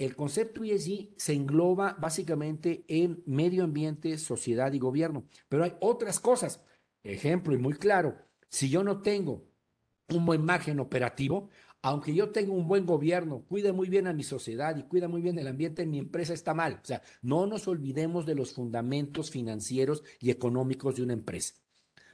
el 0.00 0.16
concepto 0.16 0.64
ESG 0.64 1.10
se 1.18 1.34
engloba 1.34 1.94
básicamente 2.00 2.86
en 2.88 3.22
medio 3.26 3.64
ambiente, 3.64 4.16
sociedad 4.16 4.72
y 4.72 4.78
gobierno, 4.78 5.26
pero 5.46 5.62
hay 5.62 5.74
otras 5.80 6.18
cosas. 6.18 6.62
Ejemplo 7.02 7.54
y 7.54 7.58
muy 7.58 7.74
claro, 7.74 8.16
si 8.48 8.70
yo 8.70 8.82
no 8.82 9.02
tengo 9.02 9.49
un 10.12 10.26
buen 10.26 10.44
margen 10.44 10.80
operativo, 10.80 11.48
aunque 11.82 12.14
yo 12.14 12.30
tenga 12.30 12.52
un 12.52 12.68
buen 12.68 12.84
gobierno, 12.84 13.44
cuide 13.48 13.72
muy 13.72 13.88
bien 13.88 14.06
a 14.06 14.12
mi 14.12 14.22
sociedad 14.22 14.76
y 14.76 14.82
cuida 14.82 15.08
muy 15.08 15.22
bien 15.22 15.38
el 15.38 15.46
ambiente, 15.46 15.86
mi 15.86 15.98
empresa 15.98 16.34
está 16.34 16.52
mal. 16.52 16.80
O 16.82 16.86
sea, 16.86 17.02
no 17.22 17.46
nos 17.46 17.66
olvidemos 17.68 18.26
de 18.26 18.34
los 18.34 18.52
fundamentos 18.52 19.30
financieros 19.30 20.02
y 20.20 20.30
económicos 20.30 20.96
de 20.96 21.02
una 21.02 21.14
empresa. 21.14 21.54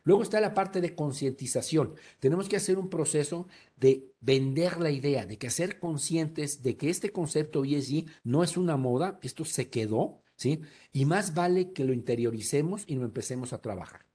Luego 0.04 0.22
está 0.22 0.40
la 0.40 0.54
parte 0.54 0.80
de 0.80 0.94
concientización. 0.94 1.94
Tenemos 2.20 2.48
que 2.48 2.54
hacer 2.54 2.78
un 2.78 2.88
proceso 2.88 3.48
de 3.76 4.12
vender 4.20 4.78
la 4.78 4.92
idea, 4.92 5.26
de 5.26 5.36
que 5.36 5.50
ser 5.50 5.80
conscientes 5.80 6.62
de 6.62 6.76
que 6.76 6.90
este 6.90 7.10
concepto 7.10 7.64
ESG 7.64 8.06
no 8.22 8.44
es 8.44 8.56
una 8.56 8.76
moda, 8.76 9.18
esto 9.22 9.44
se 9.44 9.68
quedó, 9.68 10.22
¿sí? 10.36 10.60
Y 10.92 11.06
más 11.06 11.34
vale 11.34 11.72
que 11.72 11.84
lo 11.84 11.92
interioricemos 11.92 12.84
y 12.86 12.94
lo 12.94 13.04
empecemos 13.04 13.52
a 13.52 13.60
trabajar. 13.60 14.06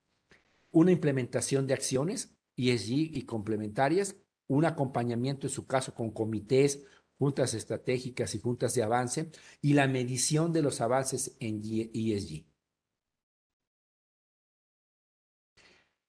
Una 0.72 0.94
implementación 0.94 1.68
de 1.68 1.74
acciones 1.74 2.38
ESG 2.70 3.18
y 3.18 3.24
complementarias, 3.24 4.16
un 4.48 4.66
acompañamiento 4.66 5.48
en 5.48 5.54
su 5.54 5.66
caso 5.66 5.94
con 5.94 6.12
comités, 6.12 6.84
juntas 7.18 7.54
estratégicas 7.54 8.36
y 8.36 8.40
juntas 8.40 8.74
de 8.74 8.84
avance, 8.84 9.32
y 9.62 9.74
la 9.74 9.88
medición 9.88 10.52
de 10.52 10.62
los 10.62 10.82
avances 10.82 11.36
en 11.40 11.62
ESG. 11.64 12.46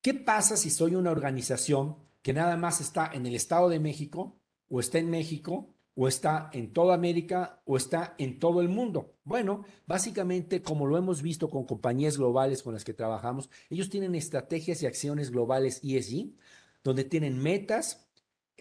¿Qué 0.00 0.14
pasa 0.14 0.56
si 0.56 0.70
soy 0.70 0.96
una 0.96 1.12
organización 1.12 1.96
que 2.22 2.32
nada 2.32 2.56
más 2.56 2.80
está 2.80 3.10
en 3.12 3.26
el 3.26 3.34
Estado 3.34 3.68
de 3.68 3.78
México, 3.78 4.40
o 4.68 4.80
está 4.80 4.98
en 4.98 5.10
México, 5.10 5.71
o 5.94 6.08
está 6.08 6.50
en 6.52 6.72
toda 6.72 6.94
América, 6.94 7.60
o 7.64 7.76
está 7.76 8.14
en 8.18 8.38
todo 8.38 8.60
el 8.60 8.68
mundo? 8.68 9.14
Bueno, 9.24 9.64
básicamente, 9.86 10.62
como 10.62 10.86
lo 10.86 10.96
hemos 10.96 11.22
visto 11.22 11.50
con 11.50 11.66
compañías 11.66 12.16
globales 12.16 12.62
con 12.62 12.74
las 12.74 12.84
que 12.84 12.94
trabajamos, 12.94 13.50
ellos 13.68 13.90
tienen 13.90 14.14
estrategias 14.14 14.82
y 14.82 14.86
acciones 14.86 15.30
globales 15.30 15.80
ESG, 15.82 16.34
donde 16.82 17.04
tienen 17.04 17.38
metas, 17.38 18.08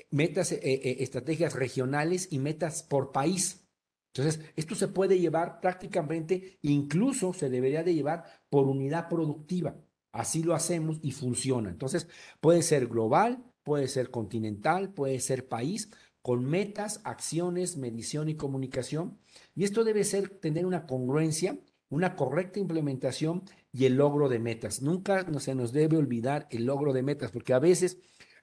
metas, 0.10 0.52
eh, 0.52 0.60
eh, 0.64 0.98
estrategias 1.00 1.54
regionales 1.54 2.28
y 2.32 2.40
metas 2.40 2.84
por 2.84 3.12
país. 3.12 3.66
Entonces, 4.14 4.44
esto 4.58 4.76
se 4.76 4.90
puede 4.90 5.20
llevar 5.20 5.62
prácticamente, 5.62 6.60
incluso 6.62 7.34
se 7.34 7.50
debería 7.50 7.84
de 7.84 7.94
llevar 7.94 8.26
por 8.50 8.68
unidad 8.68 9.08
productiva. 9.08 9.76
Así 10.12 10.44
lo 10.44 10.54
hacemos 10.54 11.00
y 11.02 11.12
funciona. 11.12 11.70
Entonces, 11.70 12.08
puede 12.42 12.62
ser 12.62 12.88
global, 12.88 13.46
puede 13.64 13.88
ser 13.88 14.12
continental, 14.12 14.94
puede 14.94 15.20
ser 15.22 15.48
país, 15.48 15.90
con 16.22 16.46
metas, 16.46 17.02
acciones, 17.04 17.78
medición 17.78 18.30
y 18.30 18.36
comunicación. 18.36 19.18
Y 19.56 19.64
esto 19.64 19.84
debe 19.84 20.04
ser 20.04 20.30
tener 20.30 20.66
una 20.66 20.86
congruencia, 20.86 21.60
una 21.90 22.16
correcta 22.16 22.60
implementación 22.60 23.44
y 23.72 23.86
el 23.86 23.96
logro 23.96 24.30
de 24.30 24.40
metas. 24.40 24.82
Nunca 24.82 25.26
se 25.40 25.56
nos 25.56 25.72
debe 25.72 25.98
olvidar 25.98 26.48
el 26.52 26.66
logro 26.66 26.94
de 26.94 27.04
metas, 27.04 27.32
porque 27.32 27.54
a 27.54 27.60
veces 27.60 27.98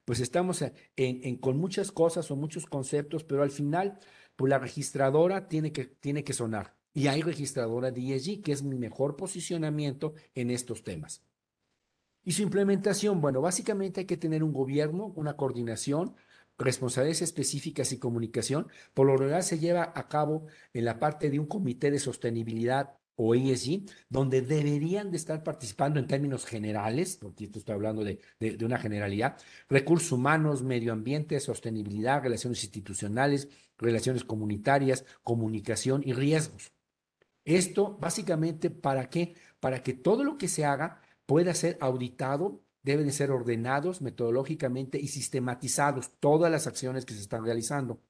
pues 0.04 0.20
estamos 0.20 0.64
con 1.40 1.58
muchas 1.58 1.92
cosas 1.92 2.30
o 2.30 2.36
muchos 2.36 2.64
conceptos, 2.64 3.24
pero 3.24 3.42
al 3.42 3.50
final, 3.50 3.98
pues 4.36 4.48
la 4.48 4.58
registradora 4.58 5.48
tiene 5.48 5.70
que, 5.70 5.84
tiene 5.84 6.24
que 6.24 6.32
sonar. 6.32 6.78
Y 6.94 7.08
hay 7.08 7.20
registradora 7.20 7.90
de 7.90 8.14
ESG, 8.14 8.42
que 8.42 8.52
es 8.52 8.62
mi 8.62 8.78
mejor 8.78 9.16
posicionamiento 9.16 10.14
en 10.34 10.50
estos 10.50 10.82
temas. 10.82 11.22
Y 12.24 12.32
su 12.32 12.42
implementación, 12.42 13.20
bueno, 13.20 13.42
básicamente 13.42 14.00
hay 14.00 14.06
que 14.06 14.16
tener 14.16 14.42
un 14.42 14.54
gobierno, 14.54 15.12
una 15.14 15.36
coordinación, 15.36 16.14
responsabilidades 16.58 17.22
específicas 17.22 17.92
y 17.92 17.98
comunicación. 17.98 18.68
Por 18.94 19.06
lo 19.06 19.16
general 19.16 19.42
se 19.42 19.58
lleva 19.58 19.92
a 19.94 20.08
cabo 20.08 20.46
en 20.72 20.84
la 20.84 20.98
parte 20.98 21.30
de 21.30 21.38
un 21.38 21.46
comité 21.46 21.90
de 21.90 21.98
sostenibilidad 21.98 22.98
o 23.20 23.34
ESG, 23.34 23.82
donde 24.08 24.42
deberían 24.42 25.10
de 25.10 25.16
estar 25.16 25.42
participando 25.42 25.98
en 25.98 26.06
términos 26.06 26.46
generales, 26.46 27.18
porque 27.20 27.44
esto 27.44 27.58
estoy 27.58 27.74
hablando 27.74 28.04
de, 28.04 28.20
de, 28.38 28.64
una 28.64 28.78
generalidad, 28.78 29.36
recursos 29.68 30.12
humanos, 30.12 30.62
medio 30.62 30.92
ambiente, 30.92 31.40
sostenibilidad, 31.40 32.22
relaciones 32.22 32.62
institucionales, 32.62 33.48
relaciones 33.76 34.22
comunitarias, 34.22 35.04
comunicación 35.24 36.02
y 36.04 36.12
riesgos. 36.12 36.72
Esto 37.44 37.96
básicamente 37.98 38.70
para 38.70 39.10
qué? 39.10 39.34
Para 39.58 39.82
que 39.82 39.94
todo 39.94 40.22
lo 40.22 40.38
que 40.38 40.46
se 40.46 40.64
haga 40.64 41.02
pueda 41.26 41.54
ser 41.54 41.76
auditado, 41.80 42.62
deben 42.82 43.12
ser 43.12 43.30
ordenados 43.30 44.00
metodológicamente 44.00 44.98
y 44.98 45.08
sistematizados 45.08 46.10
todas 46.20 46.50
las 46.50 46.66
acciones 46.66 47.04
que 47.04 47.14
se 47.14 47.20
están 47.20 47.44
realizando 47.44 48.00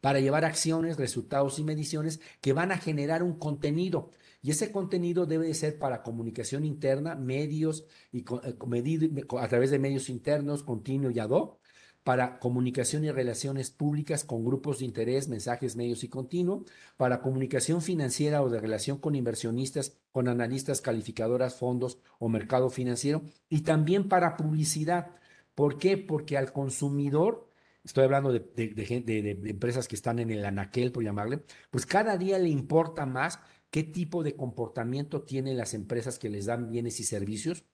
para 0.00 0.20
llevar 0.20 0.44
acciones, 0.44 0.98
resultados 0.98 1.58
y 1.58 1.64
mediciones 1.64 2.20
que 2.42 2.52
van 2.52 2.72
a 2.72 2.78
generar 2.78 3.22
un 3.22 3.38
contenido. 3.38 4.10
Y 4.42 4.50
ese 4.50 4.70
contenido 4.70 5.24
debe 5.24 5.46
de 5.46 5.54
ser 5.54 5.78
para 5.78 6.02
comunicación 6.02 6.66
interna, 6.66 7.14
medios 7.14 7.86
y 8.12 8.18
eh, 8.18 9.26
a 9.38 9.48
través 9.48 9.70
de 9.70 9.78
medios 9.78 10.10
internos, 10.10 10.62
continuo 10.62 11.10
y 11.10 11.18
ad 11.18 11.30
hoc, 11.30 11.58
para 12.04 12.38
comunicación 12.38 13.04
y 13.04 13.10
relaciones 13.10 13.70
públicas 13.70 14.24
con 14.24 14.44
grupos 14.44 14.78
de 14.78 14.84
interés, 14.84 15.28
mensajes, 15.28 15.74
medios 15.74 16.04
y 16.04 16.08
continuo, 16.08 16.64
para 16.98 17.22
comunicación 17.22 17.80
financiera 17.80 18.42
o 18.42 18.50
de 18.50 18.60
relación 18.60 18.98
con 18.98 19.14
inversionistas, 19.14 19.96
con 20.12 20.28
analistas, 20.28 20.82
calificadoras, 20.82 21.56
fondos 21.56 21.98
o 22.18 22.28
mercado 22.28 22.68
financiero, 22.68 23.22
y 23.48 23.62
también 23.62 24.08
para 24.08 24.36
publicidad. 24.36 25.12
¿Por 25.54 25.78
qué? 25.78 25.96
Porque 25.96 26.36
al 26.36 26.52
consumidor, 26.52 27.48
estoy 27.82 28.04
hablando 28.04 28.32
de, 28.32 28.40
de, 28.40 29.30
empresas 29.48 29.88
que 29.88 29.96
están 29.96 30.18
en 30.18 30.30
el 30.30 30.44
anaquel, 30.44 30.92
por 30.92 31.04
llamarle, 31.04 31.42
pues 31.70 31.86
cada 31.86 32.18
día 32.18 32.38
le 32.38 32.50
importa 32.50 33.06
más 33.06 33.40
qué 33.70 33.82
tipo 33.82 34.22
de 34.22 34.36
comportamiento 34.36 35.22
tienen 35.22 35.56
las 35.56 35.72
empresas 35.72 36.18
que 36.18 36.28
les 36.28 36.46
dan 36.46 36.70
bienes 36.70 37.00
y 37.00 37.04
servicios 37.04 37.64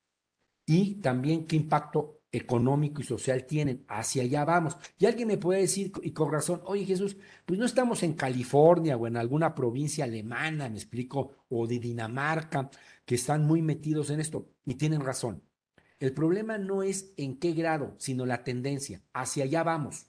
y 0.67 0.97
también 1.01 1.47
qué 1.47 1.57
impacto 1.57 2.20
económico 2.33 3.01
y 3.01 3.05
social 3.05 3.45
tienen. 3.45 3.85
Hacia 3.89 4.23
allá 4.23 4.45
vamos. 4.45 4.77
Y 4.99 5.07
alguien 5.07 5.29
me 5.29 5.39
puede 5.39 5.61
decir, 5.61 5.93
y 6.03 6.13
con 6.13 6.33
razón, 6.33 6.63
oye 6.65 6.85
Jesús, 6.85 7.17
pues 7.45 7.59
no 7.59 7.67
estamos 7.67 8.03
en 8.03 8.15
California 8.15 8.97
o 8.97 9.07
en 9.07 9.17
alguna 9.17 9.55
provincia 9.55 10.05
alemana, 10.05 10.69
me 10.69 10.77
explico, 10.77 11.45
o 11.49 11.67
de 11.67 11.79
Dinamarca, 11.79 12.71
que 13.05 13.17
están 13.17 13.47
muy 13.47 13.63
metidos 13.63 14.11
en 14.11 14.21
esto. 14.21 14.49
Y 14.65 14.75
tienen 14.75 15.01
razón. 15.01 15.43
El 15.99 16.15
problema 16.15 16.57
no 16.59 16.83
es 16.83 17.13
en 17.17 17.39
qué 17.39 17.53
grado, 17.53 17.95
sino 17.99 18.25
la 18.25 18.43
tendencia. 18.45 19.03
Hacia 19.13 19.45
allá 19.45 19.63
vamos. 19.63 20.07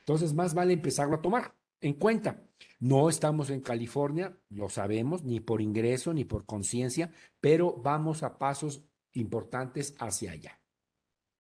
Entonces, 0.00 0.34
más 0.34 0.52
vale 0.52 0.74
empezarlo 0.74 1.16
a 1.16 1.22
tomar 1.22 1.54
en 1.80 1.94
cuenta. 1.94 2.42
No 2.80 3.08
estamos 3.08 3.50
en 3.50 3.60
California, 3.60 4.36
lo 4.50 4.68
sabemos, 4.68 5.24
ni 5.24 5.40
por 5.40 5.60
ingreso, 5.60 6.12
ni 6.12 6.24
por 6.24 6.46
conciencia, 6.46 7.12
pero 7.40 7.76
vamos 7.76 8.22
a 8.22 8.38
pasos 8.38 8.84
importantes 9.12 9.94
hacia 9.98 10.32
allá. 10.32 10.61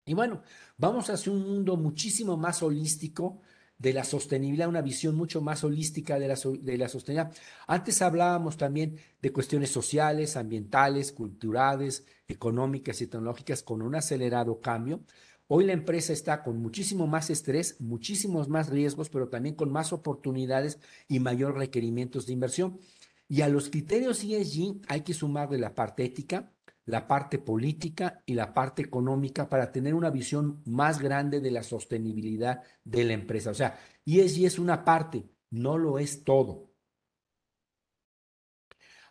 Y 0.08 0.14
bueno, 0.14 0.44
vamos 0.78 1.10
hacia 1.10 1.32
un 1.32 1.42
mundo 1.42 1.78
muchísimo 1.78 2.38
más 2.38 2.62
holístico 2.62 3.42
de 3.80 3.92
la 3.92 4.04
sostenibilidad, 4.04 4.70
una 4.70 4.84
visión 4.84 5.16
mucho 5.16 5.42
más 5.42 5.64
holística 5.64 6.20
de 6.20 6.28
la, 6.28 6.36
de 6.36 6.78
la 6.78 6.88
sostenibilidad. 6.88 7.36
Antes 7.68 8.04
hablábamos 8.04 8.56
también 8.56 9.00
de 9.22 9.34
cuestiones 9.34 9.72
sociales, 9.72 10.38
ambientales, 10.38 11.12
culturales, 11.12 12.06
económicas 12.28 13.02
y 13.02 13.08
tecnológicas 13.08 13.64
con 13.64 13.82
un 13.82 13.96
acelerado 13.96 14.62
cambio. 14.62 15.02
Hoy 15.48 15.66
la 15.66 15.74
empresa 15.74 16.14
está 16.14 16.44
con 16.44 16.62
muchísimo 16.62 17.08
más 17.08 17.32
estrés, 17.32 17.82
muchísimos 17.82 18.48
más 18.48 18.70
riesgos, 18.70 19.10
pero 19.10 19.30
también 19.30 19.56
con 19.56 19.72
más 19.72 19.92
oportunidades 19.92 20.80
y 21.08 21.20
mayor 21.20 21.58
requerimientos 21.58 22.28
de 22.28 22.34
inversión. 22.34 22.80
Y 23.28 23.42
a 23.42 23.50
los 23.50 23.70
criterios 23.70 24.24
ESG 24.24 24.82
hay 24.88 25.02
que 25.02 25.16
sumarle 25.16 25.58
la 25.58 25.74
parte 25.74 26.06
ética, 26.06 26.52
la 26.86 27.08
parte 27.08 27.40
política 27.40 28.22
y 28.26 28.34
la 28.34 28.54
parte 28.54 28.82
económica 28.82 29.50
para 29.50 29.72
tener 29.72 29.94
una 29.94 30.10
visión 30.10 30.62
más 30.66 31.00
grande 31.00 31.40
de 31.40 31.52
la 31.52 31.64
sostenibilidad 31.64 32.62
de 32.84 33.04
la 33.04 33.14
empresa. 33.14 33.52
O 33.52 33.54
sea, 33.54 33.80
ESG 34.06 34.46
es 34.46 34.60
una 34.60 34.86
parte, 34.86 35.26
no 35.50 35.78
lo 35.78 36.00
es 36.00 36.24
todo. 36.24 36.72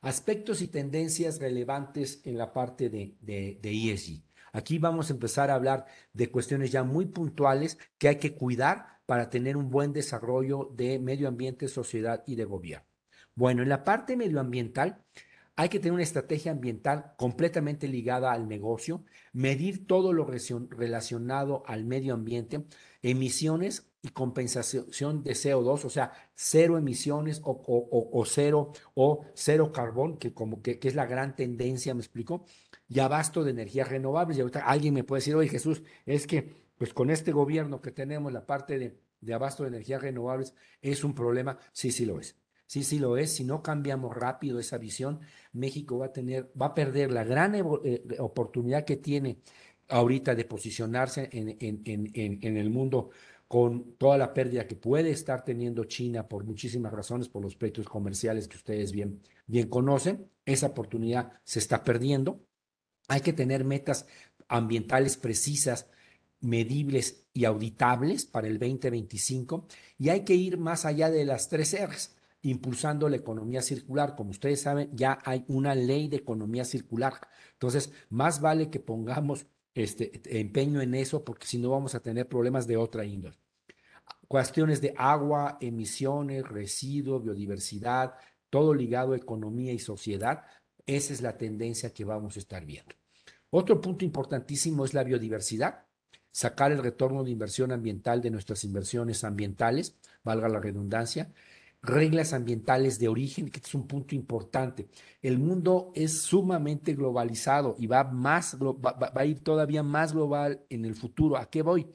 Aspectos 0.03 0.61
y 0.61 0.69
tendencias 0.69 1.41
relevantes 1.41 2.21
en 2.25 2.37
la 2.37 2.53
parte 2.53 2.91
de, 2.91 3.17
de, 3.21 3.59
de 3.61 3.93
ESG. 3.93 4.23
Aquí 4.53 4.79
vamos 4.79 5.11
a 5.11 5.15
empezar 5.15 5.51
a 5.51 5.55
hablar 5.55 5.87
de 6.13 6.31
cuestiones 6.31 6.71
ya 6.71 6.85
muy 6.85 7.07
puntuales 7.07 7.79
que 7.99 8.09
hay 8.09 8.17
que 8.17 8.35
cuidar 8.35 9.01
para 9.07 9.29
tener 9.29 9.57
un 9.57 9.71
buen 9.71 9.93
desarrollo 9.93 10.71
de 10.77 10.99
medio 10.99 11.27
ambiente, 11.27 11.67
sociedad 11.69 12.23
y 12.27 12.37
de 12.37 12.45
gobierno. 12.45 12.87
Bueno, 13.35 13.63
en 13.63 13.69
la 13.69 13.83
parte 13.83 14.17
medioambiental, 14.17 15.05
hay 15.57 15.69
que 15.69 15.79
tener 15.79 15.93
una 15.93 16.03
estrategia 16.03 16.53
ambiental 16.53 17.15
completamente 17.17 17.87
ligada 17.87 18.33
al 18.33 18.49
negocio, 18.49 19.05
medir 19.33 19.87
todo 19.87 20.13
lo 20.13 20.27
relacionado 20.27 21.63
al 21.67 21.85
medio 21.85 22.15
ambiente, 22.15 22.65
emisiones 23.03 23.89
y 24.03 24.09
compensación 24.09 25.23
de 25.23 25.33
CO2, 25.33 25.85
o 25.85 25.91
sea, 25.91 26.13
cero 26.35 26.77
emisiones 26.77 27.41
o, 27.45 28.25
cero 28.27 28.73
o 28.95 29.25
cero 29.35 29.73
carbón, 29.73 30.19
que 30.19 30.35
como 30.35 30.61
que, 30.61 30.79
es 30.83 30.95
la 30.95 31.07
gran 31.07 31.37
tendencia, 31.37 31.95
me 31.95 32.01
explico, 32.01 32.45
y 32.89 32.99
abasto 32.99 33.45
de 33.45 33.53
energías 33.53 33.89
renovables. 33.89 34.37
Y 34.37 34.41
ahorita 34.41 34.67
alguien 34.67 34.95
me 34.95 35.05
puede 35.05 35.21
decir, 35.21 35.37
oye 35.37 35.49
Jesús, 35.49 35.83
es 36.05 36.27
que 36.27 36.65
pues 36.77 36.93
con 36.93 37.11
este 37.11 37.33
gobierno 37.33 37.81
que 37.81 37.93
tenemos, 37.93 38.33
la 38.33 38.47
parte 38.47 38.79
de, 38.79 39.01
de 39.21 39.35
abasto 39.35 39.63
de 39.63 39.69
energías 39.71 40.03
renovables 40.03 40.55
es 40.83 41.05
un 41.05 41.15
problema. 41.15 41.59
Sí, 41.73 41.93
sí 41.93 42.05
lo 42.05 42.19
es. 42.21 42.37
Sí, 42.67 42.83
sí 42.83 42.99
lo 42.99 43.17
es. 43.17 43.33
Si 43.35 43.45
no 43.45 43.63
cambiamos 43.63 44.17
rápido 44.17 44.59
esa 44.59 44.79
visión, 44.79 45.21
México 45.53 45.99
va 45.99 46.07
a 46.07 46.13
tener, 46.13 46.51
va 46.61 46.67
a 46.67 46.75
perder 46.75 47.13
la 47.13 47.25
gran 47.25 47.55
eh, 47.55 48.03
oportunidad 48.19 48.85
que 48.85 48.97
tiene 48.97 49.39
ahorita 49.89 50.35
de 50.35 50.45
posicionarse 50.45 51.29
en, 51.33 51.57
en, 51.61 52.57
el 52.57 52.71
mundo 52.71 53.11
con 53.47 53.95
toda 53.97 54.17
la 54.17 54.33
pérdida 54.33 54.67
que 54.67 54.77
puede 54.77 55.11
estar 55.11 55.45
teniendo 55.45 55.85
China 55.85 56.27
por 56.27 56.45
muchísimas 56.45 56.93
razones, 56.93 57.29
por 57.29 57.43
los 57.43 57.55
precios 57.55 57.87
comerciales 57.87 58.49
que 58.49 58.57
ustedes 58.57 58.93
bien, 58.93 59.21
bien 59.47 59.69
conocen. 59.69 60.31
Esa 60.47 60.69
oportunidad 60.69 61.33
se 61.45 61.59
está 61.59 61.85
perdiendo. 61.85 62.41
Hay 63.09 63.21
que 63.21 63.35
tener 63.35 63.65
metas 63.65 64.07
ambientales 64.49 65.17
precisas, 65.19 65.89
medibles 66.41 67.27
y 67.35 67.45
auditables 67.45 68.25
para 68.27 68.47
el 68.47 68.59
2025 68.59 69.67
y 69.99 70.09
hay 70.09 70.25
que 70.25 70.35
ir 70.35 70.59
más 70.59 70.85
allá 70.85 71.11
de 71.11 71.25
las 71.25 71.49
tres 71.49 71.77
R's 71.79 72.15
impulsando 72.45 73.09
la 73.09 73.17
economía 73.17 73.63
circular. 73.63 74.15
Como 74.15 74.31
ustedes 74.31 74.61
saben, 74.61 74.91
ya 74.93 75.19
hay 75.25 75.45
una 75.49 75.75
ley 75.75 76.09
de 76.09 76.19
economía 76.19 76.65
circular. 76.65 77.15
Entonces, 77.53 77.93
más 78.11 78.41
vale 78.41 78.71
que 78.71 78.81
pongamos 78.81 79.47
este, 79.75 80.21
empeño 80.41 80.81
en 80.81 80.95
eso 80.95 81.25
porque 81.25 81.47
si 81.47 81.59
no 81.59 81.71
vamos 81.71 81.95
a 81.95 82.01
tener 82.01 82.29
problemas 82.29 82.67
de 82.67 82.77
otra 82.77 83.05
índole. 83.05 83.37
Cuestiones 84.29 84.81
de 84.81 84.95
agua, 84.97 85.59
emisiones, 85.61 86.47
residuos, 86.47 87.23
biodiversidad, 87.23 88.15
todo 88.51 88.75
ligado 88.75 89.13
a 89.13 89.17
economía 89.17 89.73
y 89.73 89.79
sociedad, 89.79 90.45
esa 90.87 91.13
es 91.13 91.23
la 91.23 91.37
tendencia 91.37 91.93
que 91.93 92.05
vamos 92.05 92.37
a 92.37 92.41
estar 92.41 92.65
viendo. 92.65 92.95
Otro 93.51 93.81
punto 93.81 94.05
importantísimo 94.05 94.85
es 94.85 94.93
la 94.93 95.05
biodiversidad, 95.05 95.87
sacar 96.31 96.73
el 96.73 96.83
retorno 96.83 97.25
de 97.25 97.31
inversión 97.31 97.73
ambiental 97.73 98.21
de 98.21 98.31
nuestras 98.31 98.65
inversiones 98.65 99.25
ambientales, 99.25 99.97
valga 100.25 100.49
la 100.49 100.59
redundancia, 100.59 101.33
reglas 101.85 102.33
ambientales 102.33 102.99
de 102.99 103.09
origen, 103.09 103.51
que 103.51 103.61
es 103.61 103.75
un 103.75 103.87
punto 103.87 104.15
importante. 104.15 104.89
El 105.23 105.39
mundo 105.39 105.93
es 105.95 106.23
sumamente 106.23 106.95
globalizado 106.95 107.77
y 107.79 107.87
va, 107.87 108.05
más, 108.05 108.57
va, 108.61 109.13
a 109.15 109.25
ir 109.25 109.41
todavía 109.41 109.83
más 109.83 110.13
global 110.13 110.65
en 110.71 110.85
el 110.85 110.95
futuro. 110.95 111.37
¿A 111.37 111.51
qué 111.51 111.63
voy? 111.63 111.87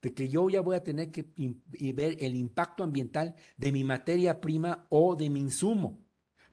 De 0.00 0.12
que 0.12 0.28
yo 0.28 0.48
ya 0.50 0.60
voy 0.60 0.76
a 0.76 0.82
tener 0.82 1.10
que 1.10 1.26
ver 1.94 2.16
el 2.20 2.36
impacto 2.36 2.84
ambiental 2.84 3.34
de 3.56 3.72
mi 3.72 3.84
materia 3.84 4.40
prima 4.40 4.86
o 4.90 5.16
de 5.16 5.30
mi 5.30 5.40
insumo, 5.40 6.00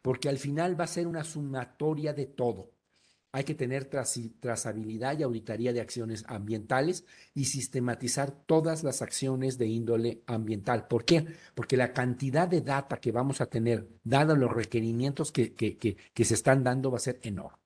porque 0.01 0.29
al 0.29 0.37
final 0.37 0.79
va 0.79 0.85
a 0.85 0.87
ser 0.87 1.07
una 1.07 1.23
sumatoria 1.23 2.13
de 2.13 2.27
todo. 2.27 2.71
Hay 3.31 3.43
que 3.43 3.53
tener 3.53 3.85
trazabilidad 3.85 5.19
y 5.19 5.23
auditoría 5.23 5.71
de 5.71 5.81
acciones 5.81 6.23
ambientales 6.27 7.05
y 7.35 7.45
sistematizar 7.45 8.31
todas 8.31 8.83
las 8.83 9.03
acciones 9.03 9.59
de 9.59 9.67
índole 9.67 10.23
ambiental. 10.25 10.87
¿Por 10.87 11.05
qué? 11.05 11.27
Porque 11.53 11.77
la 11.77 11.93
cantidad 11.93 12.47
de 12.47 12.61
data 12.61 12.99
que 12.99 13.11
vamos 13.11 13.39
a 13.39 13.45
tener, 13.45 13.87
dados 14.03 14.37
los 14.37 14.51
requerimientos 14.51 15.31
que, 15.31 15.53
que, 15.53 15.77
que 15.77 16.25
se 16.25 16.33
están 16.33 16.63
dando, 16.63 16.89
va 16.89 16.97
a 16.97 17.01
ser 17.01 17.19
enorme. 17.21 17.59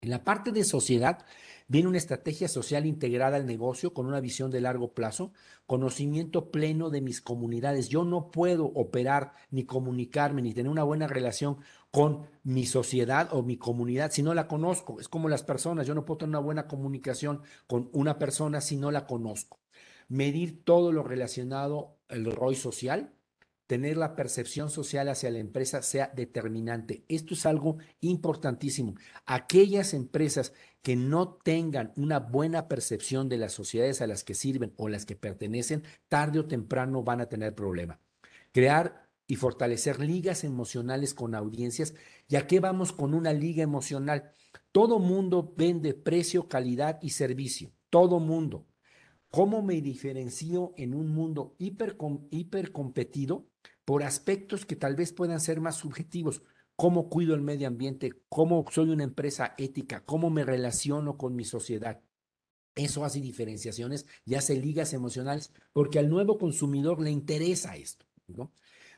En 0.00 0.10
la 0.10 0.22
parte 0.22 0.52
de 0.52 0.62
sociedad, 0.62 1.24
Viene 1.70 1.86
una 1.86 1.98
estrategia 1.98 2.48
social 2.48 2.86
integrada 2.86 3.36
al 3.36 3.44
negocio 3.44 3.92
con 3.92 4.06
una 4.06 4.20
visión 4.20 4.50
de 4.50 4.62
largo 4.62 4.94
plazo, 4.94 5.34
conocimiento 5.66 6.50
pleno 6.50 6.88
de 6.88 7.02
mis 7.02 7.20
comunidades. 7.20 7.90
Yo 7.90 8.04
no 8.04 8.30
puedo 8.30 8.64
operar 8.64 9.32
ni 9.50 9.64
comunicarme 9.64 10.40
ni 10.40 10.54
tener 10.54 10.72
una 10.72 10.82
buena 10.82 11.06
relación 11.08 11.58
con 11.90 12.26
mi 12.42 12.66
sociedad 12.66 13.28
o 13.32 13.42
mi 13.42 13.56
comunidad 13.56 14.10
si 14.10 14.22
no 14.22 14.34
la 14.34 14.48
conozco. 14.48 15.00
Es 15.00 15.08
como 15.08 15.28
las 15.28 15.42
personas, 15.42 15.86
yo 15.86 15.94
no 15.94 16.04
puedo 16.04 16.18
tener 16.18 16.30
una 16.30 16.38
buena 16.38 16.66
comunicación 16.68 17.42
con 17.66 17.88
una 17.92 18.18
persona 18.18 18.60
si 18.60 18.76
no 18.76 18.90
la 18.90 19.06
conozco. 19.06 19.58
Medir 20.08 20.64
todo 20.64 20.92
lo 20.92 21.02
relacionado 21.02 21.98
al 22.08 22.24
rol 22.24 22.56
social, 22.56 23.12
tener 23.66 23.98
la 23.98 24.16
percepción 24.16 24.70
social 24.70 25.08
hacia 25.08 25.30
la 25.30 25.38
empresa 25.38 25.82
sea 25.82 26.10
determinante. 26.14 27.04
Esto 27.08 27.34
es 27.34 27.44
algo 27.44 27.76
importantísimo. 28.00 28.94
Aquellas 29.26 29.92
empresas 29.92 30.54
que 30.80 30.96
no 30.96 31.34
tengan 31.34 31.92
una 31.96 32.18
buena 32.18 32.66
percepción 32.66 33.28
de 33.28 33.36
las 33.36 33.52
sociedades 33.52 34.00
a 34.00 34.06
las 34.06 34.24
que 34.24 34.34
sirven 34.34 34.72
o 34.76 34.88
las 34.88 35.04
que 35.04 35.16
pertenecen, 35.16 35.84
tarde 36.08 36.38
o 36.38 36.46
temprano 36.46 37.02
van 37.02 37.20
a 37.20 37.28
tener 37.28 37.54
problema. 37.54 38.00
Crear 38.52 39.07
y 39.28 39.36
fortalecer 39.36 40.00
ligas 40.00 40.42
emocionales 40.42 41.14
con 41.14 41.36
audiencias. 41.36 41.94
¿Y 42.28 42.36
a 42.36 42.48
qué 42.48 42.58
vamos 42.58 42.92
con 42.92 43.14
una 43.14 43.32
liga 43.32 43.62
emocional? 43.62 44.32
Todo 44.72 44.98
mundo 44.98 45.54
vende 45.56 45.94
precio, 45.94 46.48
calidad 46.48 46.98
y 47.02 47.10
servicio. 47.10 47.70
Todo 47.90 48.18
mundo. 48.18 48.66
¿Cómo 49.30 49.62
me 49.62 49.82
diferencio 49.82 50.72
en 50.78 50.94
un 50.94 51.10
mundo 51.10 51.54
hiper, 51.58 51.98
hiper 52.30 52.72
competido 52.72 53.46
por 53.84 54.02
aspectos 54.02 54.64
que 54.64 54.76
tal 54.76 54.96
vez 54.96 55.12
puedan 55.12 55.40
ser 55.40 55.60
más 55.60 55.76
subjetivos? 55.76 56.42
¿Cómo 56.74 57.10
cuido 57.10 57.34
el 57.34 57.42
medio 57.42 57.68
ambiente? 57.68 58.22
¿Cómo 58.30 58.64
soy 58.70 58.88
una 58.88 59.04
empresa 59.04 59.54
ética? 59.58 60.04
¿Cómo 60.06 60.30
me 60.30 60.44
relaciono 60.44 61.18
con 61.18 61.36
mi 61.36 61.44
sociedad? 61.44 62.00
Eso 62.74 63.04
hace 63.04 63.20
diferenciaciones 63.20 64.06
y 64.24 64.36
hace 64.36 64.56
ligas 64.56 64.94
emocionales 64.94 65.52
porque 65.74 65.98
al 65.98 66.08
nuevo 66.08 66.38
consumidor 66.38 67.02
le 67.02 67.10
interesa 67.10 67.76
esto. 67.76 68.06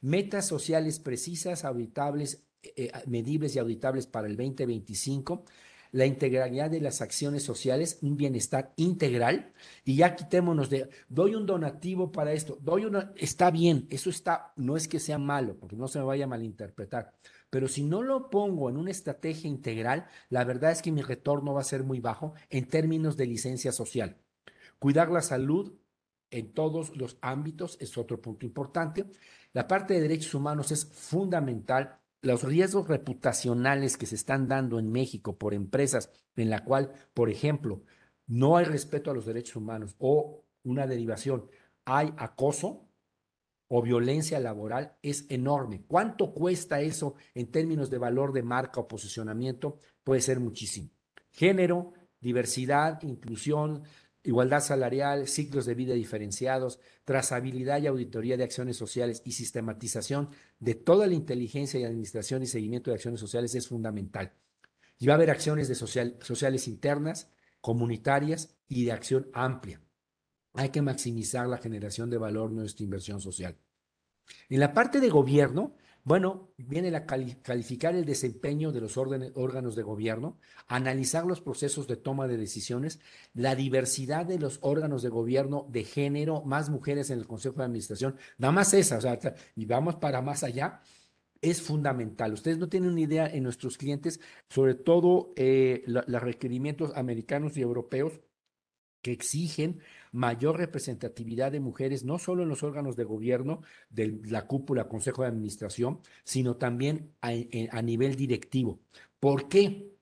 Metas 0.00 0.46
sociales 0.46 0.98
precisas, 0.98 1.64
auditables, 1.64 2.44
eh, 2.62 2.72
eh, 2.76 2.92
medibles 3.06 3.56
y 3.56 3.58
auditables 3.58 4.06
para 4.06 4.26
el 4.26 4.36
2025 4.36 5.44
la 5.92 6.06
integralidad 6.06 6.70
de 6.70 6.80
las 6.80 7.00
acciones 7.00 7.42
sociales, 7.42 7.98
un 8.02 8.16
bienestar 8.16 8.72
integral, 8.76 9.52
y 9.84 9.96
ya 9.96 10.14
quitémonos 10.14 10.70
de, 10.70 10.88
doy 11.08 11.34
un 11.34 11.46
donativo 11.46 12.12
para 12.12 12.32
esto, 12.32 12.58
doy 12.60 12.84
una, 12.84 13.12
está 13.16 13.50
bien, 13.50 13.86
eso 13.90 14.10
está, 14.10 14.52
no 14.56 14.76
es 14.76 14.86
que 14.86 15.00
sea 15.00 15.18
malo, 15.18 15.56
porque 15.58 15.76
no 15.76 15.88
se 15.88 15.98
me 15.98 16.04
vaya 16.04 16.24
a 16.24 16.28
malinterpretar, 16.28 17.12
pero 17.50 17.66
si 17.66 17.82
no 17.82 18.02
lo 18.02 18.30
pongo 18.30 18.70
en 18.70 18.76
una 18.76 18.90
estrategia 18.90 19.48
integral, 19.48 20.06
la 20.28 20.44
verdad 20.44 20.70
es 20.70 20.82
que 20.82 20.92
mi 20.92 21.02
retorno 21.02 21.54
va 21.54 21.60
a 21.62 21.64
ser 21.64 21.82
muy 21.82 22.00
bajo 22.00 22.34
en 22.48 22.68
términos 22.68 23.16
de 23.16 23.26
licencia 23.26 23.72
social. 23.72 24.16
Cuidar 24.78 25.10
la 25.10 25.22
salud 25.22 25.72
en 26.30 26.52
todos 26.52 26.96
los 26.96 27.18
ámbitos 27.20 27.76
es 27.80 27.98
otro 27.98 28.20
punto 28.20 28.46
importante. 28.46 29.06
La 29.52 29.66
parte 29.66 29.94
de 29.94 30.00
derechos 30.00 30.34
humanos 30.34 30.70
es 30.70 30.86
fundamental 30.86 32.00
los 32.22 32.42
riesgos 32.44 32.86
reputacionales 32.88 33.96
que 33.96 34.06
se 34.06 34.14
están 34.14 34.46
dando 34.46 34.78
en 34.78 34.92
México 34.92 35.38
por 35.38 35.54
empresas 35.54 36.10
en 36.36 36.50
la 36.50 36.64
cual, 36.64 36.92
por 37.14 37.30
ejemplo, 37.30 37.82
no 38.26 38.56
hay 38.56 38.64
respeto 38.64 39.10
a 39.10 39.14
los 39.14 39.26
derechos 39.26 39.56
humanos 39.56 39.96
o 39.98 40.44
una 40.62 40.86
derivación, 40.86 41.48
hay 41.84 42.12
acoso 42.18 42.86
o 43.68 43.82
violencia 43.82 44.38
laboral, 44.40 44.96
es 45.02 45.26
enorme. 45.30 45.84
¿Cuánto 45.86 46.32
cuesta 46.32 46.80
eso 46.80 47.14
en 47.34 47.50
términos 47.50 47.88
de 47.88 47.98
valor 47.98 48.32
de 48.32 48.42
marca 48.42 48.80
o 48.80 48.88
posicionamiento? 48.88 49.78
Puede 50.02 50.20
ser 50.20 50.40
muchísimo. 50.40 50.90
Género, 51.30 51.92
diversidad, 52.20 53.00
inclusión, 53.02 53.82
igualdad 54.22 54.60
salarial, 54.60 55.28
ciclos 55.28 55.66
de 55.66 55.74
vida 55.74 55.94
diferenciados, 55.94 56.78
trazabilidad 57.04 57.80
y 57.80 57.86
auditoría 57.86 58.36
de 58.36 58.44
acciones 58.44 58.76
sociales 58.76 59.22
y 59.24 59.32
sistematización 59.32 60.30
de 60.58 60.74
toda 60.74 61.06
la 61.06 61.14
inteligencia 61.14 61.80
y 61.80 61.84
administración 61.84 62.42
y 62.42 62.46
seguimiento 62.46 62.90
de 62.90 62.96
acciones 62.96 63.20
sociales 63.20 63.54
es 63.54 63.68
fundamental. 63.68 64.32
Y 64.98 65.06
va 65.06 65.14
a 65.14 65.16
haber 65.16 65.30
acciones 65.30 65.68
de 65.68 65.74
social, 65.74 66.16
sociales 66.20 66.68
internas, 66.68 67.30
comunitarias 67.60 68.56
y 68.68 68.84
de 68.84 68.92
acción 68.92 69.30
amplia. 69.32 69.80
Hay 70.54 70.70
que 70.70 70.82
maximizar 70.82 71.46
la 71.46 71.58
generación 71.58 72.10
de 72.10 72.18
valor 72.18 72.50
nuestra 72.50 72.84
inversión 72.84 73.20
social. 73.20 73.56
En 74.48 74.60
la 74.60 74.74
parte 74.74 75.00
de 75.00 75.08
gobierno, 75.08 75.74
bueno, 76.04 76.52
viene 76.56 76.94
a 76.96 77.06
calificar 77.06 77.94
el 77.94 78.04
desempeño 78.04 78.72
de 78.72 78.80
los 78.80 78.96
órganos 78.96 79.76
de 79.76 79.82
gobierno, 79.82 80.38
analizar 80.66 81.26
los 81.26 81.40
procesos 81.40 81.86
de 81.86 81.96
toma 81.96 82.26
de 82.26 82.36
decisiones, 82.36 83.00
la 83.34 83.54
diversidad 83.54 84.24
de 84.26 84.38
los 84.38 84.58
órganos 84.62 85.02
de 85.02 85.10
gobierno 85.10 85.66
de 85.70 85.84
género, 85.84 86.42
más 86.42 86.70
mujeres 86.70 87.10
en 87.10 87.18
el 87.18 87.26
Consejo 87.26 87.56
de 87.56 87.64
Administración, 87.64 88.16
nada 88.38 88.52
más 88.52 88.72
esa, 88.74 88.98
o 88.98 89.00
sea, 89.00 89.18
y 89.54 89.66
vamos 89.66 89.96
para 89.96 90.22
más 90.22 90.42
allá, 90.42 90.80
es 91.42 91.62
fundamental. 91.62 92.32
Ustedes 92.32 92.58
no 92.58 92.68
tienen 92.68 92.90
una 92.90 93.00
idea 93.00 93.26
en 93.26 93.42
nuestros 93.42 93.78
clientes, 93.78 94.20
sobre 94.48 94.74
todo 94.74 95.32
eh, 95.36 95.82
los 95.86 96.22
requerimientos 96.22 96.92
americanos 96.96 97.56
y 97.56 97.62
europeos 97.62 98.20
que 99.02 99.12
exigen 99.12 99.80
mayor 100.12 100.58
representatividad 100.58 101.52
de 101.52 101.60
mujeres, 101.60 102.04
no 102.04 102.18
solo 102.18 102.42
en 102.42 102.48
los 102.48 102.62
órganos 102.62 102.96
de 102.96 103.04
gobierno, 103.04 103.62
de 103.88 104.20
la 104.24 104.46
cúpula, 104.46 104.88
consejo 104.88 105.22
de 105.22 105.28
administración, 105.28 106.00
sino 106.24 106.56
también 106.56 107.14
a, 107.20 107.30
a 107.70 107.82
nivel 107.82 108.16
directivo. 108.16 108.80
¿Por 109.18 109.48
qué? 109.48 109.96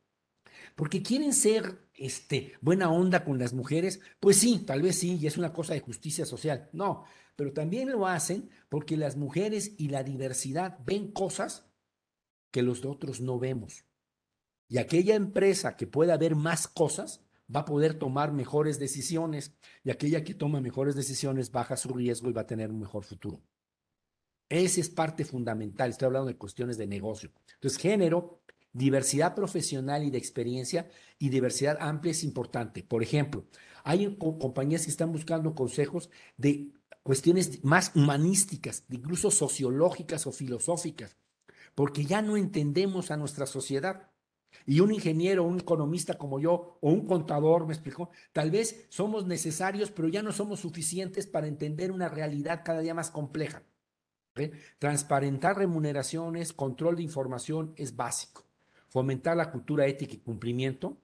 Porque 0.74 1.02
quieren 1.02 1.32
ser 1.32 1.88
este, 1.94 2.52
buena 2.60 2.90
onda 2.90 3.24
con 3.24 3.38
las 3.38 3.52
mujeres. 3.52 4.00
Pues 4.20 4.36
sí, 4.36 4.60
tal 4.60 4.82
vez 4.82 4.96
sí, 4.96 5.18
y 5.20 5.26
es 5.26 5.36
una 5.36 5.52
cosa 5.52 5.74
de 5.74 5.80
justicia 5.80 6.24
social. 6.24 6.68
No, 6.72 7.04
pero 7.36 7.52
también 7.52 7.90
lo 7.90 8.06
hacen 8.06 8.50
porque 8.68 8.96
las 8.96 9.16
mujeres 9.16 9.74
y 9.78 9.88
la 9.88 10.02
diversidad 10.02 10.78
ven 10.84 11.12
cosas 11.12 11.66
que 12.50 12.62
los 12.62 12.84
otros 12.84 13.20
no 13.20 13.38
vemos. 13.38 13.84
Y 14.68 14.78
aquella 14.78 15.14
empresa 15.14 15.76
que 15.76 15.86
pueda 15.86 16.16
ver 16.16 16.36
más 16.36 16.68
cosas, 16.68 17.24
va 17.54 17.60
a 17.60 17.64
poder 17.64 17.94
tomar 17.94 18.32
mejores 18.32 18.78
decisiones 18.78 19.54
y 19.84 19.90
aquella 19.90 20.24
que 20.24 20.34
toma 20.34 20.60
mejores 20.60 20.94
decisiones 20.94 21.50
baja 21.50 21.76
su 21.76 21.88
riesgo 21.90 22.28
y 22.28 22.32
va 22.32 22.42
a 22.42 22.46
tener 22.46 22.70
un 22.70 22.80
mejor 22.80 23.04
futuro. 23.04 23.40
Esa 24.48 24.80
es 24.80 24.88
parte 24.88 25.24
fundamental. 25.24 25.90
Estoy 25.90 26.06
hablando 26.06 26.28
de 26.28 26.36
cuestiones 26.36 26.78
de 26.78 26.86
negocio. 26.86 27.30
Entonces, 27.54 27.78
género, 27.78 28.40
diversidad 28.72 29.34
profesional 29.34 30.04
y 30.04 30.10
de 30.10 30.18
experiencia 30.18 30.88
y 31.18 31.28
diversidad 31.28 31.78
amplia 31.80 32.12
es 32.12 32.24
importante. 32.24 32.82
Por 32.82 33.02
ejemplo, 33.02 33.44
hay 33.84 34.16
compañías 34.16 34.84
que 34.84 34.90
están 34.90 35.12
buscando 35.12 35.54
consejos 35.54 36.10
de 36.36 36.72
cuestiones 37.02 37.64
más 37.64 37.92
humanísticas, 37.94 38.84
incluso 38.90 39.30
sociológicas 39.30 40.26
o 40.26 40.32
filosóficas, 40.32 41.16
porque 41.74 42.04
ya 42.04 42.22
no 42.22 42.36
entendemos 42.36 43.10
a 43.10 43.16
nuestra 43.16 43.46
sociedad. 43.46 44.10
Y 44.66 44.80
un 44.80 44.92
ingeniero, 44.92 45.44
un 45.44 45.60
economista 45.60 46.18
como 46.18 46.40
yo, 46.40 46.78
o 46.80 46.90
un 46.90 47.06
contador, 47.06 47.66
me 47.66 47.72
explicó, 47.72 48.10
tal 48.32 48.50
vez 48.50 48.86
somos 48.90 49.26
necesarios, 49.26 49.90
pero 49.90 50.08
ya 50.08 50.22
no 50.22 50.32
somos 50.32 50.60
suficientes 50.60 51.26
para 51.26 51.46
entender 51.46 51.90
una 51.90 52.08
realidad 52.08 52.62
cada 52.64 52.80
día 52.80 52.94
más 52.94 53.10
compleja. 53.10 53.62
Transparentar 54.78 55.56
remuneraciones, 55.56 56.52
control 56.52 56.96
de 56.96 57.02
información 57.02 57.72
es 57.76 57.96
básico. 57.96 58.44
Fomentar 58.88 59.36
la 59.36 59.50
cultura 59.50 59.86
ética 59.86 60.14
y 60.14 60.18
cumplimiento, 60.18 60.96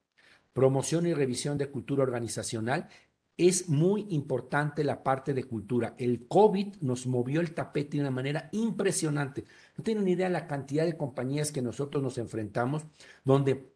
promoción 0.53 1.07
y 1.07 1.15
revisión 1.15 1.59
de 1.59 1.71
cultura 1.71 2.03
organizacional, 2.03 2.89
es 3.37 3.69
muy 3.69 4.07
importante 4.11 4.85
la 4.85 5.03
parte 5.03 5.35
de 5.35 5.45
cultura. 5.45 5.95
El 5.99 6.27
COVID 6.29 6.77
nos 6.81 7.07
movió 7.07 7.41
el 7.41 7.53
tapete 7.53 7.97
de 7.97 8.03
una 8.03 8.11
manera 8.11 8.49
impresionante. 8.53 9.45
No 9.77 9.83
tienen 9.83 10.07
idea 10.07 10.29
la 10.29 10.47
cantidad 10.47 10.85
de 10.85 10.97
compañías 10.97 11.51
que 11.51 11.63
nosotros 11.63 12.03
nos 12.03 12.19
enfrentamos, 12.19 12.85
donde 13.25 13.75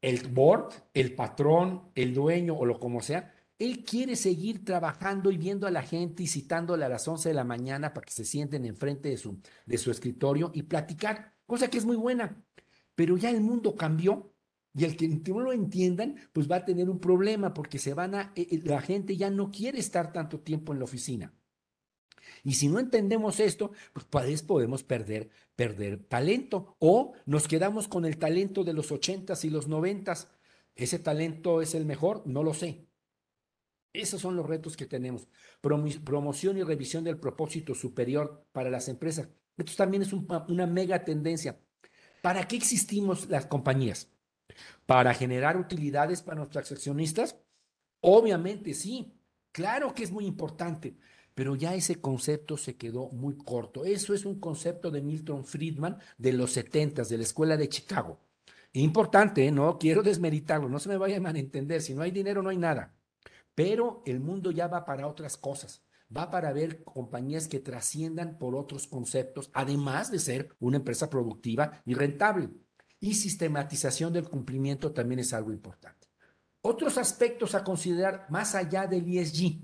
el 0.00 0.28
board, 0.28 0.72
el 0.94 1.14
patrón, 1.14 1.90
el 1.94 2.14
dueño 2.14 2.54
o 2.56 2.64
lo 2.64 2.78
como 2.78 3.00
sea, 3.02 3.34
él 3.58 3.84
quiere 3.84 4.16
seguir 4.16 4.64
trabajando 4.64 5.30
y 5.30 5.36
viendo 5.36 5.66
a 5.66 5.70
la 5.70 5.82
gente 5.82 6.22
y 6.22 6.26
citándole 6.26 6.86
a 6.86 6.88
las 6.88 7.06
11 7.06 7.28
de 7.28 7.34
la 7.34 7.44
mañana 7.44 7.92
para 7.92 8.06
que 8.06 8.12
se 8.12 8.24
sienten 8.24 8.64
enfrente 8.64 9.10
de 9.10 9.18
su, 9.18 9.38
de 9.66 9.76
su 9.76 9.90
escritorio 9.90 10.50
y 10.54 10.62
platicar, 10.62 11.34
cosa 11.44 11.68
que 11.68 11.76
es 11.76 11.84
muy 11.84 11.96
buena. 11.96 12.42
Pero 12.94 13.18
ya 13.18 13.28
el 13.28 13.42
mundo 13.42 13.76
cambió 13.76 14.32
y 14.74 14.84
el 14.84 14.96
que 14.96 15.08
no 15.08 15.40
lo 15.40 15.52
entiendan, 15.52 16.16
pues 16.32 16.50
va 16.50 16.56
a 16.56 16.64
tener 16.64 16.88
un 16.88 17.00
problema 17.00 17.52
porque 17.52 17.78
se 17.78 17.94
van 17.94 18.14
a, 18.14 18.32
eh, 18.36 18.46
eh, 18.50 18.60
la 18.64 18.80
gente 18.80 19.16
ya 19.16 19.30
no 19.30 19.50
quiere 19.50 19.80
estar 19.80 20.12
tanto 20.12 20.40
tiempo 20.40 20.72
en 20.72 20.78
la 20.78 20.84
oficina. 20.84 21.34
Y 22.44 22.54
si 22.54 22.68
no 22.68 22.78
entendemos 22.78 23.40
esto, 23.40 23.72
pues 23.92 24.06
podemos 24.42 24.84
perder, 24.84 25.30
perder 25.56 26.04
talento 26.04 26.76
o 26.78 27.12
nos 27.26 27.48
quedamos 27.48 27.88
con 27.88 28.04
el 28.04 28.18
talento 28.18 28.64
de 28.64 28.72
los 28.72 28.92
ochentas 28.92 29.44
y 29.44 29.50
los 29.50 29.68
noventas. 29.68 30.28
¿Ese 30.74 30.98
talento 30.98 31.60
es 31.60 31.74
el 31.74 31.84
mejor? 31.84 32.22
No 32.26 32.42
lo 32.42 32.54
sé. 32.54 32.86
Esos 33.92 34.20
son 34.20 34.36
los 34.36 34.46
retos 34.46 34.76
que 34.76 34.86
tenemos. 34.86 35.26
Promoción 35.60 36.56
y 36.56 36.62
revisión 36.62 37.02
del 37.02 37.18
propósito 37.18 37.74
superior 37.74 38.46
para 38.52 38.70
las 38.70 38.88
empresas. 38.88 39.28
Esto 39.56 39.72
también 39.76 40.02
es 40.02 40.12
una 40.12 40.66
mega 40.66 41.04
tendencia. 41.04 41.60
¿Para 42.22 42.46
qué 42.46 42.56
existimos 42.56 43.28
las 43.28 43.46
compañías? 43.46 44.08
¿Para 44.86 45.14
generar 45.14 45.56
utilidades 45.56 46.22
para 46.22 46.38
nuestros 46.38 46.72
accionistas? 46.72 47.36
Obviamente 48.00 48.74
sí, 48.74 49.12
claro 49.52 49.94
que 49.94 50.04
es 50.04 50.10
muy 50.10 50.26
importante, 50.26 50.96
pero 51.34 51.56
ya 51.56 51.74
ese 51.74 52.00
concepto 52.00 52.56
se 52.56 52.76
quedó 52.76 53.10
muy 53.10 53.36
corto. 53.36 53.84
Eso 53.84 54.14
es 54.14 54.24
un 54.24 54.40
concepto 54.40 54.90
de 54.90 55.02
Milton 55.02 55.44
Friedman 55.44 55.98
de 56.18 56.32
los 56.32 56.52
70 56.52 57.04
de 57.04 57.16
la 57.16 57.22
Escuela 57.22 57.56
de 57.56 57.68
Chicago. 57.68 58.20
Importante, 58.72 59.46
¿eh? 59.46 59.50
no 59.50 59.78
quiero 59.78 60.02
desmeritarlo, 60.02 60.68
no 60.68 60.78
se 60.78 60.88
me 60.88 60.96
vaya 60.96 61.16
a 61.16 61.20
malentender, 61.20 61.82
si 61.82 61.92
no 61.92 62.02
hay 62.02 62.12
dinero 62.12 62.42
no 62.42 62.50
hay 62.50 62.56
nada. 62.56 62.94
Pero 63.54 64.02
el 64.06 64.20
mundo 64.20 64.52
ya 64.52 64.68
va 64.68 64.84
para 64.84 65.08
otras 65.08 65.36
cosas, 65.36 65.82
va 66.16 66.30
para 66.30 66.52
ver 66.52 66.84
compañías 66.84 67.48
que 67.48 67.58
trasciendan 67.58 68.38
por 68.38 68.54
otros 68.54 68.86
conceptos, 68.86 69.50
además 69.54 70.10
de 70.12 70.20
ser 70.20 70.56
una 70.60 70.76
empresa 70.76 71.10
productiva 71.10 71.82
y 71.84 71.94
rentable. 71.94 72.50
Y 73.00 73.14
sistematización 73.14 74.12
del 74.12 74.28
cumplimiento 74.28 74.92
también 74.92 75.20
es 75.20 75.32
algo 75.32 75.52
importante. 75.52 76.08
Otros 76.62 76.98
aspectos 76.98 77.54
a 77.54 77.64
considerar 77.64 78.26
más 78.28 78.54
allá 78.54 78.86
del 78.86 79.08
ESG. 79.08 79.62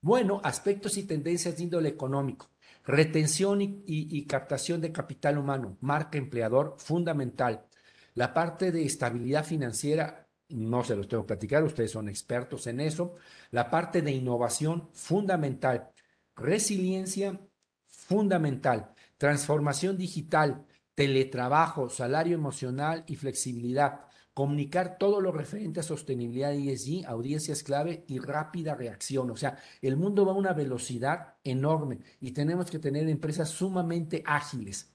Bueno, 0.00 0.40
aspectos 0.42 0.96
y 0.96 1.02
tendencias 1.02 1.56
de 1.56 1.64
índole 1.64 1.90
económico. 1.90 2.48
Retención 2.84 3.60
y, 3.60 3.82
y, 3.86 4.26
captación 4.26 4.80
de 4.80 4.92
capital 4.92 5.38
humano, 5.38 5.76
marca 5.80 6.18
empleador, 6.18 6.76
fundamental. 6.78 7.66
La 8.14 8.32
parte 8.32 8.70
de 8.70 8.84
estabilidad 8.84 9.44
financiera 9.44 10.26
no 10.48 10.84
se 10.84 10.94
los 10.94 11.08
tengo 11.08 11.24
que 11.24 11.34
platicar, 11.34 11.64
ustedes 11.64 11.90
son 11.90 12.08
expertos 12.08 12.66
en 12.68 12.80
eso. 12.80 13.16
La 13.50 13.68
parte 13.68 14.02
de 14.02 14.12
innovación 14.12 14.88
fundamental, 14.92 15.90
resiliencia 16.36 17.40
fundamental, 17.86 18.94
transformación 19.18 19.96
digital, 19.98 20.64
teletrabajo, 20.96 21.88
salario 21.88 22.34
emocional 22.34 23.04
y 23.06 23.14
flexibilidad. 23.14 24.00
Comunicar 24.34 24.98
todo 24.98 25.20
lo 25.20 25.30
referente 25.30 25.80
a 25.80 25.84
sostenibilidad 25.84 26.52
ESG, 26.52 27.06
audiencias 27.06 27.62
clave 27.62 28.04
y 28.08 28.18
rápida 28.18 28.74
reacción. 28.74 29.30
O 29.30 29.36
sea, 29.36 29.58
el 29.80 29.96
mundo 29.96 30.26
va 30.26 30.32
a 30.32 30.36
una 30.36 30.52
velocidad 30.52 31.36
enorme 31.44 32.00
y 32.20 32.32
tenemos 32.32 32.70
que 32.70 32.78
tener 32.78 33.08
empresas 33.08 33.50
sumamente 33.50 34.22
ágiles. 34.26 34.92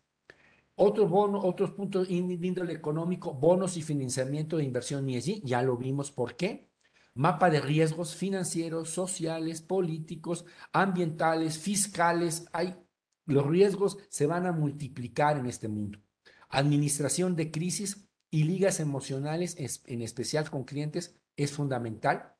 Otros 0.75 1.09
bonos, 1.09 1.43
otros 1.45 1.71
puntos 1.71 2.07
de 2.07 2.15
índole 2.15 2.73
económico, 2.73 3.33
bonos 3.33 3.77
y 3.77 3.83
financiamiento 3.83 4.57
de 4.57 4.63
inversión 4.63 5.07
ESG, 5.07 5.43
ya 5.43 5.61
lo 5.61 5.77
vimos 5.77 6.11
por 6.11 6.35
qué. 6.35 6.71
Mapa 7.13 7.49
de 7.49 7.61
riesgos 7.61 8.15
financieros, 8.15 8.89
sociales, 8.89 9.61
políticos, 9.61 10.45
ambientales, 10.71 11.59
fiscales. 11.59 12.47
Hay, 12.53 12.75
los 13.31 13.47
riesgos 13.47 13.97
se 14.09 14.27
van 14.27 14.45
a 14.45 14.51
multiplicar 14.51 15.37
en 15.37 15.45
este 15.45 15.67
mundo. 15.67 15.99
Administración 16.49 17.35
de 17.35 17.51
crisis 17.51 18.07
y 18.29 18.43
ligas 18.43 18.79
emocionales, 18.79 19.57
en 19.85 20.01
especial 20.01 20.49
con 20.49 20.63
clientes, 20.63 21.15
es 21.35 21.51
fundamental. 21.51 22.35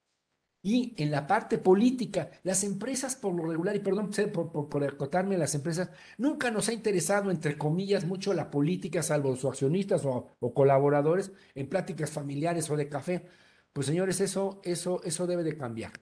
Y 0.63 0.93
en 1.01 1.09
la 1.09 1.25
parte 1.25 1.57
política, 1.57 2.29
las 2.43 2.63
empresas 2.63 3.15
por 3.15 3.33
lo 3.33 3.45
regular, 3.45 3.75
y 3.75 3.79
perdón 3.79 4.11
por, 4.31 4.51
por, 4.51 4.69
por 4.69 4.83
acotarme 4.83 5.37
las 5.37 5.55
empresas, 5.55 5.89
nunca 6.17 6.51
nos 6.51 6.69
ha 6.69 6.73
interesado, 6.73 7.31
entre 7.31 7.57
comillas, 7.57 8.05
mucho 8.05 8.33
la 8.33 8.51
política, 8.51 9.01
salvo 9.01 9.35
sus 9.35 9.49
accionistas 9.49 10.05
o, 10.05 10.27
o, 10.39 10.53
colaboradores 10.53 11.31
en 11.55 11.67
pláticas 11.67 12.11
familiares 12.11 12.69
o 12.69 12.77
de 12.77 12.89
café. 12.89 13.25
Pues 13.73 13.87
señores, 13.87 14.21
eso, 14.21 14.61
eso, 14.63 15.01
eso 15.03 15.25
debe 15.25 15.43
de 15.43 15.57
cambiar. 15.57 15.93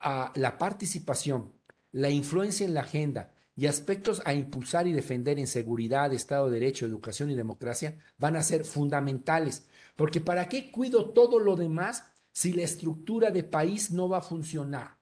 A 0.00 0.30
la 0.34 0.58
participación, 0.58 1.54
la 1.90 2.10
influencia 2.10 2.66
en 2.66 2.74
la 2.74 2.82
agenda 2.82 3.32
y 3.56 3.66
aspectos 3.66 4.22
a 4.24 4.34
impulsar 4.34 4.86
y 4.86 4.92
defender 4.92 5.38
en 5.38 5.46
seguridad, 5.46 6.12
Estado 6.12 6.50
de 6.50 6.60
Derecho, 6.60 6.86
educación 6.86 7.30
y 7.30 7.34
democracia 7.34 7.96
van 8.18 8.36
a 8.36 8.42
ser 8.42 8.64
fundamentales. 8.64 9.66
Porque 9.96 10.20
¿para 10.20 10.48
qué 10.48 10.70
cuido 10.70 11.10
todo 11.10 11.40
lo 11.40 11.56
demás 11.56 12.04
si 12.36 12.52
la 12.52 12.64
estructura 12.64 13.30
de 13.30 13.44
país 13.44 13.90
no 13.90 14.10
va 14.10 14.18
a 14.18 14.20
funcionar. 14.20 14.98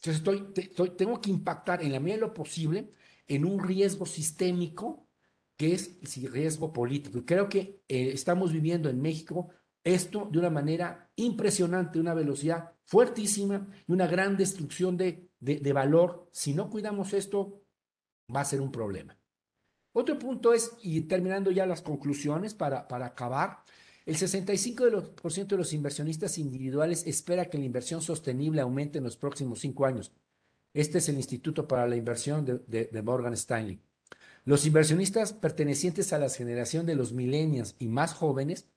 Entonces 0.00 0.56
estoy, 0.56 0.90
tengo 0.96 1.20
que 1.20 1.30
impactar 1.30 1.84
en 1.84 1.92
la 1.92 2.00
medida 2.00 2.16
de 2.16 2.22
lo 2.22 2.34
posible 2.34 2.90
en 3.28 3.44
un 3.44 3.62
riesgo 3.62 4.06
sistémico 4.06 5.06
que 5.56 5.74
es 5.74 6.00
el 6.16 6.32
riesgo 6.32 6.72
político. 6.72 7.18
Y 7.18 7.24
creo 7.24 7.48
que 7.48 7.84
eh, 7.86 8.10
estamos 8.12 8.52
viviendo 8.52 8.88
en 8.88 9.00
México 9.00 9.50
esto 9.84 10.28
de 10.32 10.40
una 10.40 10.50
manera 10.50 11.12
impresionante, 11.14 12.00
una 12.00 12.12
velocidad 12.12 12.72
fuertísima 12.86 13.68
y 13.86 13.92
una 13.92 14.08
gran 14.08 14.36
destrucción 14.36 14.96
de, 14.96 15.30
de, 15.42 15.72
valor. 15.72 16.28
Si 16.32 16.54
no 16.54 16.70
cuidamos 16.70 17.12
esto, 17.12 17.62
va 18.34 18.40
a 18.40 18.44
ser 18.44 18.60
un 18.60 18.72
problema. 18.72 19.18
Otro 19.92 20.18
punto 20.18 20.54
es, 20.54 20.72
y 20.82 21.02
terminando 21.02 21.50
ya 21.50 21.66
las 21.66 21.82
conclusiones 21.82 22.54
para, 22.54 22.88
para 22.88 23.06
acabar, 23.06 23.64
el 24.06 24.16
65% 24.16 25.46
de 25.46 25.56
los 25.56 25.72
inversionistas 25.72 26.38
individuales 26.38 27.06
espera 27.06 27.50
que 27.50 27.58
la 27.58 27.64
inversión 27.64 28.02
sostenible 28.02 28.60
aumente 28.60 28.98
en 28.98 29.04
los 29.04 29.16
próximos 29.16 29.60
cinco 29.60 29.84
años. 29.84 30.12
Este 30.74 30.98
es 30.98 31.08
el 31.08 31.16
Instituto 31.16 31.68
para 31.68 31.86
la 31.86 31.96
Inversión 31.96 32.44
de, 32.44 33.02
Morgan 33.02 33.34
Stanley. 33.34 33.80
Los 34.44 34.64
inversionistas 34.66 35.32
pertenecientes 35.32 36.12
a 36.12 36.18
la 36.18 36.30
generación 36.30 36.86
de 36.86 36.94
los 36.94 37.12
millennials 37.12 37.76
y 37.78 37.88
más 37.88 38.14
jóvenes 38.14 38.68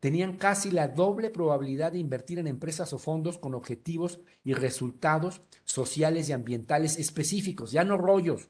tenían 0.00 0.36
casi 0.36 0.70
la 0.70 0.88
doble 0.88 1.30
probabilidad 1.30 1.92
de 1.92 1.98
invertir 1.98 2.38
en 2.38 2.46
empresas 2.46 2.92
o 2.92 2.98
fondos 2.98 3.38
con 3.38 3.54
objetivos 3.54 4.20
y 4.44 4.54
resultados 4.54 5.42
sociales 5.64 6.28
y 6.28 6.32
ambientales 6.32 6.98
específicos, 6.98 7.72
ya 7.72 7.84
no 7.84 7.96
rollos, 7.96 8.48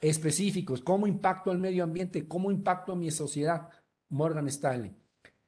específicos. 0.00 0.82
¿Cómo 0.82 1.06
impacto 1.06 1.50
al 1.50 1.58
medio 1.58 1.84
ambiente? 1.84 2.28
¿Cómo 2.28 2.50
impacto 2.50 2.92
a 2.92 2.96
mi 2.96 3.10
sociedad? 3.10 3.68
Morgan 4.08 4.46
Stanley. 4.48 4.94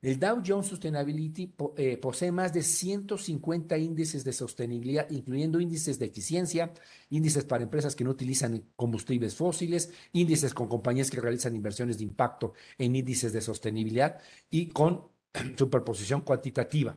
El 0.00 0.20
Dow 0.20 0.40
Jones 0.46 0.68
Sustainability 0.68 1.52
eh, 1.76 1.96
posee 1.96 2.30
más 2.30 2.52
de 2.52 2.62
150 2.62 3.76
índices 3.78 4.22
de 4.22 4.32
sostenibilidad, 4.32 5.10
incluyendo 5.10 5.60
índices 5.60 5.98
de 5.98 6.06
eficiencia, 6.06 6.72
índices 7.10 7.44
para 7.44 7.64
empresas 7.64 7.96
que 7.96 8.04
no 8.04 8.10
utilizan 8.10 8.64
combustibles 8.76 9.34
fósiles, 9.34 9.90
índices 10.12 10.54
con 10.54 10.68
compañías 10.68 11.10
que 11.10 11.20
realizan 11.20 11.56
inversiones 11.56 11.98
de 11.98 12.04
impacto 12.04 12.52
en 12.78 12.94
índices 12.94 13.32
de 13.32 13.40
sostenibilidad 13.40 14.20
y 14.50 14.68
con 14.68 15.08
superposición 15.56 16.20
cuantitativa. 16.22 16.96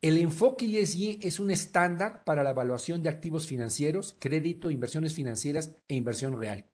El 0.00 0.16
enfoque 0.18 0.80
ESG 0.80 1.26
es 1.26 1.40
un 1.40 1.50
estándar 1.50 2.22
para 2.24 2.44
la 2.44 2.50
evaluación 2.50 3.02
de 3.02 3.08
activos 3.08 3.46
financieros, 3.48 4.16
crédito, 4.20 4.70
inversiones 4.70 5.12
financieras 5.12 5.74
e 5.88 5.96
inversión 5.96 6.38
real. 6.38 6.66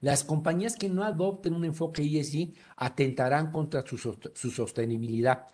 Las 0.00 0.24
compañías 0.24 0.76
que 0.76 0.90
no 0.90 1.04
adopten 1.04 1.54
un 1.54 1.64
enfoque 1.64 2.02
ESG 2.02 2.52
atentarán 2.76 3.50
contra 3.50 3.84
su, 3.86 3.96
sostenibilidad. 4.50 5.46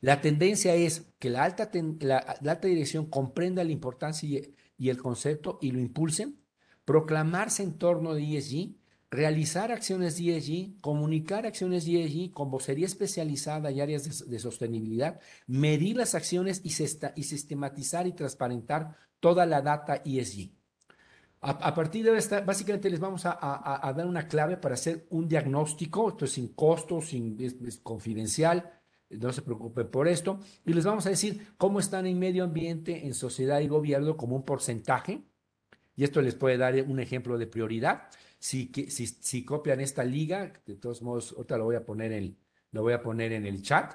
La 0.00 0.20
tendencia 0.20 0.74
es 0.74 1.12
que 1.18 1.28
la 1.28 1.44
alta, 1.44 1.70
la, 2.00 2.18
alta 2.18 2.68
dirección 2.68 3.06
comprenda 3.06 3.64
la 3.64 3.72
importancia 3.72 4.28
y, 4.28 4.54
y, 4.78 4.88
el 4.88 4.98
concepto 4.98 5.58
y 5.60 5.72
lo 5.72 5.80
impulsen, 5.80 6.40
proclamarse 6.84 7.62
en 7.62 7.78
torno 7.78 8.14
de 8.14 8.38
ESG, 8.38 8.76
realizar 9.12 9.70
acciones 9.70 10.18
ESG, 10.18 10.80
comunicar 10.80 11.44
acciones 11.44 11.86
ESG 11.86 12.32
con 12.32 12.50
vocería 12.50 12.86
especializada 12.86 13.70
y 13.70 13.82
áreas 13.82 14.26
de, 14.26 14.38
sostenibilidad, 14.38 15.20
medir 15.46 15.98
las 15.98 16.14
acciones 16.14 16.62
y, 16.64 16.70
sistematizar 16.70 18.06
y 18.06 18.12
transparentar 18.12 18.96
toda 19.20 19.44
la 19.44 19.60
data 19.60 20.00
ESG. 20.02 20.50
A, 21.42 21.74
partir 21.74 22.06
de 22.06 22.16
esta, 22.16 22.40
básicamente 22.40 22.88
les 22.88 23.00
vamos 23.00 23.26
a, 23.26 23.92
dar 23.94 24.06
una 24.06 24.26
clave 24.28 24.56
para 24.56 24.76
hacer 24.76 25.06
un 25.10 25.28
diagnóstico, 25.28 26.08
esto 26.08 26.24
es 26.24 26.32
sin 26.32 26.54
costo, 26.54 27.02
sin, 27.02 27.36
es, 27.38 27.80
confidencial, 27.82 28.80
no 29.10 29.30
se 29.30 29.42
preocupen 29.42 29.90
por 29.90 30.08
esto. 30.08 30.40
Y 30.64 30.72
les 30.72 30.86
vamos 30.86 31.04
a 31.04 31.10
decir 31.10 31.48
cómo 31.58 31.80
están 31.80 32.06
en 32.06 32.18
medio 32.18 32.44
ambiente, 32.44 33.06
en 33.06 33.12
sociedad 33.12 33.60
y 33.60 33.68
gobierno 33.68 34.16
como 34.16 34.36
un 34.36 34.44
porcentaje. 34.44 35.22
Y 35.96 36.04
esto 36.04 36.22
les 36.22 36.34
puede 36.34 36.56
dar 36.56 36.80
un 36.88 37.00
ejemplo 37.00 37.36
de 37.36 37.46
prioridad. 37.46 38.08
Si, 38.42 38.72
si, 38.88 39.06
si 39.06 39.44
copian 39.44 39.78
esta 39.80 40.02
liga, 40.02 40.52
de 40.66 40.74
todos 40.74 41.00
modos, 41.00 41.32
ahorita 41.32 41.56
lo 41.58 41.64
voy 41.66 41.76
a 41.76 41.84
poner 41.86 42.10
en, 42.10 42.36
lo 42.72 42.82
voy 42.82 42.92
a 42.92 43.00
poner 43.00 43.30
en 43.32 43.46
el 43.46 43.62
chat, 43.62 43.94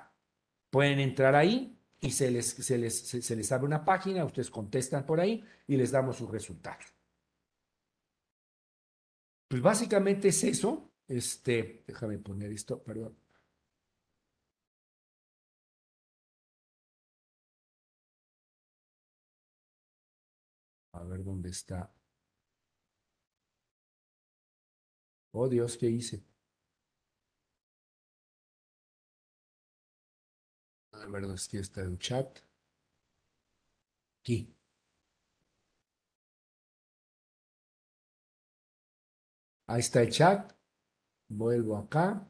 pueden 0.69 0.99
entrar 1.01 1.35
ahí 1.35 1.77
y 1.99 2.11
se 2.11 2.31
les, 2.31 2.47
se 2.47 2.77
les, 2.77 2.97
se 2.97 3.35
les 3.35 3.51
abre 3.51 3.65
una 3.65 3.83
página, 3.83 4.23
ustedes 4.23 4.49
contestan 4.49 5.05
por 5.05 5.19
ahí 5.19 5.43
y 5.67 5.75
les 5.75 5.91
damos 5.91 6.15
sus 6.15 6.31
resultados. 6.31 6.85
Pues 9.49 9.61
básicamente 9.61 10.29
es 10.29 10.41
eso. 10.45 10.93
Este, 11.09 11.83
déjame 11.85 12.17
poner 12.19 12.49
esto, 12.53 12.81
perdón. 12.81 13.17
A 20.93 21.03
ver 21.03 21.23
dónde 21.23 21.49
está. 21.49 21.96
Oh 25.39 25.47
Dios, 25.47 25.77
¿qué 25.77 25.87
hice? 25.87 26.23
A 30.91 31.05
ver, 31.05 31.21
¿dónde 31.21 31.59
está 31.59 31.81
el 31.81 31.97
chat? 31.99 32.39
Aquí. 34.19 34.53
Ahí 39.67 39.79
está 39.79 40.01
el 40.01 40.09
chat. 40.09 40.53
Vuelvo 41.29 41.77
acá. 41.77 42.27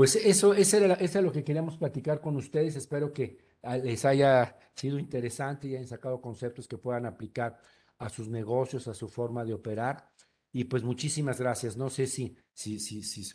Pues 0.00 0.16
eso, 0.16 0.54
eso 0.54 0.78
era, 0.78 1.20
lo 1.20 1.30
que 1.30 1.44
queríamos 1.44 1.76
platicar 1.76 2.22
con 2.22 2.34
ustedes. 2.34 2.74
Espero 2.74 3.12
que 3.12 3.36
ah, 3.62 3.76
les 3.76 4.06
haya 4.06 4.56
sido 4.74 4.98
interesante 4.98 5.68
y 5.68 5.74
hayan 5.74 5.86
sacado 5.86 6.22
conceptos 6.22 6.66
que 6.66 6.78
puedan 6.78 7.04
aplicar 7.04 7.58
a 7.98 8.08
sus 8.08 8.30
negocios, 8.30 8.88
a 8.88 8.94
su 8.94 9.10
forma 9.10 9.44
de 9.44 9.52
operar. 9.52 10.10
Y 10.52 10.64
pues 10.64 10.84
muchísimas 10.84 11.38
gracias. 11.38 11.76
No 11.76 11.90
sé 11.90 12.06
si, 12.06 12.34
si, 12.54 12.80
si, 12.80 13.02
si, 13.02 13.30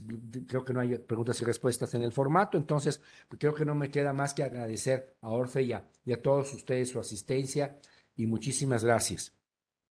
creo 0.48 0.66
que 0.66 0.74
no 0.74 0.80
hay 0.80 0.98
preguntas 0.98 1.40
y 1.40 1.46
respuestas 1.46 1.94
en 1.94 2.02
el 2.02 2.12
formato, 2.12 2.58
entonces 2.58 3.00
creo 3.38 3.54
que 3.54 3.64
no 3.64 3.76
me 3.76 3.92
queda 3.92 4.12
más 4.12 4.34
que 4.34 4.42
agradecer 4.42 5.18
a 5.22 5.30
Orfe 5.30 5.62
y 5.62 5.72
a, 5.72 5.88
y 6.04 6.14
a 6.14 6.22
todos 6.24 6.52
ustedes 6.52 6.90
su 6.90 7.00
asistencia 7.00 7.78
y 8.16 8.26
muchísimas 8.26 8.84
gracias. 8.84 9.38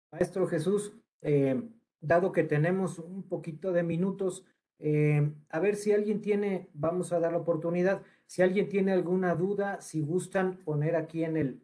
Maestro 0.09 0.47
Jesús, 0.47 0.93
eh, 1.21 1.69
dado 1.99 2.31
que 2.31 2.45
tenemos 2.45 2.97
un 2.97 3.23
poquito 3.23 3.73
de 3.73 3.83
minutos, 3.83 4.45
eh, 4.81 5.31
a 5.49 5.59
ver 5.59 5.75
si 5.75 5.91
alguien 5.91 6.21
tiene, 6.21 6.69
vamos 6.73 7.13
a 7.13 7.19
dar 7.19 7.31
la 7.31 7.37
oportunidad, 7.39 8.01
si 8.25 8.41
alguien 8.41 8.69
tiene 8.69 8.91
alguna 8.91 9.35
duda, 9.35 9.81
si 9.81 10.01
gustan 10.01 10.57
poner 10.63 10.95
aquí 10.95 11.23
en 11.23 11.37
el, 11.37 11.61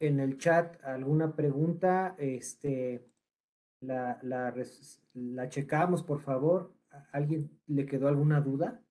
en 0.00 0.20
el 0.20 0.38
chat 0.38 0.82
alguna 0.84 1.34
pregunta, 1.34 2.14
este, 2.18 3.06
la, 3.80 4.18
la, 4.22 4.54
la 5.14 5.48
checamos, 5.48 6.02
por 6.02 6.20
favor. 6.20 6.72
¿Alguien 7.12 7.50
le 7.66 7.86
quedó 7.86 8.06
alguna 8.06 8.40
duda? 8.40 8.83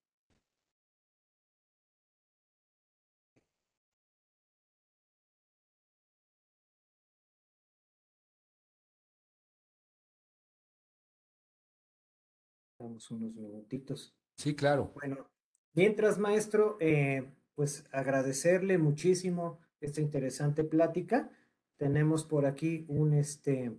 Damos 12.84 13.09
unos 13.11 13.34
minutitos. 13.34 14.13
Sí, 14.36 14.57
claro. 14.57 14.91
Bueno, 14.95 15.29
mientras, 15.73 16.19
maestro, 16.19 16.75
eh, 16.81 17.31
pues 17.55 17.86
agradecerle 17.93 18.77
muchísimo 18.77 19.59
esta 19.79 20.01
interesante 20.01 20.65
plática. 20.65 21.31
Tenemos 21.77 22.25
por 22.25 22.45
aquí 22.45 22.84
un, 22.89 23.13
este, 23.13 23.71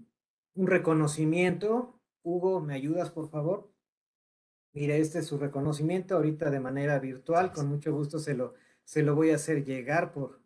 un 0.54 0.66
reconocimiento. 0.66 2.00
Hugo, 2.22 2.62
¿me 2.62 2.72
ayudas, 2.72 3.10
por 3.10 3.28
favor? 3.28 3.70
Mire, 4.72 4.98
este 4.98 5.18
es 5.18 5.26
su 5.26 5.36
reconocimiento 5.36 6.16
ahorita 6.16 6.50
de 6.50 6.60
manera 6.60 6.98
virtual. 6.98 7.52
Con 7.52 7.68
mucho 7.68 7.92
gusto 7.92 8.18
se 8.18 8.32
lo, 8.32 8.54
se 8.84 9.02
lo 9.02 9.14
voy 9.14 9.32
a 9.32 9.36
hacer 9.36 9.66
llegar 9.66 10.12
por, 10.12 10.40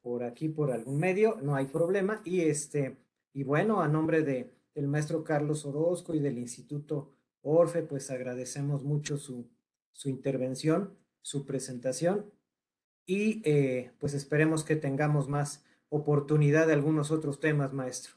por 0.00 0.22
aquí, 0.22 0.48
por 0.48 0.70
algún 0.70 0.98
medio. 0.98 1.38
No 1.42 1.56
hay 1.56 1.66
problema. 1.66 2.22
Y 2.24 2.42
este, 2.42 2.98
y 3.32 3.42
bueno, 3.42 3.80
a 3.80 3.88
nombre 3.88 4.22
de, 4.22 4.54
del 4.76 4.86
maestro 4.86 5.24
Carlos 5.24 5.66
Orozco 5.66 6.14
y 6.14 6.20
del 6.20 6.38
Instituto 6.38 7.16
Orfe, 7.42 7.82
pues 7.82 8.10
agradecemos 8.10 8.84
mucho 8.84 9.16
su, 9.16 9.48
su 9.92 10.08
intervención, 10.08 10.96
su 11.22 11.46
presentación. 11.46 12.30
Y 13.06 13.42
eh, 13.44 13.92
pues 13.98 14.14
esperemos 14.14 14.64
que 14.64 14.76
tengamos 14.76 15.28
más 15.28 15.64
oportunidad 15.88 16.66
de 16.66 16.74
algunos 16.74 17.10
otros 17.10 17.40
temas, 17.40 17.72
maestro. 17.72 18.14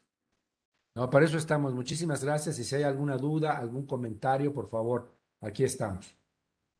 No, 0.96 1.10
para 1.10 1.26
eso 1.26 1.38
estamos. 1.38 1.74
Muchísimas 1.74 2.24
gracias. 2.24 2.60
Y 2.60 2.64
si 2.64 2.76
hay 2.76 2.84
alguna 2.84 3.18
duda, 3.18 3.58
algún 3.58 3.86
comentario, 3.88 4.54
por 4.54 4.70
favor, 4.70 5.12
aquí 5.42 5.64
estamos. 5.64 6.16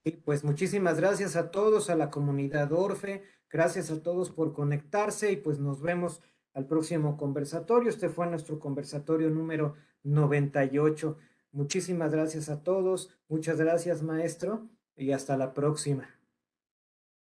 Y 0.04 0.12
pues 0.12 0.44
muchísimas 0.44 1.00
gracias 1.00 1.36
a 1.36 1.50
todos, 1.50 1.90
a 1.90 1.96
la 1.96 2.12
comunidad 2.12 2.72
Orfe. 2.74 3.24
Gracias 3.50 3.90
a 3.90 4.02
todos 4.02 4.30
por 4.30 4.54
conectarse 4.54 5.32
y 5.32 5.38
pues 5.38 5.60
nos 5.60 5.82
vemos 5.82 6.22
al 6.54 6.68
próximo 6.68 7.18
conversatorio. 7.18 7.90
Este 7.90 8.10
fue 8.10 8.28
nuestro 8.28 8.60
conversatorio 8.60 9.30
número 9.30 9.76
98. 10.04 11.18
Muchísimas 11.54 12.12
gracias 12.12 12.50
a 12.50 12.64
todos. 12.64 13.16
Muchas 13.30 13.58
gracias, 13.58 14.02
maestro. 14.02 14.68
Y 14.96 15.12
hasta 15.12 15.38
la 15.38 15.54
próxima. 15.54 16.10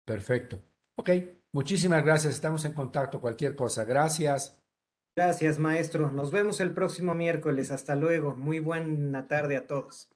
Perfecto. 0.04 0.62
Ok. 0.96 1.10
Muchísimas 1.52 2.04
gracias. 2.04 2.34
Estamos 2.34 2.64
en 2.64 2.72
contacto. 2.72 3.20
Cualquier 3.20 3.56
cosa. 3.56 3.84
Gracias. 3.84 4.56
Gracias, 5.14 5.58
maestro. 5.58 6.10
Nos 6.10 6.30
vemos 6.30 6.60
el 6.60 6.72
próximo 6.72 7.14
miércoles. 7.14 7.70
Hasta 7.70 7.96
luego. 7.96 8.34
Muy 8.36 8.60
buena 8.60 9.26
tarde 9.26 9.56
a 9.56 9.66
todos. 9.66 10.11